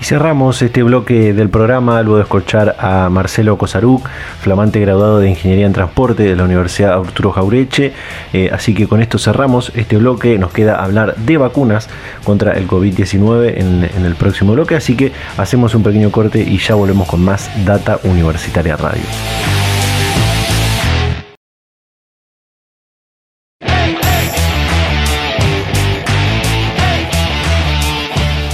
Y 0.00 0.04
cerramos 0.04 0.62
este 0.62 0.82
bloque 0.82 1.32
del 1.32 1.48
programa 1.48 2.00
luego 2.02 2.18
de 2.18 2.22
escuchar 2.22 2.76
a 2.78 3.08
Marcelo 3.08 3.58
Cosaruc, 3.58 4.08
flamante 4.40 4.80
graduado 4.80 5.18
de 5.18 5.28
Ingeniería 5.28 5.66
en 5.66 5.72
Transporte 5.72 6.22
de 6.22 6.36
la 6.36 6.44
Universidad 6.44 6.94
Arturo 6.94 7.32
Jaureche. 7.32 7.92
Eh, 8.32 8.50
así 8.52 8.74
que 8.74 8.86
con 8.86 9.02
esto 9.02 9.18
cerramos 9.18 9.72
este 9.74 9.96
bloque. 9.96 10.38
Nos 10.38 10.52
queda 10.52 10.82
hablar 10.82 11.16
de 11.16 11.36
vacunas 11.36 11.88
contra 12.22 12.52
el 12.52 12.68
COVID-19 12.68 13.54
en, 13.56 13.90
en 13.96 14.04
el 14.04 14.14
próximo 14.14 14.52
bloque. 14.52 14.76
Así 14.76 14.94
que 14.94 15.12
hacemos 15.36 15.74
un 15.74 15.82
pequeño 15.82 16.12
corte 16.12 16.40
y 16.42 16.58
ya 16.58 16.76
volvemos 16.76 17.08
con 17.08 17.24
más 17.24 17.50
Data 17.64 17.98
Universitaria 18.04 18.76
Radio. 18.76 19.02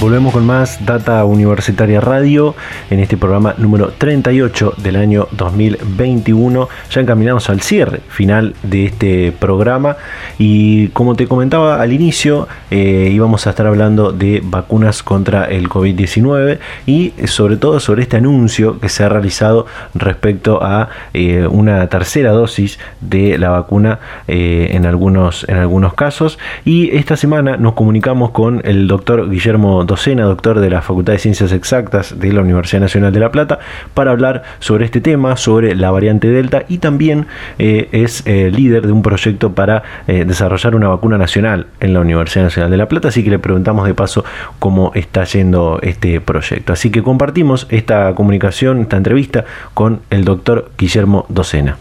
Volvemos 0.05 0.33
con 0.33 0.45
más 0.45 0.85
Data 0.85 1.25
Universitaria 1.25 1.99
Radio 1.99 2.53
en 2.91 2.99
este 2.99 3.17
programa 3.17 3.55
número 3.57 3.91
38 3.97 4.75
del 4.77 4.97
año 4.97 5.27
2021. 5.31 6.69
Ya 6.91 7.01
encaminamos 7.01 7.49
al 7.49 7.61
cierre 7.61 8.01
final 8.07 8.53
de 8.61 8.85
este 8.85 9.31
programa 9.31 9.97
y 10.37 10.89
como 10.89 11.15
te 11.15 11.25
comentaba 11.25 11.81
al 11.81 11.91
inicio, 11.91 12.47
eh, 12.69 13.09
íbamos 13.11 13.47
a 13.47 13.49
estar 13.49 13.65
hablando 13.65 14.11
de 14.11 14.43
vacunas 14.45 15.01
contra 15.01 15.45
el 15.45 15.69
COVID-19 15.69 16.59
y 16.85 17.13
sobre 17.25 17.57
todo 17.57 17.79
sobre 17.79 18.03
este 18.03 18.17
anuncio 18.17 18.79
que 18.79 18.89
se 18.89 19.03
ha 19.03 19.09
realizado 19.09 19.65
respecto 19.95 20.61
a 20.61 20.89
eh, 21.15 21.47
una 21.49 21.87
tercera 21.87 22.31
dosis 22.31 22.77
de 23.01 23.39
la 23.39 23.49
vacuna 23.49 23.97
eh, 24.27 24.67
en, 24.73 24.85
algunos, 24.85 25.49
en 25.49 25.57
algunos 25.57 25.95
casos. 25.95 26.37
Y 26.63 26.95
esta 26.95 27.17
semana 27.17 27.57
nos 27.57 27.73
comunicamos 27.73 28.29
con 28.29 28.61
el 28.65 28.87
doctor 28.87 29.31
Guillermo 29.31 29.83
Doctor 29.95 30.59
de 30.59 30.69
la 30.69 30.81
Facultad 30.81 31.13
de 31.13 31.19
Ciencias 31.19 31.51
Exactas 31.51 32.19
de 32.19 32.33
la 32.33 32.41
Universidad 32.41 32.81
Nacional 32.81 33.13
de 33.13 33.19
La 33.19 33.31
Plata, 33.31 33.59
para 33.93 34.11
hablar 34.11 34.43
sobre 34.59 34.85
este 34.85 35.01
tema, 35.01 35.37
sobre 35.37 35.73
la 35.75 35.89
variante 35.91 36.27
Delta 36.27 36.63
y 36.67 36.79
también 36.79 37.27
eh, 37.59 37.87
es 37.91 38.23
eh, 38.25 38.51
líder 38.51 38.85
de 38.85 38.91
un 38.91 39.01
proyecto 39.01 39.53
para 39.53 39.83
eh, 40.07 40.25
desarrollar 40.25 40.75
una 40.75 40.89
vacuna 40.89 41.17
nacional 41.17 41.67
en 41.79 41.93
la 41.93 42.01
Universidad 42.01 42.43
Nacional 42.43 42.71
de 42.71 42.77
La 42.77 42.87
Plata, 42.87 43.07
así 43.07 43.23
que 43.23 43.29
le 43.29 43.39
preguntamos 43.39 43.87
de 43.87 43.93
paso 43.93 44.25
cómo 44.59 44.91
está 44.95 45.23
yendo 45.23 45.79
este 45.81 46.19
proyecto. 46.21 46.73
Así 46.73 46.91
que 46.91 47.01
compartimos 47.01 47.67
esta 47.69 48.13
comunicación, 48.15 48.81
esta 48.81 48.97
entrevista 48.97 49.45
con 49.73 50.01
el 50.09 50.25
doctor 50.25 50.71
Guillermo 50.77 51.25
Docena. 51.29 51.77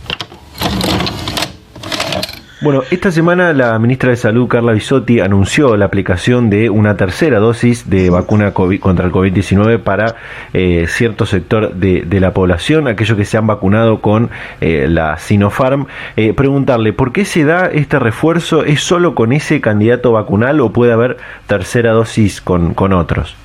Bueno, 2.64 2.82
esta 2.90 3.10
semana 3.10 3.52
la 3.52 3.78
ministra 3.78 4.08
de 4.08 4.16
Salud, 4.16 4.48
Carla 4.48 4.72
Bisotti, 4.72 5.20
anunció 5.20 5.76
la 5.76 5.84
aplicación 5.84 6.48
de 6.48 6.70
una 6.70 6.96
tercera 6.96 7.38
dosis 7.38 7.90
de 7.90 8.08
vacuna 8.08 8.54
contra 8.54 9.04
el 9.04 9.12
COVID-19 9.12 9.80
para 9.80 10.16
eh, 10.54 10.86
cierto 10.88 11.26
sector 11.26 11.74
de, 11.74 12.20
la 12.20 12.32
población, 12.32 12.88
aquellos 12.88 13.18
que 13.18 13.26
se 13.26 13.36
han 13.36 13.46
vacunado 13.46 14.00
con 14.00 14.30
eh, 14.62 14.86
la 14.88 15.18
Sinopharm. 15.18 15.88
Eh, 16.16 16.32
preguntarle, 16.32 16.94
¿por 16.94 17.12
qué 17.12 17.26
se 17.26 17.44
da 17.44 17.66
este 17.66 17.98
refuerzo? 17.98 18.64
¿Es 18.64 18.80
solo 18.80 19.14
con 19.14 19.34
ese 19.34 19.60
candidato 19.60 20.12
vacunal 20.12 20.58
o 20.62 20.72
puede 20.72 20.94
haber 20.94 21.18
tercera 21.46 21.92
dosis 21.92 22.40
con, 22.40 22.72
con 22.72 22.94
otros? 22.94 23.36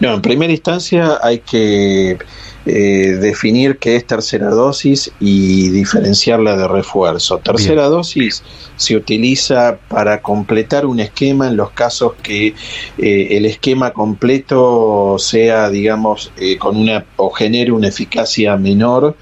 No, 0.00 0.14
en 0.14 0.22
primera 0.22 0.52
instancia 0.52 1.18
hay 1.22 1.38
que 1.38 2.18
eh, 2.68 3.16
definir 3.20 3.78
qué 3.78 3.94
es 3.94 4.04
tercera 4.04 4.50
dosis 4.50 5.12
y 5.20 5.68
diferenciarla 5.68 6.56
de 6.56 6.66
refuerzo. 6.66 7.38
Tercera 7.38 7.84
dosis 7.84 8.42
se 8.76 8.96
utiliza 8.96 9.78
para 9.88 10.20
completar 10.20 10.84
un 10.84 10.98
esquema 10.98 11.46
en 11.46 11.56
los 11.56 11.70
casos 11.70 12.14
que 12.24 12.54
eh, 12.98 13.28
el 13.30 13.46
esquema 13.46 13.92
completo 13.92 15.16
sea, 15.18 15.70
digamos, 15.70 16.32
eh, 16.38 16.58
con 16.58 16.76
una 16.76 17.04
o 17.14 17.30
genere 17.30 17.70
una 17.70 17.86
eficacia 17.86 18.56
menor 18.56 19.16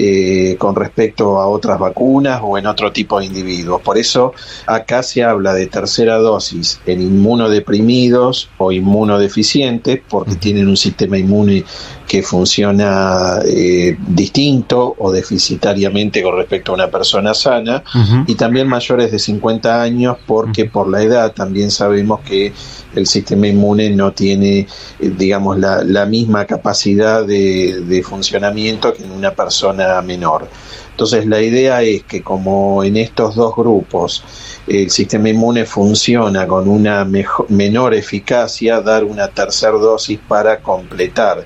eh, 0.00 0.56
con 0.58 0.76
respecto 0.76 1.38
a 1.40 1.48
otras 1.48 1.76
vacunas 1.78 2.40
o 2.42 2.56
en 2.56 2.66
otro 2.66 2.92
tipo 2.92 3.18
de 3.18 3.26
individuos. 3.26 3.82
Por 3.82 3.98
eso 3.98 4.32
acá 4.66 5.02
se 5.02 5.24
habla 5.24 5.54
de 5.54 5.66
tercera 5.66 6.18
dosis 6.18 6.80
en 6.86 7.02
inmunodeprimidos 7.02 8.48
o 8.58 8.70
inmunodeficientes, 8.70 10.00
porque 10.08 10.36
tienen 10.36 10.68
un 10.68 10.76
sistema 10.76 11.18
inmune 11.18 11.64
que 12.06 12.22
funciona 12.22 13.40
eh, 13.44 13.96
distinto 14.08 14.94
o 14.98 15.10
deficitariamente 15.10 16.22
con 16.22 16.36
respecto 16.36 16.72
a 16.72 16.76
una 16.76 16.88
persona 16.88 17.34
sana, 17.34 17.82
y 18.26 18.34
también 18.36 18.68
mayores 18.68 19.10
de 19.10 19.18
50 19.18 19.82
años, 19.82 20.16
porque 20.26 20.66
por 20.66 20.88
la 20.88 21.02
edad 21.02 21.32
también 21.32 21.70
sabemos 21.70 22.20
que 22.20 22.52
el 22.94 23.06
sistema 23.06 23.46
inmune 23.46 23.90
no 23.90 24.12
tiene, 24.12 24.60
eh, 24.60 24.66
digamos, 25.00 25.58
la, 25.58 26.06
misma 26.06 26.46
capacidad 26.46 27.26
de, 27.26 28.02
funcionamiento 28.08 28.94
que 28.94 29.02
en 29.02 29.10
una 29.10 29.32
persona 29.32 29.87
menor. 30.02 30.48
Entonces 30.90 31.26
la 31.26 31.40
idea 31.40 31.82
es 31.82 32.02
que 32.02 32.22
como 32.22 32.82
en 32.82 32.96
estos 32.96 33.36
dos 33.36 33.54
grupos 33.54 34.24
el 34.66 34.90
sistema 34.90 35.28
inmune 35.28 35.64
funciona 35.64 36.46
con 36.46 36.68
una 36.68 37.06
menor 37.48 37.94
eficacia, 37.94 38.80
dar 38.80 39.04
una 39.04 39.28
tercera 39.28 39.72
dosis 39.72 40.18
para 40.26 40.60
completar, 40.60 41.44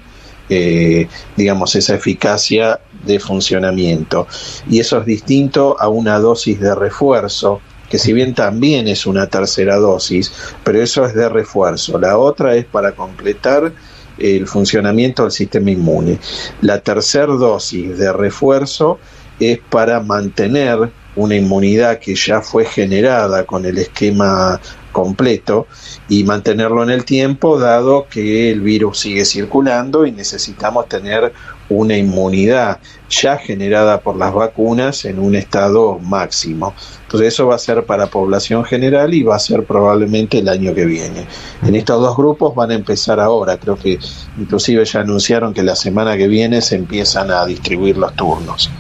eh, 0.49 1.07
digamos, 1.37 1.75
esa 1.77 1.95
eficacia 1.95 2.81
de 3.05 3.21
funcionamiento. 3.21 4.27
Y 4.69 4.81
eso 4.81 4.99
es 4.99 5.07
distinto 5.07 5.77
a 5.79 5.89
una 5.89 6.19
dosis 6.19 6.59
de 6.59 6.75
refuerzo 6.75 7.61
que 7.93 7.99
si 7.99 8.15
bien 8.15 8.33
también 8.33 8.89
es 8.89 9.05
una 9.05 9.27
tercera 9.27 9.77
dosis, 9.77 10.33
pero 10.65 10.81
eso 10.81 11.05
es 11.05 11.15
de 11.15 11.29
refuerzo. 11.29 11.99
La 11.99 12.17
otra 12.17 12.57
es 12.57 12.65
para 12.65 12.93
completar 12.93 13.71
el 14.19 14.47
funcionamiento 14.47 15.23
del 15.23 15.33
sistema 15.33 15.71
inmune. 15.71 16.19
La 16.61 16.81
tercera 16.81 17.33
dosis 17.33 17.97
de 17.99 18.13
refuerzo 18.13 18.99
es 19.39 19.59
para 19.59 20.01
mantener 20.01 20.91
una 21.15 21.37
inmunidad 21.37 21.99
que 21.99 22.15
ya 22.15 22.41
fue 22.41 22.65
generada 22.65 23.45
con 23.45 23.67
el 23.67 23.79
esquema 23.79 24.61
completo 24.93 25.67
y 26.09 26.25
mantenerlo 26.25 26.83
en 26.83 26.91
el 26.91 27.05
tiempo 27.05 27.59
dado 27.59 28.07
que 28.09 28.51
el 28.51 28.61
virus 28.61 29.01
sigue 29.01 29.25
circulando 29.25 30.07
y 30.07 30.13
necesitamos 30.13 30.89
tener 30.89 31.33
una 31.69 31.97
inmunidad 31.97 32.79
ya 33.09 33.37
generada 33.39 34.01
por 34.01 34.17
las 34.17 34.33
vacunas 34.33 35.05
en 35.05 35.19
un 35.19 35.35
estado 35.35 35.99
máximo. 35.99 36.75
Entonces 37.03 37.35
eso 37.35 37.47
va 37.47 37.57
a 37.57 37.59
ser 37.59 37.85
para 37.85 38.07
población 38.07 38.65
general 38.65 39.13
y 39.15 39.23
va 39.23 39.37
a 39.37 39.39
ser 39.39 39.65
probablemente 39.65 40.39
el 40.39 40.49
año 40.49 40.75
que 40.75 40.85
viene. 40.85 41.27
En 41.63 41.75
estos 41.75 42.01
dos 42.01 42.17
grupos 42.17 42.55
van 42.55 42.71
a 42.71 42.75
empezar 42.75 43.21
ahora, 43.21 43.59
creo 43.59 43.77
que 43.77 43.99
inclusive 44.39 44.85
ya 44.85 45.01
anunciaron 45.01 45.53
que 45.53 45.63
la 45.63 45.77
semana 45.77 46.17
que 46.17 46.29
viene 46.29 46.63
se 46.63 46.77
empiezan 46.77 47.31
a 47.31 47.45
distribuir 47.45 47.97
los 47.99 48.15
turnos. 48.15 48.71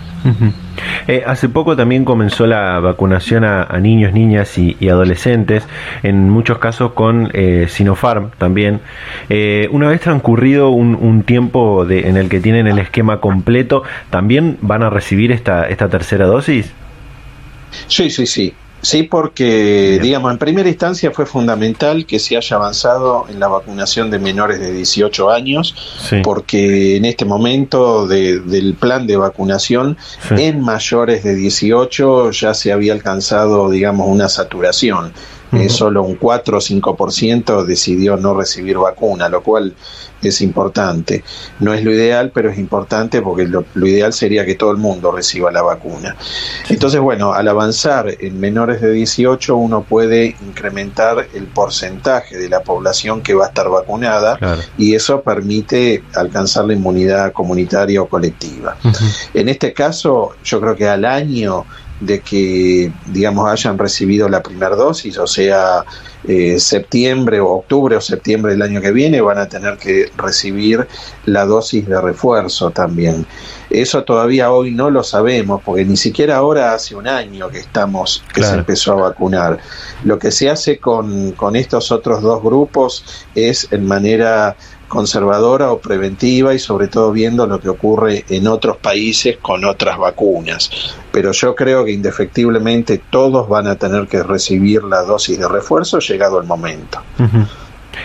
Eh, 1.08 1.22
hace 1.26 1.48
poco 1.48 1.76
también 1.76 2.04
comenzó 2.04 2.46
la 2.46 2.78
vacunación 2.80 3.44
a, 3.44 3.66
niños, 3.78 4.12
niñas 4.12 4.56
y, 4.58 4.88
adolescentes, 4.88 5.64
en 6.02 6.30
muchos 6.30 6.58
casos 6.58 6.92
con 6.92 7.30
eh, 7.32 7.66
Sinopharm 7.68 8.30
también. 8.38 8.80
Eh, 9.28 9.68
una 9.72 9.88
vez 9.88 10.00
transcurrido 10.00 10.70
un, 10.70 11.22
tiempo 11.22 11.84
de, 11.84 12.08
en 12.08 12.16
el 12.16 12.28
que 12.28 12.40
tienen 12.40 12.66
el 12.66 12.78
esquema 12.78 13.20
completo, 13.20 13.82
¿también 14.10 14.58
van 14.60 14.82
a 14.82 14.90
recibir 14.90 15.32
esta, 15.32 15.68
esta 15.68 15.88
tercera 15.88 16.26
dosis? 16.26 16.72
Sí, 17.86 18.10
sí, 18.10 18.26
sí. 18.26 18.54
Sí, 18.82 19.04
porque, 19.04 20.00
digamos, 20.02 20.32
en 20.32 20.38
primera 20.38 20.68
instancia 20.68 21.12
fue 21.12 21.24
fundamental 21.24 22.04
que 22.04 22.18
se 22.18 22.36
haya 22.36 22.56
avanzado 22.56 23.26
en 23.28 23.38
la 23.38 23.46
vacunación 23.46 24.10
de 24.10 24.18
menores 24.18 24.58
de 24.58 24.72
18 24.72 25.30
años, 25.30 25.74
porque 26.24 26.96
en 26.96 27.04
este 27.04 27.24
momento 27.24 28.08
del 28.08 28.74
plan 28.74 29.06
de 29.06 29.16
vacunación 29.16 29.96
en 30.30 30.60
mayores 30.60 31.22
de 31.22 31.36
18 31.36 32.32
ya 32.32 32.54
se 32.54 32.72
había 32.72 32.92
alcanzado, 32.92 33.70
digamos, 33.70 34.08
una 34.08 34.28
saturación. 34.28 35.12
Eh, 35.52 35.68
solo 35.68 36.02
un 36.02 36.16
4 36.16 36.56
o 36.56 36.60
5% 36.60 37.64
decidió 37.64 38.16
no 38.16 38.34
recibir 38.34 38.78
vacuna, 38.78 39.28
lo 39.28 39.42
cual 39.42 39.74
es 40.22 40.40
importante. 40.40 41.24
No 41.60 41.74
es 41.74 41.84
lo 41.84 41.92
ideal, 41.92 42.30
pero 42.32 42.50
es 42.50 42.58
importante 42.58 43.20
porque 43.20 43.46
lo, 43.46 43.64
ideal 43.86 44.12
sería 44.12 44.46
que 44.46 44.54
todo 44.54 44.70
el 44.70 44.78
mundo 44.78 45.10
reciba 45.10 45.50
la 45.50 45.62
vacuna. 45.62 46.16
Entonces, 46.68 47.00
bueno, 47.00 47.32
al 47.32 47.48
avanzar 47.48 48.06
en 48.18 48.40
menores 48.40 48.80
de 48.80 48.92
18 48.92 49.56
uno 49.56 49.82
puede 49.82 50.36
incrementar 50.46 51.28
el 51.34 51.44
porcentaje 51.44 52.38
de 52.38 52.48
la 52.48 52.62
población 52.62 53.22
que 53.22 53.34
va 53.34 53.46
a 53.46 53.48
estar 53.48 53.68
vacunada 53.68 54.38
y 54.78 54.94
eso 54.94 55.22
permite 55.22 56.02
alcanzar 56.14 56.66
la 56.66 56.74
inmunidad 56.74 57.32
comunitaria 57.32 58.00
o 58.00 58.08
colectiva. 58.08 58.76
En 59.34 59.48
este 59.48 59.72
caso, 59.72 60.34
yo 60.44 60.60
creo 60.60 60.76
que 60.76 60.88
al 60.88 61.04
año 61.04 61.66
de 62.02 62.20
que, 62.20 62.92
digamos, 63.06 63.48
hayan 63.48 63.78
recibido 63.78 64.28
la 64.28 64.42
primera 64.42 64.74
dosis, 64.74 65.16
o 65.18 65.26
sea, 65.26 65.84
eh, 66.24 66.58
septiembre 66.60 67.40
o 67.40 67.48
octubre 67.48 67.96
o 67.96 68.00
septiembre 68.00 68.52
del 68.52 68.62
año 68.62 68.80
que 68.80 68.92
viene, 68.92 69.20
van 69.20 69.38
a 69.38 69.48
tener 69.48 69.76
que 69.76 70.10
recibir 70.16 70.86
la 71.26 71.44
dosis 71.44 71.86
de 71.88 72.00
refuerzo 72.00 72.70
también. 72.70 73.26
Eso 73.70 74.04
todavía 74.04 74.52
hoy 74.52 74.70
no 74.70 74.90
lo 74.90 75.02
sabemos, 75.02 75.62
porque 75.64 75.84
ni 75.84 75.96
siquiera 75.96 76.36
ahora 76.36 76.74
hace 76.74 76.94
un 76.94 77.08
año 77.08 77.48
que 77.48 77.58
estamos, 77.58 78.22
que 78.34 78.42
se 78.42 78.54
empezó 78.54 78.92
a 78.92 79.08
vacunar. 79.08 79.58
Lo 80.04 80.18
que 80.18 80.30
se 80.30 80.50
hace 80.50 80.78
con, 80.78 81.32
con 81.32 81.56
estos 81.56 81.90
otros 81.90 82.22
dos 82.22 82.42
grupos 82.42 83.04
es 83.34 83.68
en 83.72 83.86
manera 83.86 84.56
conservadora 84.92 85.72
o 85.72 85.78
preventiva 85.78 86.52
y 86.52 86.58
sobre 86.58 86.86
todo 86.86 87.12
viendo 87.12 87.46
lo 87.46 87.58
que 87.58 87.70
ocurre 87.70 88.26
en 88.28 88.46
otros 88.46 88.76
países 88.76 89.38
con 89.38 89.64
otras 89.64 89.96
vacunas. 89.96 90.70
Pero 91.10 91.32
yo 91.32 91.54
creo 91.54 91.82
que 91.86 91.92
indefectiblemente 91.92 93.00
todos 93.08 93.48
van 93.48 93.68
a 93.68 93.76
tener 93.76 94.06
que 94.06 94.22
recibir 94.22 94.84
la 94.84 95.00
dosis 95.00 95.38
de 95.38 95.48
refuerzo 95.48 95.98
llegado 96.12 96.40
el 96.40 96.46
momento. 96.46 97.00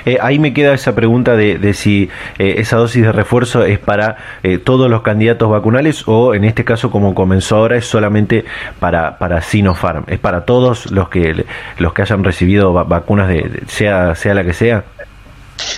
Eh, 0.05 0.17
ahí 0.21 0.39
me 0.39 0.53
queda 0.53 0.73
esa 0.73 0.95
pregunta 0.95 1.35
de, 1.35 1.73
si 1.73 2.09
eh, 2.39 2.55
esa 2.57 2.77
dosis 2.77 3.03
de 3.03 3.11
refuerzo 3.11 3.63
es 3.63 3.79
para 3.79 4.17
eh, 4.43 4.57
todos 4.57 4.89
los 4.89 5.01
candidatos 5.01 5.49
vacunales 5.49 6.03
o 6.07 6.33
en 6.33 6.43
este 6.43 6.65
caso 6.65 6.91
como 6.91 7.15
comenzó 7.15 7.57
ahora 7.57 7.77
es 7.77 7.85
solamente 7.85 8.45
para, 8.79 9.17
para 9.17 9.41
Sinopharm, 9.41 10.05
es 10.07 10.19
para 10.19 10.45
todos 10.45 10.91
los 10.91 11.09
que 11.09 11.45
los 11.77 11.93
que 11.93 12.01
hayan 12.01 12.23
recibido 12.23 12.73
vacunas 12.73 13.27
de 13.29 13.63
sea 13.67 14.15
sea 14.15 14.33
la 14.33 14.43
que 14.43 14.53
sea. 14.53 14.83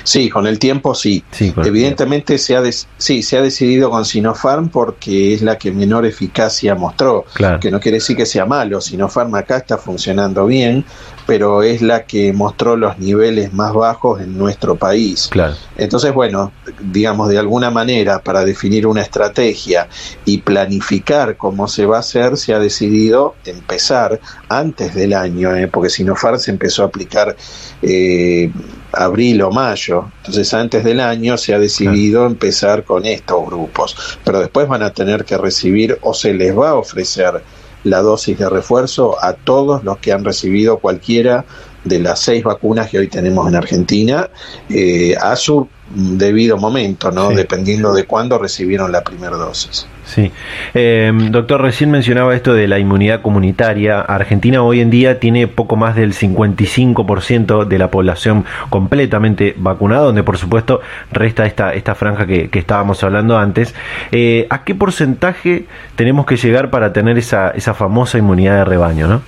Sí, 0.04 0.30
con 0.30 0.46
el 0.46 0.60
tiempo 0.60 0.94
sí. 0.94 1.24
Evidentemente 1.40 2.38
se 2.38 2.56
ha 2.56 2.64
sí, 2.98 3.24
se 3.24 3.38
ha 3.38 3.42
decidido 3.42 3.90
con 3.90 4.06
Sinopharm 4.06 4.70
porque 4.70 5.34
es 5.34 5.42
la 5.42 5.58
que 5.58 5.72
menor 5.72 6.06
eficacia 6.06 6.76
mostró, 6.76 7.26
que 7.62 7.72
no 7.72 7.80
quiere 7.80 7.98
decir 7.98 8.18
que 8.18 8.26
sea 8.26 8.46
malo, 8.46 8.82
Sinopharm 8.82 9.34
acá 9.36 9.58
está 9.58 9.78
funcionando 9.78 10.46
bien, 10.46 10.84
pero 11.30 11.62
es 11.62 11.84
la 11.84 12.06
que 12.06 12.34
mostró 12.34 12.76
los 12.76 12.98
niveles 12.98 13.54
más 13.54 13.72
bajos 13.72 14.20
en 14.20 14.36
nuestro 14.36 14.78
país. 14.78 15.30
Entonces, 15.78 16.12
bueno, 16.12 16.52
digamos 16.80 17.30
de 17.30 17.38
alguna 17.38 17.70
manera 17.70 18.18
para 18.24 18.44
definir 18.44 18.88
una 18.88 19.04
estrategia 19.04 19.88
y 20.26 20.40
planificar 20.40 21.38
cómo 21.38 21.68
se 21.68 21.86
va 21.86 21.98
a 21.98 22.00
hacer, 22.00 22.36
se 22.36 22.56
ha 22.56 22.58
decidido 22.58 23.36
empezar 23.46 24.20
antes 24.48 24.96
del 24.96 25.14
año, 25.14 25.56
¿eh? 25.56 25.68
porque 25.68 25.92
Sinopharm 25.92 26.40
se 26.40 26.50
empezó 26.50 26.82
a 26.82 26.88
aplicar 26.88 27.38
eh, 27.84 28.52
abril 28.92 29.44
o 29.44 29.52
mayo. 29.52 30.12
Entonces, 30.22 30.52
antes 30.56 30.84
del 30.84 31.00
año 31.00 31.38
se 31.38 31.54
ha 31.54 31.60
decidido 31.60 32.26
empezar 32.26 32.84
con 32.84 33.06
estos 33.06 33.46
grupos, 33.46 34.18
pero 34.24 34.40
después 34.40 34.68
van 34.68 34.82
a 34.82 34.94
tener 34.94 35.26
que 35.26 35.38
recibir 35.38 36.00
o 36.02 36.16
se 36.16 36.34
les 36.34 36.58
va 36.58 36.70
a 36.70 36.76
ofrecer 36.76 37.44
la 37.84 38.02
dosis 38.02 38.38
de 38.38 38.50
refuerzo 38.50 39.24
a 39.24 39.34
todos 39.34 39.84
los 39.84 39.98
que 39.98 40.12
han 40.12 40.24
recibido 40.24 40.80
cualquiera 40.80 41.46
de 41.84 42.00
las 42.00 42.20
seis 42.20 42.44
vacunas 42.44 42.90
que 42.90 43.00
hoy 43.00 43.08
tenemos 43.08 43.48
en 43.48 43.56
Argentina 43.56 44.30
eh, 44.70 45.16
a 45.20 45.36
su 45.36 45.68
debido 45.90 46.58
momento, 46.58 47.12
¿no? 47.12 47.30
Dependiendo 47.30 47.94
de 47.94 48.06
cuándo 48.06 48.38
recibieron 48.38 48.92
la 48.92 49.04
primera 49.04 49.38
dosis. 49.38 49.88
Sí. 50.10 50.32
Eh, 50.74 51.12
doctor, 51.30 51.62
recién 51.62 51.92
mencionaba 51.92 52.34
esto 52.34 52.56
de 52.56 52.68
la 52.68 52.80
inmunidad 52.80 53.22
comunitaria. 53.22 54.02
Argentina 54.02 54.64
hoy 54.64 54.82
en 54.82 54.90
día 54.90 55.20
tiene 55.20 55.48
poco 55.48 55.76
más 55.76 55.96
del 55.96 56.14
55% 56.14 57.66
de 57.66 57.78
la 57.78 57.92
población 57.92 58.44
completamente 58.72 59.54
vacunada, 59.56 60.06
donde 60.06 60.24
por 60.24 60.40
supuesto 60.40 60.82
resta 61.12 61.46
esta, 61.46 61.76
esta 61.76 61.94
franja 61.94 62.26
que, 62.26 62.50
estábamos 62.52 63.04
hablando 63.04 63.38
antes. 63.38 63.76
Eh, 64.12 64.48
¿A 64.50 64.64
qué 64.64 64.74
porcentaje 64.74 65.68
tenemos 65.96 66.26
que 66.26 66.38
llegar 66.38 66.72
para 66.72 66.92
tener 66.92 67.20
esa, 67.20 67.52
esa 67.52 67.76
famosa 67.76 68.18
inmunidad 68.18 68.56
de 68.56 68.66
rebaño, 68.66 69.08
no? 69.08 69.22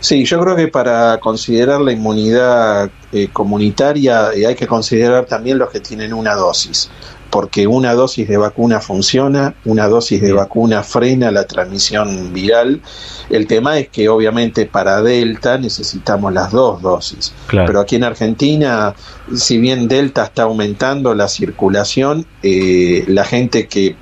Sí, 0.00 0.26
yo 0.26 0.38
creo 0.38 0.54
que 0.54 0.68
para 0.68 1.16
considerar 1.18 1.80
la 1.80 1.92
inmunidad 1.92 2.90
eh, 3.10 3.28
comunitaria 3.32 4.28
hay 4.28 4.54
que 4.54 4.66
considerar 4.66 5.24
también 5.24 5.56
los 5.56 5.70
que 5.70 5.80
tienen 5.80 6.12
una 6.12 6.34
dosis 6.34 6.90
porque 7.34 7.66
una 7.66 7.94
dosis 7.94 8.28
de 8.28 8.36
vacuna 8.36 8.78
funciona, 8.78 9.56
una 9.64 9.88
dosis 9.88 10.22
de 10.22 10.32
vacuna 10.32 10.84
frena 10.84 11.32
la 11.32 11.48
transmisión 11.48 12.32
viral. 12.32 12.80
El 13.28 13.48
tema 13.48 13.76
es 13.76 13.88
que 13.88 14.08
obviamente 14.08 14.66
para 14.66 15.02
Delta 15.02 15.58
necesitamos 15.58 16.32
las 16.32 16.52
dos 16.52 16.80
dosis. 16.80 17.34
Pero 17.50 17.80
aquí 17.80 17.96
en 17.96 18.04
Argentina, 18.04 18.94
si 19.34 19.58
bien 19.58 19.88
Delta 19.88 20.26
está 20.26 20.44
aumentando 20.44 21.12
la 21.12 21.26
circulación, 21.26 22.24
eh, 22.44 23.02
la 23.08 23.24
gente 23.24 23.66
que, 23.66 23.96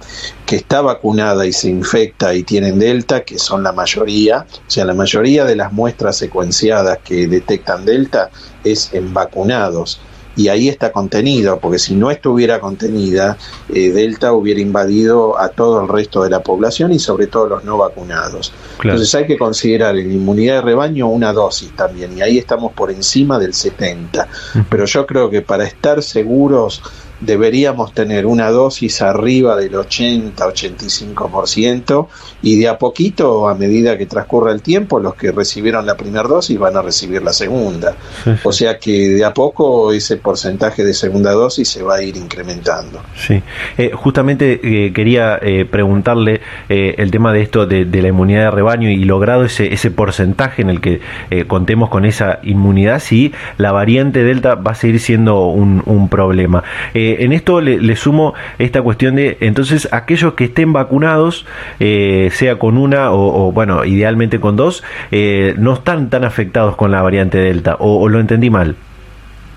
que 0.45 0.57
está 0.57 0.83
vacunada 0.83 1.47
y 1.47 1.55
se 1.55 1.71
infecta 1.71 2.35
y 2.35 2.43
tienen 2.43 2.79
Delta, 2.79 3.23
que 3.23 3.39
son 3.39 3.63
la 3.63 3.73
mayoría, 3.73 4.45
o 4.51 4.71
sea, 4.71 4.85
la 4.85 4.93
mayoría 4.93 5.47
de 5.47 5.57
las 5.57 5.73
muestras 5.73 6.19
secuenciadas 6.19 6.99
que 7.03 7.27
detectan 7.29 7.87
Delta 7.87 8.29
es 8.63 8.93
en 8.93 9.15
vacunados 9.15 10.03
y 10.37 10.49
ahí 10.49 10.69
está 10.69 10.93
contenido, 10.93 11.59
porque 11.59 11.79
si 11.79 11.95
no 11.95 12.11
estuviera 12.11 12.61
contenida, 12.61 13.37
eh, 13.69 13.91
Delta 13.91 14.33
hubiera 14.33 14.61
invadido 14.61 15.39
a 15.39 15.49
todo 15.49 15.83
el 15.83 15.89
resto 15.89 16.23
de 16.23 16.31
la 16.31 16.43
población 16.43 16.93
y 16.93 16.99
sobre 16.99 17.27
todo 17.27 17.49
los 17.49 17.65
no 17.65 17.77
vacunados. 17.79 18.53
Entonces 18.83 19.15
hay 19.15 19.27
que 19.27 19.37
considerar 19.37 19.97
en 19.97 20.11
inmunidad 20.11 20.57
de 20.57 20.63
rebaño 20.63 21.09
una 21.09 21.33
dosis 21.33 21.75
también, 21.77 22.17
y 22.17 22.23
ahí 22.23 22.39
estamos 22.39 22.73
por 22.73 22.91
encima 22.91 23.39
del 23.39 23.55
70. 23.55 24.29
Pero 24.69 24.85
yo 24.87 25.07
creo 25.07 25.31
que 25.31 25.43
para 25.43 25.65
estar 25.65 26.03
seguros 26.03 26.83
deberíamos 27.25 27.95
tener 27.95 28.27
una 28.27 28.51
dosis 28.51 29.01
arriba 29.03 29.57
del 29.57 29.73
80-85% 29.73 32.07
y 32.43 32.59
de 32.59 32.69
a 32.69 32.77
poquito, 32.79 33.49
a 33.49 33.55
medida 33.55 33.97
que 33.97 34.05
transcurra 34.07 34.51
el 34.53 34.61
tiempo, 34.63 34.99
los 34.99 35.15
que 35.15 35.31
recibieron 35.33 35.87
la 35.87 35.97
primera 35.97 36.29
dosis 36.29 36.59
van 36.59 36.77
a 36.77 36.83
recibir 36.83 37.23
la 37.23 37.33
segunda. 37.33 37.95
O 38.45 38.53
sea 38.53 38.79
que 38.79 39.09
de 39.09 39.25
a 39.25 39.33
poco 39.33 39.93
ese 39.93 40.17
porcentaje 40.17 40.83
de 40.85 40.95
segunda 40.95 41.33
dosis 41.33 41.69
se 41.69 41.83
va 41.83 41.97
a 41.97 42.03
ir 42.03 42.17
incrementando. 42.17 43.01
Sí, 43.15 43.43
eh, 43.79 43.91
justamente 43.95 44.61
eh, 44.63 44.93
quería 44.93 45.39
eh, 45.41 45.65
preguntarle 45.65 46.41
el 46.69 47.11
tema 47.11 47.33
de 47.33 47.41
esto 47.43 47.67
de, 47.67 47.85
la 47.85 48.09
inmunidad 48.09 48.45
de 48.45 48.51
rebaño 48.51 48.91
y 48.91 49.05
logrado 49.05 49.45
ese, 49.45 49.73
ese 49.73 49.91
porcentaje 49.91 50.63
en 50.63 50.71
el 50.71 50.81
que 50.81 51.01
contemos 51.47 51.89
con 51.89 52.05
esa 52.05 52.41
inmunidad, 52.43 53.01
si 53.01 53.33
la 53.59 53.73
variante 53.73 54.25
Delta 54.25 54.55
va 54.55 54.73
a 54.73 54.75
seguir 54.75 55.01
siendo 55.01 55.47
un, 55.47 55.83
un 55.87 56.09
problema. 56.09 56.63
Eh, 56.95 57.12
en 57.21 57.33
esto 57.33 57.61
le, 57.61 57.97
sumo 57.97 58.35
esta 58.59 58.83
cuestión 58.83 59.17
de, 59.17 59.39
entonces, 59.41 59.89
aquellos 59.93 60.35
que 60.35 60.45
estén 60.45 60.73
vacunados, 60.73 61.47
eh, 61.81 62.31
sea 62.33 62.59
con 62.59 62.79
una 62.79 63.13
o, 63.13 63.53
bueno, 63.53 63.85
idealmente 63.85 64.41
con 64.41 64.57
dos, 64.57 64.83
eh, 65.11 65.55
no 65.59 65.75
están 65.75 66.11
tan 66.11 66.25
afectados 66.25 66.77
con 66.77 66.91
la 66.91 67.03
variante 67.03 67.39
Delta, 67.39 67.77
o, 67.79 68.09
lo 68.09 68.21
entendí 68.21 68.51
mal. 68.51 68.77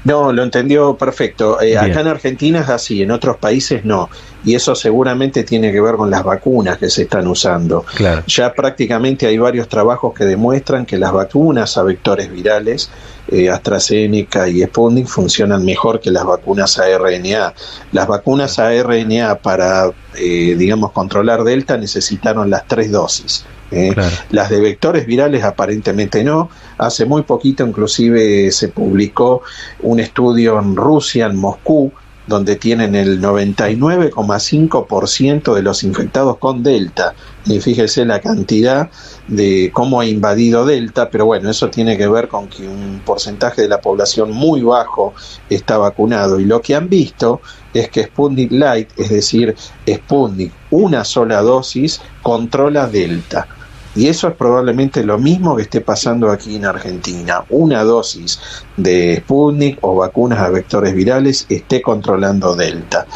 No, 0.05 0.31
lo 0.31 0.43
entendió 0.43 0.95
perfecto. 0.95 1.57
acá 1.57 2.01
en 2.01 2.07
Argentina 2.07 2.61
es 2.61 2.69
así, 2.69 3.01
en 3.01 3.11
otros 3.11 3.37
países 3.37 3.83
no. 3.83 4.09
Y 4.45 4.53
eso 4.53 4.75
seguramente 4.75 5.43
tiene 5.43 5.71
que 5.71 5.81
ver 5.81 5.95
con 5.95 6.11
las 6.11 6.23
vacunas 6.23 6.77
que 6.77 6.89
se 6.89 7.03
están 7.03 7.27
usando. 7.27 7.83
Ya 8.27 8.53
prácticamente 8.53 9.25
hay 9.25 9.39
varios 9.39 9.67
trabajos 9.67 10.13
que 10.13 10.23
demuestran 10.23 10.85
que 10.85 10.97
las 10.97 11.11
vacunas 11.11 11.75
a 11.77 11.83
vectores 11.83 12.31
virales 12.31 12.89
eh, 13.27 13.49
AstraZeneca 13.49 14.47
y 14.47 14.61
Sputnik 14.61 15.07
funcionan 15.07 15.65
mejor 15.65 15.99
que 15.99 16.11
las 16.11 16.25
vacunas 16.25 16.77
ARNA. 16.77 17.53
Las 17.91 18.07
vacunas 18.07 18.59
ARNA 18.59 19.35
para, 19.35 19.91
eh, 20.15 20.55
digamos, 20.55 20.91
controlar 20.91 21.43
Delta 21.43 21.77
necesitaron 21.77 22.49
las 22.51 22.67
tres 22.67 22.91
dosis. 22.91 23.45
¿Eh? 23.71 23.93
Las 24.31 24.49
de 24.49 24.59
vectores 24.59 25.05
virales 25.05 25.43
aparentemente 25.43 26.23
no. 26.23 26.49
Hace 26.77 27.05
muy 27.05 27.23
poquito 27.23 27.65
inclusive 27.65 28.51
se 28.51 28.69
publicó 28.69 29.41
un 29.81 29.99
estudio 29.99 30.59
en 30.59 30.75
Rusia, 30.75 31.27
en 31.27 31.37
Moscú, 31.37 31.91
donde 32.27 32.55
tienen 32.55 32.95
el 32.95 33.21
99,5% 33.21 35.53
de 35.53 35.61
los 35.61 35.83
infectados 35.83 36.37
con 36.37 36.63
Delta. 36.63 37.13
Y 37.45 37.59
fíjese 37.59 38.05
la 38.05 38.21
cantidad 38.21 38.89
de 39.27 39.71
cómo 39.73 39.99
ha 39.99 40.05
invadido 40.05 40.65
Delta, 40.65 41.09
pero 41.09 41.25
bueno, 41.25 41.49
eso 41.49 41.69
tiene 41.69 41.97
que 41.97 42.07
ver 42.07 42.27
con 42.27 42.47
que 42.47 42.67
un 42.67 43.01
porcentaje 43.05 43.61
de 43.61 43.67
la 43.67 43.81
población 43.81 44.31
muy 44.31 44.61
bajo 44.61 45.13
está 45.49 45.77
vacunado. 45.77 46.39
Y 46.39 46.45
lo 46.45 46.61
que 46.61 46.75
han 46.75 46.89
visto 46.89 47.41
es 47.73 47.89
que 47.89 48.05
Sputnik 48.05 48.51
Light, 48.51 48.89
es 48.97 49.09
decir, 49.09 49.55
Sputnik, 49.87 50.51
una 50.71 51.03
sola 51.03 51.41
dosis, 51.41 52.01
controla 52.23 52.87
Delta. 52.87 53.47
Y 53.95 54.07
eso 54.07 54.27
es 54.27 54.35
probablemente 54.35 55.03
lo 55.03 55.17
mismo 55.17 55.55
que 55.55 55.63
esté 55.63 55.81
pasando 55.81 56.29
aquí 56.29 56.55
en 56.55 56.65
Argentina. 56.65 57.45
Una 57.49 57.83
dosis 57.83 58.39
de 58.75 59.17
Sputnik 59.17 59.77
o 59.81 59.95
vacunas 59.95 60.39
a 60.39 60.49
vectores 60.49 60.93
virales 60.93 61.45
esté 61.49 61.81
controlando 61.81 62.55
Delta. 62.55 63.07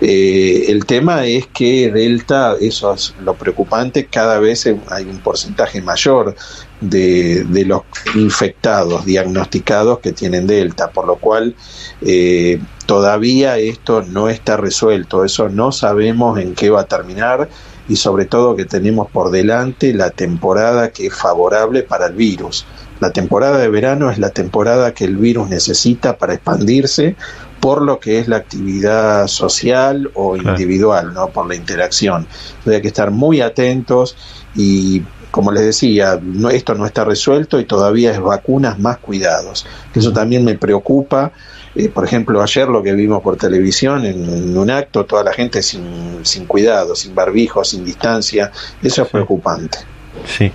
Eh, 0.00 0.66
el 0.68 0.84
tema 0.84 1.24
es 1.24 1.46
que 1.46 1.90
Delta, 1.90 2.54
eso 2.60 2.92
es 2.92 3.14
lo 3.22 3.34
preocupante, 3.34 4.06
cada 4.06 4.38
vez 4.38 4.66
hay 4.88 5.04
un 5.04 5.18
porcentaje 5.20 5.80
mayor 5.80 6.34
de, 6.80 7.64
los 7.66 7.82
infectados 8.14 9.04
diagnosticados 9.04 10.00
que 10.00 10.12
tienen 10.12 10.46
Delta, 10.46 10.90
por 10.90 11.06
lo 11.06 11.16
cual 11.16 11.54
eh, 12.02 12.60
todavía 12.84 13.58
esto 13.58 14.02
no 14.02 14.28
está 14.28 14.56
resuelto, 14.56 15.24
eso 15.24 15.48
no 15.48 15.72
sabemos 15.72 16.38
en 16.38 16.54
qué 16.54 16.70
va 16.70 16.82
a 16.82 16.86
terminar 16.86 17.48
y 17.88 17.96
sobre 17.96 18.24
todo 18.24 18.56
que 18.56 18.64
tenemos 18.64 19.10
por 19.10 19.30
delante 19.30 19.92
la 19.94 20.10
temporada 20.10 20.90
que 20.90 21.06
es 21.06 21.14
favorable 21.14 21.82
para 21.82 22.06
el 22.06 22.14
virus. 22.14 22.66
La 23.00 23.10
temporada 23.10 23.58
de 23.58 23.68
verano 23.68 24.10
es 24.10 24.18
la 24.18 24.30
temporada 24.30 24.94
que 24.94 25.04
el 25.04 25.16
virus 25.16 25.48
necesita 25.50 26.16
para 26.16 26.34
expandirse 26.34 27.14
por 27.60 27.82
lo 27.82 27.98
que 27.98 28.18
es 28.18 28.28
la 28.28 28.36
actividad 28.36 29.26
social 29.26 30.10
o 30.14 30.36
individual, 30.36 31.12
¿no? 31.12 31.28
por 31.28 31.46
la 31.46 31.54
interacción. 31.54 32.26
hay 32.64 32.80
que 32.80 32.88
estar 32.88 33.10
muy 33.10 33.40
atentos 33.40 34.16
y 34.54 35.02
como 35.30 35.52
les 35.52 35.64
decía, 35.64 36.18
no, 36.22 36.48
esto 36.48 36.74
no 36.74 36.86
está 36.86 37.04
resuelto 37.04 37.60
y 37.60 37.66
todavía 37.66 38.12
es 38.12 38.20
vacunas 38.20 38.78
más 38.78 38.98
cuidados. 38.98 39.66
Eso 39.94 40.12
también 40.12 40.44
me 40.44 40.56
preocupa 40.56 41.32
eh, 41.76 41.90
por 41.90 42.04
ejemplo, 42.04 42.42
ayer 42.42 42.68
lo 42.68 42.82
que 42.82 42.92
vimos 42.92 43.22
por 43.22 43.36
televisión 43.36 44.04
en, 44.04 44.56
un 44.56 44.70
acto, 44.70 45.04
toda 45.04 45.22
la 45.22 45.32
gente 45.32 45.62
sin, 45.62 46.24
sin 46.24 46.46
cuidado, 46.46 46.94
sin 46.94 47.14
barbijo, 47.14 47.62
sin 47.64 47.84
distancia, 47.84 48.50
eso 48.82 49.02
es 49.02 49.08
preocupante. 49.08 49.78
Sí, 50.24 50.50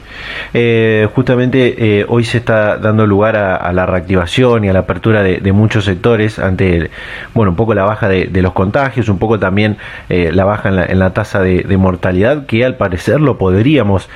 eh, 0.56 1.08
justamente 1.14 2.00
eh, 2.00 2.06
hoy 2.10 2.24
se 2.24 2.40
está 2.40 2.78
dando 2.78 3.06
lugar 3.06 3.36
a, 3.36 3.72
la 3.72 3.86
reactivación 3.86 4.66
y 4.66 4.70
a 4.70 4.74
la 4.74 4.80
apertura 4.80 5.22
de, 5.22 5.52
muchos 5.54 5.86
sectores 5.86 6.40
ante, 6.40 6.90
bueno, 7.36 7.52
un 7.52 7.56
poco 7.56 7.76
la 7.76 7.84
baja 7.84 8.10
de, 8.10 8.30
los 8.42 8.54
contagios, 8.54 9.08
un 9.08 9.20
poco 9.20 9.38
también 9.38 9.78
la 10.10 10.44
baja 10.46 10.70
en 10.70 10.98
la, 11.00 11.14
tasa 11.14 11.42
de, 11.42 11.78
mortalidad, 11.78 12.48
que 12.48 12.66
al 12.66 12.76
parecer 12.76 13.22
lo 13.22 13.38
podríamos 13.38 14.10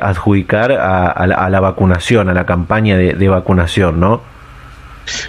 adjudicar 0.00 0.72
a, 0.72 1.26
la, 1.26 1.60
vacunación, 1.60 2.30
a 2.30 2.34
la 2.34 2.46
campaña 2.46 2.96
de, 2.96 3.28
vacunación, 3.28 4.00
¿no? 4.00 4.35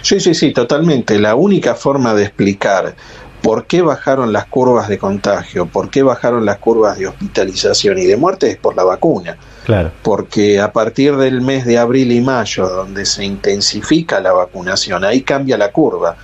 Sí, 0.02 0.20
sí, 0.20 0.34
sí, 0.34 0.52
totalmente. 0.52 1.18
La 1.18 1.34
única 1.34 1.74
forma 1.74 2.14
de 2.14 2.24
explicar 2.24 2.94
por 3.42 3.66
qué 3.66 3.82
bajaron 3.82 4.32
las 4.32 4.46
curvas 4.46 4.88
de 4.88 4.98
contagio, 4.98 5.66
por 5.66 5.90
qué 5.90 6.02
bajaron 6.02 6.44
las 6.44 6.58
curvas 6.58 6.98
de 6.98 7.06
hospitalización 7.06 7.98
y 7.98 8.06
de 8.06 8.16
muerte 8.16 8.50
es 8.50 8.56
por 8.56 8.76
la 8.76 8.84
vacuna. 8.84 9.36
Claro. 9.64 9.92
Porque 10.02 10.60
a 10.60 10.72
partir 10.72 11.16
del 11.16 11.40
mes 11.40 11.64
de 11.64 11.78
abril 11.78 12.10
y 12.12 12.20
mayo, 12.20 12.68
donde 12.68 13.06
se 13.06 13.24
intensifica 13.24 14.20
la 14.20 14.32
vacunación, 14.32 15.04
ahí 15.04 15.22
cambia 15.22 15.56
la 15.56 15.70
curva. 15.70 16.16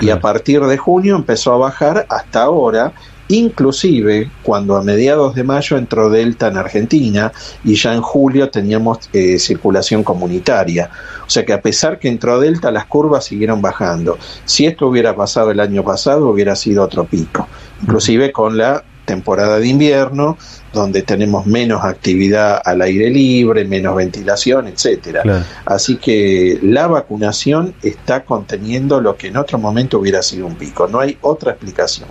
Y 0.00 0.10
a 0.10 0.18
partir 0.18 0.62
de 0.62 0.78
junio 0.78 1.14
empezó 1.14 1.52
a 1.52 1.58
bajar 1.58 2.06
hasta 2.08 2.42
ahora 2.42 2.92
inclusive 3.28 4.30
cuando 4.42 4.76
a 4.76 4.82
mediados 4.82 5.34
de 5.34 5.44
mayo 5.44 5.76
entró 5.76 6.10
Delta 6.10 6.48
en 6.48 6.56
Argentina 6.56 7.32
y 7.64 7.74
ya 7.74 7.94
en 7.94 8.02
julio 8.02 8.50
teníamos 8.50 8.98
eh, 9.12 9.38
circulación 9.38 10.02
comunitaria. 10.02 10.90
O 11.26 11.30
sea 11.30 11.44
que 11.44 11.52
a 11.52 11.60
pesar 11.60 11.98
que 11.98 12.08
entró 12.08 12.40
Delta, 12.40 12.70
las 12.70 12.86
curvas 12.86 13.24
siguieron 13.24 13.62
bajando. 13.62 14.18
Si 14.44 14.66
esto 14.66 14.86
hubiera 14.88 15.14
pasado 15.16 15.50
el 15.50 15.60
año 15.60 15.82
pasado, 15.82 16.28
hubiera 16.28 16.56
sido 16.56 16.82
otro 16.84 17.04
pico, 17.04 17.48
inclusive 17.82 18.32
con 18.32 18.56
la 18.56 18.84
temporada 19.04 19.58
de 19.58 19.68
invierno, 19.68 20.38
donde 20.72 21.02
tenemos 21.02 21.46
menos 21.46 21.84
actividad 21.84 22.60
al 22.64 22.82
aire 22.82 23.10
libre, 23.10 23.64
menos 23.64 23.96
ventilación, 23.96 24.68
etcétera. 24.68 25.44
Así 25.64 25.96
que 25.96 26.58
la 26.62 26.86
vacunación 26.86 27.74
está 27.82 28.24
conteniendo 28.24 29.00
lo 29.00 29.16
que 29.16 29.28
en 29.28 29.36
otro 29.36 29.58
momento 29.58 29.98
hubiera 29.98 30.22
sido 30.22 30.46
un 30.46 30.54
pico. 30.54 30.86
No 30.86 31.00
hay 31.00 31.18
otra 31.20 31.52
explicación. 31.52 32.08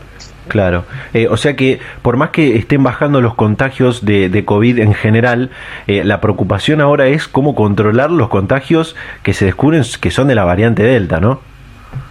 Claro, 0.51 0.83
eh, 1.13 1.29
o 1.29 1.37
sea 1.37 1.55
que 1.55 1.79
por 2.01 2.17
más 2.17 2.31
que 2.31 2.57
estén 2.57 2.83
bajando 2.83 3.21
los 3.21 3.35
contagios 3.35 4.03
de, 4.03 4.43
COVID 4.45 4.79
en 4.79 4.93
general, 4.93 5.49
eh, 5.87 6.03
la 6.03 6.19
preocupación 6.19 6.81
ahora 6.81 7.07
es 7.07 7.29
cómo 7.29 7.55
controlar 7.55 8.11
los 8.11 8.27
contagios 8.27 8.97
que 9.23 9.31
se 9.31 9.45
descubren 9.45 9.81
que 10.01 10.11
son 10.11 10.27
de 10.27 10.35
la 10.35 10.43
variante 10.43 10.83
Delta, 10.83 11.21
¿no? 11.21 11.39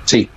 Sí, 0.07 0.31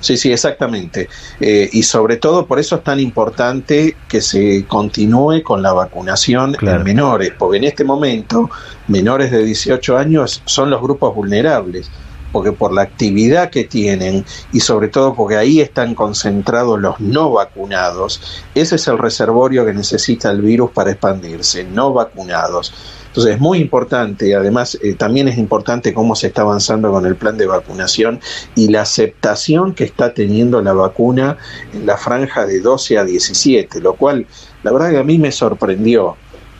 sí, 0.00 0.16
sí, 0.16 0.32
exactamente. 0.32 1.10
Eh, 1.38 1.68
y 1.70 1.82
sobre 1.82 2.16
todo 2.16 2.46
por 2.46 2.58
eso 2.58 2.76
es 2.76 2.82
tan 2.82 3.00
importante 3.00 3.96
que 4.08 4.22
se 4.22 4.64
continúe 4.66 5.42
con 5.42 5.60
la 5.60 5.74
vacunación 5.74 6.56
en 6.58 6.82
menores, 6.84 7.32
porque 7.38 7.58
en 7.58 7.64
este 7.64 7.84
momento 7.84 8.48
menores 8.88 9.30
de 9.30 9.44
18 9.44 9.98
años 9.98 10.40
son 10.46 10.70
los 10.70 10.80
grupos 10.80 11.14
vulnerables 11.14 11.90
porque 12.36 12.52
por 12.52 12.74
la 12.74 12.82
actividad 12.82 13.48
que 13.48 13.64
tienen 13.64 14.22
y 14.52 14.60
sobre 14.60 14.88
todo 14.88 15.14
porque 15.14 15.36
ahí 15.36 15.62
están 15.62 15.94
concentrados 15.94 16.78
los 16.78 17.00
no 17.00 17.30
vacunados, 17.30 18.20
ese 18.54 18.76
es 18.76 18.86
el 18.88 18.98
reservorio 18.98 19.64
que 19.64 19.72
necesita 19.72 20.30
el 20.30 20.42
virus 20.42 20.70
para 20.70 20.90
expandirse, 20.90 21.64
no 21.64 21.94
vacunados. 21.94 22.74
Entonces 23.06 23.36
es 23.36 23.40
muy 23.40 23.60
importante, 23.60 24.34
además 24.34 24.78
eh, 24.82 24.92
también 24.92 25.28
es 25.28 25.38
importante 25.38 25.94
cómo 25.94 26.14
se 26.14 26.26
está 26.26 26.42
avanzando 26.42 26.92
con 26.92 27.06
el 27.06 27.16
plan 27.16 27.38
de 27.38 27.46
vacunación 27.46 28.20
y 28.54 28.68
la 28.68 28.82
aceptación 28.82 29.72
que 29.72 29.84
está 29.84 30.12
teniendo 30.12 30.60
la 30.60 30.74
vacuna 30.74 31.38
en 31.72 31.86
la 31.86 31.96
franja 31.96 32.44
de 32.44 32.60
12 32.60 32.98
a 32.98 33.04
17, 33.04 33.80
lo 33.80 33.94
cual 33.94 34.26
la 34.62 34.72
verdad 34.72 34.90
que 34.90 34.98
a 34.98 35.04
mí 35.04 35.16
me 35.16 35.32
sorprendió. 35.32 36.18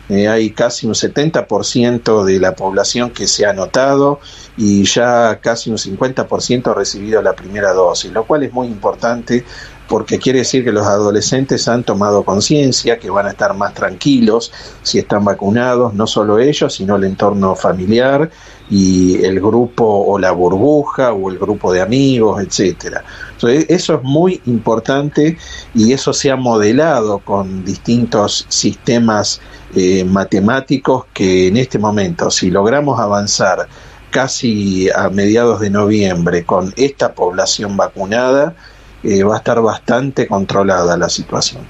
Eh, 0.09 0.27
hay 0.27 0.51
casi 0.51 0.87
un 0.87 0.93
70% 0.93 2.23
de 2.23 2.39
la 2.39 2.55
población 2.55 3.11
que 3.11 3.27
se 3.27 3.45
ha 3.45 3.49
anotado 3.49 4.19
y 4.55 4.83
ya 4.85 5.39
casi 5.41 5.69
un 5.69 5.77
50% 5.77 6.71
ha 6.71 6.73
recibido 6.73 7.21
la 7.21 7.33
primera 7.33 7.73
dosis, 7.73 8.11
lo 8.11 8.25
cual 8.25 8.43
es 8.43 8.53
muy 8.53 8.67
importante 8.67 9.43
porque 9.87 10.19
quiere 10.19 10.39
decir 10.39 10.63
que 10.63 10.71
los 10.71 10.85
adolescentes 10.85 11.67
han 11.67 11.83
tomado 11.83 12.23
conciencia, 12.23 12.99
que 12.99 13.09
van 13.09 13.25
a 13.25 13.31
estar 13.31 13.55
más 13.55 13.73
tranquilos 13.73 14.51
si 14.83 14.99
están 14.99 15.23
vacunados, 15.23 15.93
no 15.93 16.07
solo 16.07 16.39
ellos, 16.39 16.73
sino 16.73 16.97
el 16.97 17.05
entorno 17.05 17.55
familiar 17.55 18.29
y 18.69 19.23
el 19.23 19.39
grupo 19.39 19.85
o 19.85 20.19
la 20.19 20.31
burbuja 20.31 21.13
o 21.13 21.29
el 21.29 21.39
grupo 21.39 21.71
de 21.71 21.81
amigos, 21.81 22.41
etcétera. 22.41 23.03
Entonces, 23.31 23.65
eso 23.69 23.95
es 23.95 24.03
muy 24.03 24.41
importante 24.45 25.37
y 25.73 25.93
eso 25.93 26.11
se 26.11 26.31
ha 26.31 26.35
modelado 26.35 27.19
con 27.19 27.63
distintos 27.63 28.45
sistemas 28.49 29.39
eh, 29.75 30.03
matemáticos 30.05 31.05
que 31.13 31.47
en 31.47 31.57
este 31.57 31.79
momento, 31.79 32.31
si 32.31 32.49
logramos 32.49 32.99
avanzar 32.99 33.67
casi 34.09 34.89
a 34.89 35.09
mediados 35.09 35.59
de 35.59 35.69
noviembre 35.69 36.43
con 36.43 36.73
esta 36.77 37.13
población 37.13 37.75
vacunada, 37.75 38.55
eh, 39.03 39.23
va 39.23 39.35
a 39.35 39.37
estar 39.37 39.61
bastante 39.61 40.27
controlada 40.27 40.97
la 40.97 41.09
situación. 41.09 41.63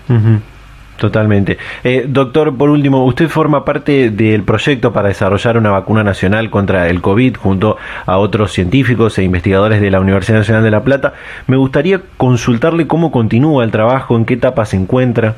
Totalmente. 0.98 1.58
Eh, 1.84 2.06
doctor, 2.08 2.56
por 2.58 2.70
último, 2.70 3.06
usted 3.06 3.30
forma 3.30 3.64
parte 3.64 4.10
del 4.10 4.44
proyecto 4.44 4.92
para 4.92 5.10
desarrollar 5.10 5.58
una 5.58 5.70
vacuna 5.70 6.04
nacional 6.04 6.50
contra 6.50 6.90
el 6.90 7.02
COVID 7.02 7.38
junto 7.38 7.78
a 8.06 8.18
otros 8.18 8.52
científicos 8.52 9.18
e 9.18 9.24
investigadores 9.24 9.80
de 9.80 9.92
la 9.92 10.00
Universidad 10.00 10.40
Nacional 10.40 10.64
de 10.64 10.72
La 10.72 10.84
Plata. 10.84 11.14
Me 11.46 11.56
gustaría 11.56 12.02
consultarle 12.18 12.88
cómo 12.88 13.12
continúa 13.12 13.64
el 13.64 13.72
trabajo, 13.72 14.16
en 14.16 14.26
qué 14.26 14.34
etapa 14.34 14.66
se 14.66 14.78
encuentra. 14.78 15.36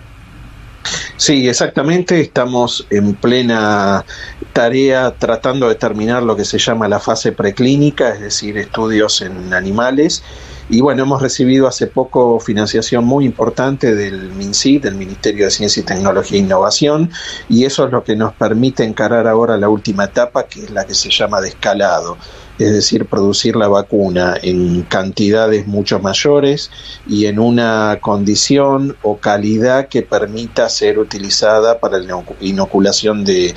Sí, 1.17 1.47
exactamente. 1.49 2.21
Estamos 2.21 2.87
en 2.89 3.13
plena 3.15 4.05
tarea 4.53 5.11
tratando 5.17 5.67
de 5.67 5.75
terminar 5.75 6.23
lo 6.23 6.35
que 6.35 6.45
se 6.45 6.57
llama 6.57 6.87
la 6.87 6.99
fase 6.99 7.31
preclínica, 7.31 8.13
es 8.13 8.21
decir, 8.21 8.57
estudios 8.57 9.21
en 9.21 9.53
animales. 9.53 10.23
Y 10.69 10.81
bueno, 10.81 11.03
hemos 11.03 11.21
recibido 11.21 11.67
hace 11.67 11.87
poco 11.87 12.39
financiación 12.39 13.03
muy 13.03 13.25
importante 13.25 13.95
del 13.95 14.31
MINCID, 14.31 14.83
del 14.83 14.95
Ministerio 14.95 15.45
de 15.45 15.51
Ciencia 15.51 15.81
y 15.81 15.83
Tecnología 15.83 16.37
e 16.37 16.41
Innovación, 16.41 17.09
y 17.49 17.65
eso 17.65 17.85
es 17.85 17.91
lo 17.91 18.03
que 18.03 18.15
nos 18.15 18.33
permite 18.33 18.83
encarar 18.83 19.27
ahora 19.27 19.57
la 19.57 19.67
última 19.67 20.05
etapa, 20.05 20.43
que 20.43 20.63
es 20.65 20.69
la 20.69 20.85
que 20.85 20.93
se 20.93 21.09
llama 21.09 21.41
de 21.41 21.49
escalado 21.49 22.17
es 22.59 22.73
decir, 22.73 23.05
producir 23.05 23.55
la 23.55 23.69
vacuna 23.69 24.35
en 24.41 24.83
cantidades 24.83 25.65
mucho 25.65 25.99
mayores 25.99 26.69
y 27.07 27.25
en 27.25 27.39
una 27.39 27.97
condición 28.01 28.97
o 29.01 29.17
calidad 29.17 29.87
que 29.87 30.01
permita 30.01 30.67
ser 30.67 30.99
utilizada 30.99 31.79
para 31.79 31.99
la 31.99 32.21
inoculación 32.41 33.23
de, 33.23 33.55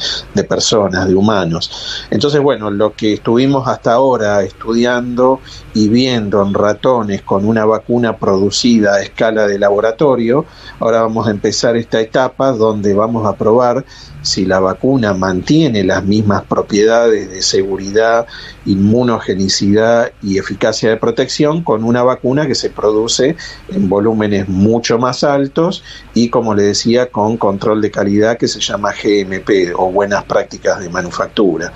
personas, 0.49 1.09
de 1.09 1.17
humanos. 1.17 2.07
Entonces, 2.11 2.41
bueno, 2.41 2.71
lo 2.71 2.95
que 2.95 3.15
estuvimos 3.15 3.67
hasta 3.67 3.93
ahora 3.93 4.43
estudiando 4.43 5.41
y 5.75 5.89
viendo 5.89 6.41
en 6.41 6.55
ratones 6.55 7.23
con 7.23 7.45
una 7.45 7.65
vacuna 7.65 8.17
producida 8.17 8.95
a 8.95 9.03
escala 9.03 9.49
de 9.49 9.59
laboratorio, 9.59 10.45
ahora 10.79 11.03
vamos 11.03 11.27
a 11.27 11.33
empezar 11.33 11.77
esta 11.77 12.01
etapa 12.01 12.53
donde 12.53 12.95
vamos 12.95 13.27
a 13.27 13.35
probar 13.35 13.85
si 14.23 14.45
la 14.45 14.61
vacuna 14.61 15.15
mantiene 15.15 15.85
las 15.85 16.05
mismas 16.05 16.45
propiedades 16.45 17.31
de 17.31 17.43
seguridad, 17.43 18.27
inmunogenicidad 18.65 20.13
y 20.23 20.39
eficacia 20.39 20.91
de 20.91 20.97
protección 20.97 21.63
con 21.63 21.85
una 21.85 22.03
vacuna 22.03 22.47
que 22.47 22.55
se 22.55 22.71
produce 22.71 23.37
en 23.69 23.89
volúmenes 23.89 24.49
mucho 24.49 24.99
más 24.99 25.25
altos 25.25 25.83
y, 26.15 26.29
como 26.29 26.55
le 26.55 26.63
decía, 26.63 27.11
con 27.11 27.37
control 27.37 27.83
de 27.83 27.91
calidad 27.91 28.39
que 28.39 28.49
se 28.49 28.61
llama 28.61 28.93
GMP 28.93 29.75
o 29.77 29.91
buenas 29.91 30.25
prácticas 30.25 30.81
de 30.81 30.89
manufactura. 30.89 31.73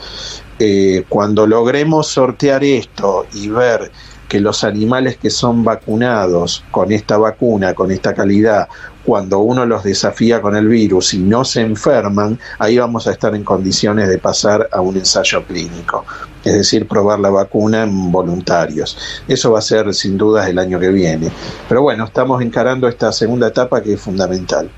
Eh, 0.59 1.05
cuando 1.09 1.47
logremos 1.47 2.07
sortear 2.07 2.65
esto 2.65 3.27
y 3.35 3.49
ver 3.49 3.91
que 4.29 4.41
los 4.41 4.65
animales 4.65 5.17
que 5.17 5.31
son 5.31 5.65
vacunados 5.65 6.65
con 6.71 6.93
esta 6.93 7.17
vacuna, 7.19 7.75
con 7.75 7.91
esta 7.91 8.15
calidad, 8.15 8.69
cuando 9.07 9.39
uno 9.39 9.65
los 9.65 9.85
desafía 9.85 10.43
con 10.43 10.57
el 10.57 10.67
virus 10.67 11.15
y 11.15 11.19
no 11.19 11.45
se 11.45 11.61
enferman, 11.61 12.41
ahí 12.59 12.77
vamos 12.77 13.07
a 13.07 13.13
estar 13.13 13.37
en 13.37 13.45
condiciones 13.45 14.09
de 14.09 14.19
pasar 14.19 14.69
a 14.73 14.81
un 14.81 14.97
ensayo 14.97 15.45
clínico, 15.45 16.05
es 16.45 16.53
decir, 16.53 16.89
probar 16.89 17.21
la 17.21 17.31
vacuna 17.31 17.85
en 17.85 18.11
voluntarios. 18.11 19.23
Eso 19.29 19.53
va 19.53 19.61
a 19.61 19.63
ser 19.63 19.95
sin 19.95 20.19
dudas 20.19 20.49
el 20.49 20.59
año 20.59 20.81
que 20.81 20.89
viene. 20.89 21.31
Pero 21.69 21.83
bueno, 21.83 22.05
estamos 22.05 22.43
encarando 22.43 22.89
esta 22.89 23.13
segunda 23.13 23.47
etapa 23.47 23.81
que 23.81 23.93
es 23.93 24.01
fundamental. 24.01 24.69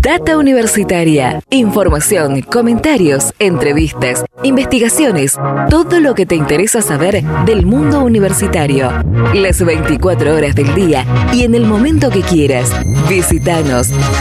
Data 0.00 0.36
Universitaria. 0.36 1.40
Información, 1.50 2.42
comentarios, 2.42 3.32
entrevistas, 3.38 4.24
investigaciones, 4.42 5.36
todo 5.70 6.00
lo 6.00 6.14
que 6.14 6.26
te 6.26 6.34
interesa 6.34 6.82
saber 6.82 7.22
del 7.46 7.64
mundo 7.64 8.00
universitario. 8.00 8.90
Las 9.34 9.64
24 9.64 10.34
horas 10.34 10.54
del 10.54 10.74
día 10.74 11.04
y 11.32 11.44
en 11.44 11.54
el 11.54 11.64
momento 11.64 12.10
que 12.10 12.22
quieras. 12.22 12.70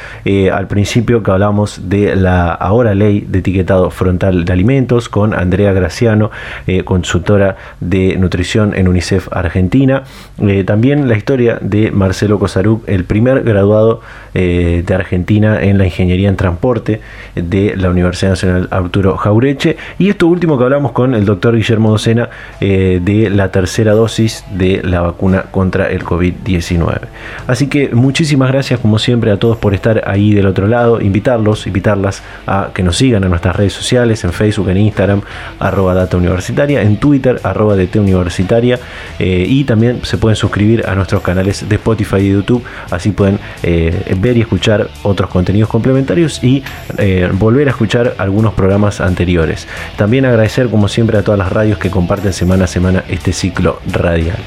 al 0.53 0.67
principio 0.69 1.23
que 1.23 1.31
hablamos 1.31 1.91
de 1.91 2.17
la 2.17 2.53
ahora 2.53 2.95
ley 2.95 3.27
de 3.29 3.41
etiquetado 3.41 3.91
frontal 3.91 4.47
de 4.47 4.53
alimentos 4.55 5.11
con 5.11 5.35
Andrea 5.35 5.73
Graciano, 5.73 6.31
eh, 6.67 6.85
consultora 6.85 7.57
de 7.81 8.17
nutrición 8.17 8.75
en 8.75 8.89
UNICEF 8.89 9.29
Argentina. 9.31 10.05
Eh, 10.41 10.65
también 10.65 11.09
la 11.09 11.17
historia 11.17 11.59
de 11.61 11.91
Marcelo 11.91 12.39
Cosaruc, 12.39 12.89
el 12.89 13.05
primer 13.05 13.43
graduado 13.43 14.01
eh, 14.35 14.83
de 14.87 14.95
Argentina 14.95 15.61
en 15.63 15.79
la 15.79 15.85
ingeniería 15.85 16.29
en 16.29 16.37
transporte 16.37 17.01
de 17.35 17.75
la 17.77 17.91
Universidad 17.91 18.31
Nacional 18.31 18.69
Arturo 18.71 19.17
Jaureche. 19.17 19.77
Y 19.99 20.09
esto 20.11 20.27
último 20.27 20.59
que 20.59 20.65
hablamos 20.71 20.93
con 20.93 21.15
el 21.15 21.25
doctor 21.25 21.57
Guillermo 21.57 21.91
Docena 21.91 22.29
de 22.61 23.31
la 23.31 23.51
tercera 23.51 23.93
dosis 23.93 24.45
de 24.53 24.83
la 24.85 25.01
vacuna 25.01 25.47
contra 25.51 25.91
el 25.91 26.05
COVID-19. 26.05 26.99
Así 27.47 27.67
que 27.67 27.91
muchísimas 27.93 28.53
gracias 28.53 28.79
como 28.79 28.99
siempre 28.99 29.33
a 29.33 29.37
todos 29.37 29.57
por 29.57 29.75
estar 29.75 30.03
ahí 30.07 30.33
del 30.33 30.47
otro 30.47 30.67
lado, 30.67 31.01
invitarlos, 31.01 31.67
invitarlas 31.67 32.23
a 32.47 32.71
que 32.73 32.83
nos 32.83 32.97
sigan 32.97 33.25
en 33.25 33.31
nuestras 33.31 33.57
redes 33.57 33.73
sociales, 33.73 34.23
en 34.25 34.33
Facebook, 34.33 34.69
en 34.69 34.77
Instagram, 34.77 35.23
arroba 35.59 35.95
data 35.95 36.17
universitaria, 36.17 36.83
en 36.83 36.97
Twitter, 36.99 37.41
arroba 37.43 37.77
DT 37.77 37.97
universitaria, 37.97 38.79
eh, 39.19 39.45
y 39.49 39.65
también 39.65 40.01
se 40.05 40.19
pueden 40.19 40.37
suscribir 40.37 40.87
a 40.87 40.95
nuestros 40.95 41.23
canales 41.23 41.69
de 41.69 41.75
Spotify 41.77 42.19
y 42.19 42.33
YouTube, 42.33 42.63
así 42.91 43.11
pueden 43.11 43.39
eh, 43.63 44.15
ver 44.19 44.37
y 44.37 44.41
escuchar 44.41 44.89
otros 45.03 45.31
contenidos 45.31 45.69
complementarios 45.69 46.43
y 46.43 46.63
eh, 46.99 47.29
volver 47.33 47.69
a 47.69 47.71
escuchar 47.71 48.15
algunos 48.19 48.55
programas 48.55 49.01
anteriores. 49.01 49.67
También 49.97 50.25
como 50.69 50.89
siempre 50.89 51.19
a 51.19 51.23
todas 51.23 51.39
las 51.39 51.53
radios 51.53 51.79
que 51.79 51.91
comparten 51.91 52.33
semana 52.33 52.65
a 52.65 52.69
semana 52.69 53.05
este 53.09 53.33
ciclo 53.33 53.81
radial. 53.91 54.39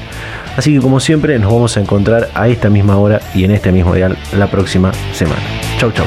Así 0.56 0.72
que 0.74 0.80
como 0.80 1.00
siempre 1.00 1.38
nos 1.38 1.52
vamos 1.52 1.76
a 1.76 1.80
encontrar 1.80 2.28
a 2.34 2.48
esta 2.48 2.70
misma 2.70 2.96
hora 2.98 3.20
y 3.34 3.44
en 3.44 3.50
este 3.50 3.72
mismo 3.72 3.94
dial 3.94 4.16
la 4.36 4.50
próxima 4.50 4.92
semana. 5.12 5.42
Chau 5.78 5.90
chau. 5.90 6.06